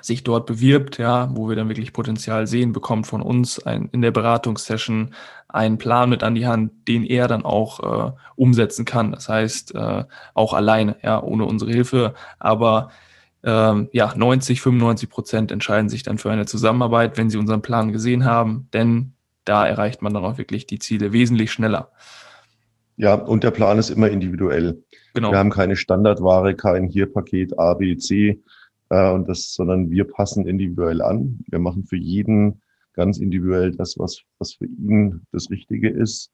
sich 0.00 0.22
dort 0.22 0.46
bewirbt, 0.46 0.98
ja, 0.98 1.30
wo 1.34 1.48
wir 1.48 1.56
dann 1.56 1.68
wirklich 1.68 1.92
Potenzial 1.92 2.46
sehen, 2.46 2.72
bekommt 2.72 3.06
von 3.06 3.22
uns 3.22 3.58
ein, 3.58 3.88
in 3.92 4.02
der 4.02 4.12
Beratungssession 4.12 5.14
einen 5.52 5.78
Plan 5.78 6.10
mit 6.10 6.22
an 6.22 6.34
die 6.34 6.46
Hand, 6.46 6.88
den 6.88 7.04
er 7.04 7.28
dann 7.28 7.44
auch 7.44 8.08
äh, 8.08 8.12
umsetzen 8.36 8.84
kann. 8.84 9.12
Das 9.12 9.28
heißt, 9.28 9.74
äh, 9.74 10.04
auch 10.34 10.54
alleine, 10.54 10.96
ja, 11.02 11.22
ohne 11.22 11.44
unsere 11.44 11.70
Hilfe. 11.70 12.14
Aber 12.38 12.90
ähm, 13.42 13.88
ja, 13.92 14.12
90, 14.14 14.60
95 14.60 15.08
Prozent 15.08 15.52
entscheiden 15.52 15.88
sich 15.88 16.02
dann 16.02 16.18
für 16.18 16.30
eine 16.30 16.46
Zusammenarbeit, 16.46 17.16
wenn 17.16 17.30
sie 17.30 17.38
unseren 17.38 17.62
Plan 17.62 17.92
gesehen 17.92 18.24
haben, 18.24 18.68
denn 18.72 19.12
da 19.44 19.66
erreicht 19.66 20.02
man 20.02 20.12
dann 20.12 20.24
auch 20.24 20.38
wirklich 20.38 20.66
die 20.66 20.78
Ziele 20.78 21.12
wesentlich 21.12 21.50
schneller. 21.50 21.90
Ja, 22.96 23.14
und 23.14 23.44
der 23.44 23.50
Plan 23.50 23.78
ist 23.78 23.88
immer 23.88 24.10
individuell. 24.10 24.82
Genau. 25.14 25.30
Wir 25.32 25.38
haben 25.38 25.50
keine 25.50 25.76
Standardware, 25.76 26.54
kein 26.54 26.86
hier 26.86 27.10
Paket 27.10 27.58
A, 27.58 27.74
B, 27.74 27.96
C 27.96 28.42
äh, 28.90 29.10
und 29.10 29.26
das, 29.28 29.54
sondern 29.54 29.90
wir 29.90 30.04
passen 30.04 30.46
individuell 30.46 31.00
an. 31.00 31.38
Wir 31.48 31.58
machen 31.58 31.84
für 31.84 31.96
jeden 31.96 32.60
ganz 32.94 33.18
individuell 33.18 33.72
das, 33.72 33.98
was, 33.98 34.22
was 34.38 34.54
für 34.54 34.66
ihn 34.66 35.22
das 35.32 35.50
Richtige 35.50 35.88
ist. 35.88 36.30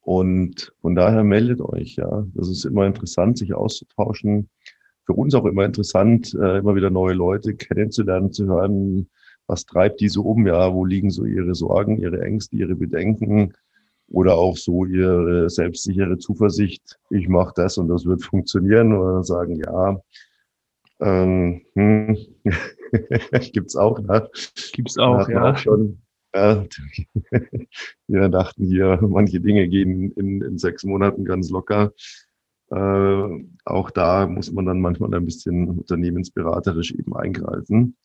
Und 0.00 0.72
von 0.80 0.94
daher 0.94 1.24
meldet 1.24 1.60
euch, 1.60 1.96
ja. 1.96 2.26
Das 2.34 2.48
ist 2.48 2.64
immer 2.64 2.86
interessant, 2.86 3.38
sich 3.38 3.54
auszutauschen. 3.54 4.48
Für 5.04 5.14
uns 5.14 5.34
auch 5.34 5.44
immer 5.46 5.64
interessant, 5.64 6.34
äh, 6.34 6.58
immer 6.58 6.76
wieder 6.76 6.90
neue 6.90 7.14
Leute 7.14 7.54
kennenzulernen, 7.54 8.32
zu 8.32 8.46
hören, 8.46 9.08
was 9.46 9.66
treibt 9.66 10.00
die 10.00 10.08
so 10.08 10.22
um, 10.22 10.46
ja, 10.46 10.72
wo 10.72 10.84
liegen 10.84 11.10
so 11.10 11.24
ihre 11.24 11.54
Sorgen, 11.54 11.98
ihre 11.98 12.22
Ängste, 12.22 12.56
ihre 12.56 12.74
Bedenken 12.74 13.52
oder 14.08 14.36
auch 14.36 14.56
so 14.56 14.84
ihre 14.84 15.50
selbstsichere 15.50 16.18
Zuversicht, 16.18 16.98
ich 17.10 17.28
mache 17.28 17.52
das 17.56 17.78
und 17.78 17.88
das 17.88 18.04
wird 18.04 18.22
funktionieren 18.22 18.92
oder 18.92 19.22
sagen, 19.24 19.56
ja, 19.56 20.00
ähm, 21.00 21.62
hm. 21.74 22.16
Gibt's 23.52 23.76
auch, 23.76 23.98
ne? 24.00 24.28
Gibt's 24.72 24.98
auch, 24.98 25.28
ja. 25.28 25.52
Auch 25.52 25.56
schon, 25.58 26.02
ja. 26.34 26.64
Wir 28.06 28.28
dachten 28.28 28.64
hier, 28.64 28.98
manche 29.02 29.40
Dinge 29.40 29.68
gehen 29.68 30.12
in, 30.12 30.42
in 30.42 30.58
sechs 30.58 30.84
Monaten 30.84 31.24
ganz 31.24 31.50
locker. 31.50 31.92
Äh, 32.70 33.44
auch 33.64 33.90
da 33.90 34.26
muss 34.26 34.52
man 34.52 34.66
dann 34.66 34.80
manchmal 34.80 35.14
ein 35.14 35.24
bisschen 35.24 35.68
unternehmensberaterisch 35.68 36.92
eben 36.92 37.16
eingreifen. 37.16 37.96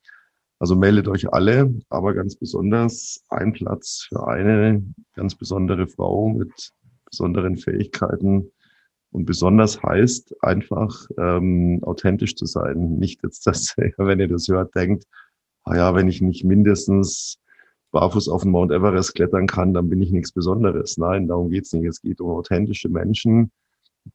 Also 0.59 0.75
meldet 0.75 1.07
euch 1.07 1.33
alle, 1.33 1.73
aber 1.89 2.13
ganz 2.13 2.35
besonders 2.35 3.23
ein 3.29 3.51
Platz 3.51 4.05
für 4.07 4.27
eine 4.27 4.83
ganz 5.15 5.33
besondere 5.33 5.87
Frau 5.87 6.29
mit 6.29 6.71
besonderen 7.09 7.57
Fähigkeiten, 7.57 8.51
und 9.11 9.25
besonders 9.25 9.83
heißt 9.83 10.41
einfach 10.43 11.07
ähm, 11.17 11.79
authentisch 11.83 12.35
zu 12.35 12.45
sein. 12.45 12.97
Nicht 12.97 13.21
jetzt, 13.23 13.45
dass, 13.47 13.75
wenn 13.97 14.19
ihr 14.19 14.27
das 14.27 14.47
hört, 14.47 14.75
denkt, 14.75 15.05
ah 15.63 15.75
ja, 15.75 15.95
wenn 15.95 16.07
ich 16.07 16.21
nicht 16.21 16.43
mindestens 16.43 17.37
barfuß 17.91 18.29
auf 18.29 18.43
den 18.43 18.51
Mount 18.51 18.71
Everest 18.71 19.15
klettern 19.15 19.47
kann, 19.47 19.73
dann 19.73 19.89
bin 19.89 20.01
ich 20.01 20.11
nichts 20.11 20.31
Besonderes. 20.31 20.97
Nein, 20.97 21.27
darum 21.27 21.49
geht's 21.49 21.73
nicht. 21.73 21.85
Es 21.85 22.01
geht 22.01 22.21
um 22.21 22.31
authentische 22.31 22.87
Menschen, 22.87 23.51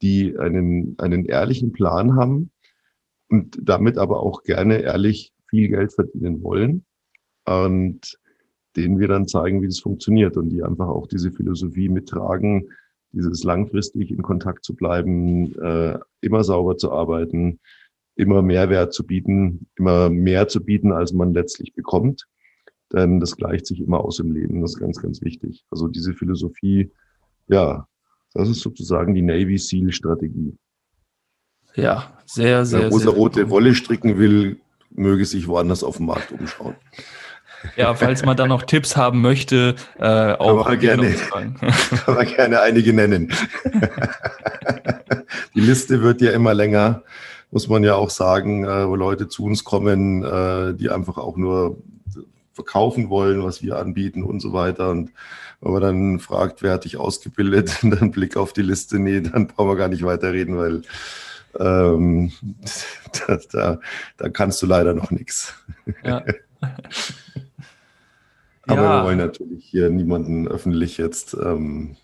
die 0.00 0.36
einen, 0.38 0.96
einen 0.98 1.26
ehrlichen 1.26 1.72
Plan 1.72 2.16
haben 2.16 2.50
und 3.28 3.58
damit 3.62 3.98
aber 3.98 4.20
auch 4.20 4.42
gerne 4.42 4.78
ehrlich 4.78 5.32
viel 5.48 5.68
Geld 5.68 5.92
verdienen 5.92 6.42
wollen 6.42 6.86
und 7.44 8.18
denen 8.76 8.98
wir 8.98 9.08
dann 9.08 9.28
zeigen, 9.28 9.62
wie 9.62 9.68
das 9.68 9.80
funktioniert 9.80 10.36
und 10.36 10.48
die 10.48 10.62
einfach 10.62 10.88
auch 10.88 11.06
diese 11.06 11.30
Philosophie 11.30 11.88
mittragen, 11.88 12.70
dieses 13.16 13.42
langfristig 13.44 14.10
in 14.10 14.22
Kontakt 14.22 14.64
zu 14.64 14.76
bleiben, 14.76 15.54
äh, 15.58 15.98
immer 16.20 16.44
sauber 16.44 16.76
zu 16.76 16.92
arbeiten, 16.92 17.58
immer 18.14 18.42
Mehrwert 18.42 18.92
zu 18.92 19.06
bieten, 19.06 19.66
immer 19.76 20.10
mehr 20.10 20.48
zu 20.48 20.64
bieten, 20.64 20.92
als 20.92 21.12
man 21.12 21.32
letztlich 21.32 21.74
bekommt. 21.74 22.26
Denn 22.92 23.18
das 23.18 23.36
gleicht 23.36 23.66
sich 23.66 23.80
immer 23.80 24.00
aus 24.00 24.20
im 24.20 24.32
Leben. 24.32 24.60
Das 24.60 24.74
ist 24.74 24.78
ganz, 24.78 25.00
ganz 25.00 25.22
wichtig. 25.22 25.64
Also 25.70 25.88
diese 25.88 26.14
Philosophie, 26.14 26.92
ja, 27.48 27.88
das 28.32 28.48
ist 28.48 28.60
sozusagen 28.60 29.14
die 29.14 29.22
Navy 29.22 29.58
SEAL 29.58 29.92
Strategie. 29.92 30.56
Ja, 31.74 32.16
sehr, 32.26 32.64
sehr. 32.64 32.82
Wer 32.82 32.90
rosa-rote 32.90 33.50
Wolle 33.50 33.74
stricken 33.74 34.18
will, 34.18 34.60
möge 34.90 35.24
sich 35.24 35.48
woanders 35.48 35.82
auf 35.82 35.96
dem 35.96 36.06
Markt 36.06 36.32
umschauen. 36.32 36.76
Ja, 37.76 37.94
falls 37.94 38.24
man 38.24 38.36
da 38.36 38.46
noch 38.46 38.62
Tipps 38.62 38.96
haben 38.96 39.20
möchte, 39.20 39.74
äh, 39.98 40.32
auch 40.32 40.66
aber 40.66 40.76
gerne, 40.76 41.14
aber 42.06 42.24
gerne 42.24 42.60
einige 42.60 42.92
nennen. 42.92 43.32
Die 45.54 45.60
Liste 45.60 46.02
wird 46.02 46.20
ja 46.20 46.32
immer 46.32 46.54
länger, 46.54 47.02
muss 47.50 47.68
man 47.68 47.82
ja 47.82 47.94
auch 47.94 48.10
sagen, 48.10 48.64
äh, 48.64 48.86
wo 48.88 48.94
Leute 48.94 49.28
zu 49.28 49.44
uns 49.44 49.64
kommen, 49.64 50.22
äh, 50.22 50.74
die 50.74 50.90
einfach 50.90 51.16
auch 51.16 51.36
nur 51.36 51.78
verkaufen 52.52 53.10
wollen, 53.10 53.44
was 53.44 53.62
wir 53.62 53.76
anbieten 53.76 54.22
und 54.22 54.40
so 54.40 54.52
weiter. 54.52 54.90
Und 54.90 55.12
wenn 55.60 55.72
man 55.72 55.82
dann 55.82 56.18
fragt, 56.20 56.62
wer 56.62 56.72
hat 56.72 56.84
dich 56.84 56.96
ausgebildet, 56.96 57.82
und 57.82 57.90
dann 58.00 58.10
Blick 58.10 58.36
auf 58.36 58.52
die 58.52 58.62
Liste, 58.62 58.98
nee, 58.98 59.20
dann 59.20 59.46
brauchen 59.46 59.68
wir 59.70 59.76
gar 59.76 59.88
nicht 59.88 60.04
weiterreden, 60.04 60.56
weil 60.56 60.82
ähm, 61.58 62.32
da, 63.26 63.38
da, 63.52 63.80
da 64.16 64.28
kannst 64.28 64.60
du 64.62 64.66
leider 64.66 64.94
noch 64.94 65.10
nichts. 65.10 65.54
Ja. 66.02 66.24
Aber 68.66 68.82
ja. 68.82 68.98
wir 68.98 69.04
wollen 69.04 69.18
natürlich 69.18 69.64
hier 69.64 69.90
niemanden 69.90 70.48
öffentlich 70.48 70.98
jetzt. 70.98 71.34
Ähm, 71.34 71.96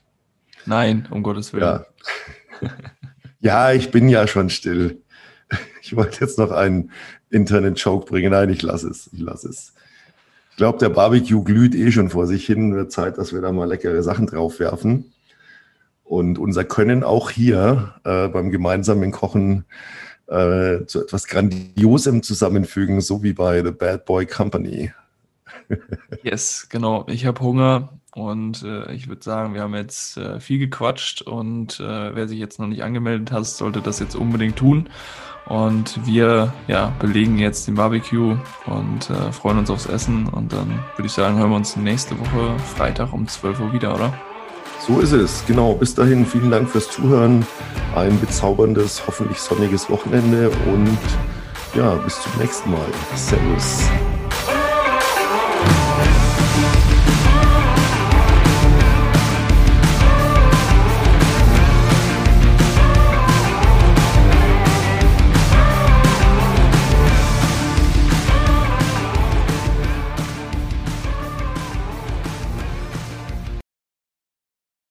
Nein, 0.65 1.09
um 1.11 1.23
Gottes 1.23 1.53
Willen. 1.53 1.63
Ja. 1.63 1.87
ja, 3.41 3.73
ich 3.73 3.91
bin 3.91 4.09
ja 4.09 4.27
schon 4.27 4.51
still. 4.51 5.03
Ich 5.83 5.97
wollte 5.97 6.21
jetzt 6.21 6.39
noch 6.39 6.53
einen 6.53 6.93
Internet-Joke 7.31 8.07
bringen. 8.07 8.31
Nein, 8.31 8.51
ich 8.51 8.63
lasse 8.63 8.89
es. 8.89 9.11
Ich 9.13 9.21
lasse 9.21 9.49
es. 9.49 9.75
Ich 10.51 10.57
glaube, 10.57 10.79
der 10.79 10.91
Barbecue 10.91 11.43
glüht 11.43 11.75
eh 11.75 11.91
schon 11.91 12.11
vor 12.11 12.27
sich 12.27 12.47
hin. 12.47 12.75
Wird 12.75 12.93
Zeit, 12.93 13.19
dass 13.19 13.33
wir 13.33 13.41
da 13.41 13.51
mal 13.53 13.69
leckere 13.69 14.03
Sachen 14.03 14.27
drauf 14.27 14.61
werfen. 14.61 15.13
Und 16.05 16.39
unser 16.39 16.65
Können 16.65 17.03
auch 17.03 17.31
hier 17.31 17.95
äh, 18.05 18.29
beim 18.29 18.51
gemeinsamen 18.51 19.11
Kochen 19.11 19.65
äh, 20.29 20.85
zu 20.87 21.03
etwas 21.03 21.27
Grandiosem 21.27 22.23
zusammenfügen, 22.23 23.01
so 23.01 23.23
wie 23.23 23.33
bei 23.33 23.65
The 23.65 23.73
Bad 23.73 24.05
Boy 24.05 24.27
Company. 24.27 24.93
Yes, 26.23 26.69
genau. 26.69 27.05
Ich 27.09 27.27
habe 27.27 27.41
Hunger 27.41 27.91
und 28.15 28.63
äh, 28.63 28.93
ich 28.93 29.09
würde 29.09 29.23
sagen, 29.23 29.55
wir 29.55 29.63
haben 29.63 29.75
jetzt 29.75 30.17
äh, 30.17 30.39
viel 30.41 30.59
gequatscht 30.59 31.23
und 31.23 31.81
äh, 31.81 32.15
wer 32.15 32.29
sich 32.29 32.39
jetzt 32.39 32.59
noch 32.59 32.67
nicht 32.67 32.83
angemeldet 32.83 33.33
hat, 33.33 33.47
sollte 33.47 33.81
das 33.81 34.01
jetzt 34.01 34.15
unbedingt 34.15 34.57
tun. 34.57 34.89
Und 35.47 36.07
wir 36.07 36.53
ja, 36.69 36.93
belegen 37.01 37.39
jetzt 37.39 37.67
den 37.67 37.75
Barbecue 37.75 38.37
und 38.67 39.11
äh, 39.11 39.33
freuen 39.33 39.59
uns 39.59 39.71
aufs 39.71 39.87
Essen. 39.87 40.29
Und 40.29 40.53
dann 40.53 40.69
würde 40.97 41.07
ich 41.07 41.13
sagen, 41.13 41.37
hören 41.37 41.51
wir 41.51 41.57
uns 41.57 41.77
nächste 41.77 42.19
Woche 42.19 42.57
Freitag 42.77 43.13
um 43.13 43.27
12 43.27 43.61
Uhr 43.61 43.73
wieder, 43.73 43.95
oder? 43.95 44.15
So 44.87 45.01
ist 45.01 45.13
es, 45.13 45.45
genau. 45.47 45.75
Bis 45.75 45.95
dahin, 45.95 46.27
vielen 46.27 46.51
Dank 46.51 46.69
fürs 46.69 46.91
Zuhören. 46.91 47.47
Ein 47.95 48.19
bezauberndes, 48.21 49.03
hoffentlich 49.07 49.39
sonniges 49.39 49.89
Wochenende 49.91 50.51
und 50.73 50.99
ja, 51.75 51.95
bis 51.97 52.21
zum 52.21 52.33
nächsten 52.41 52.71
Mal. 52.71 52.87
Servus. 53.15 53.89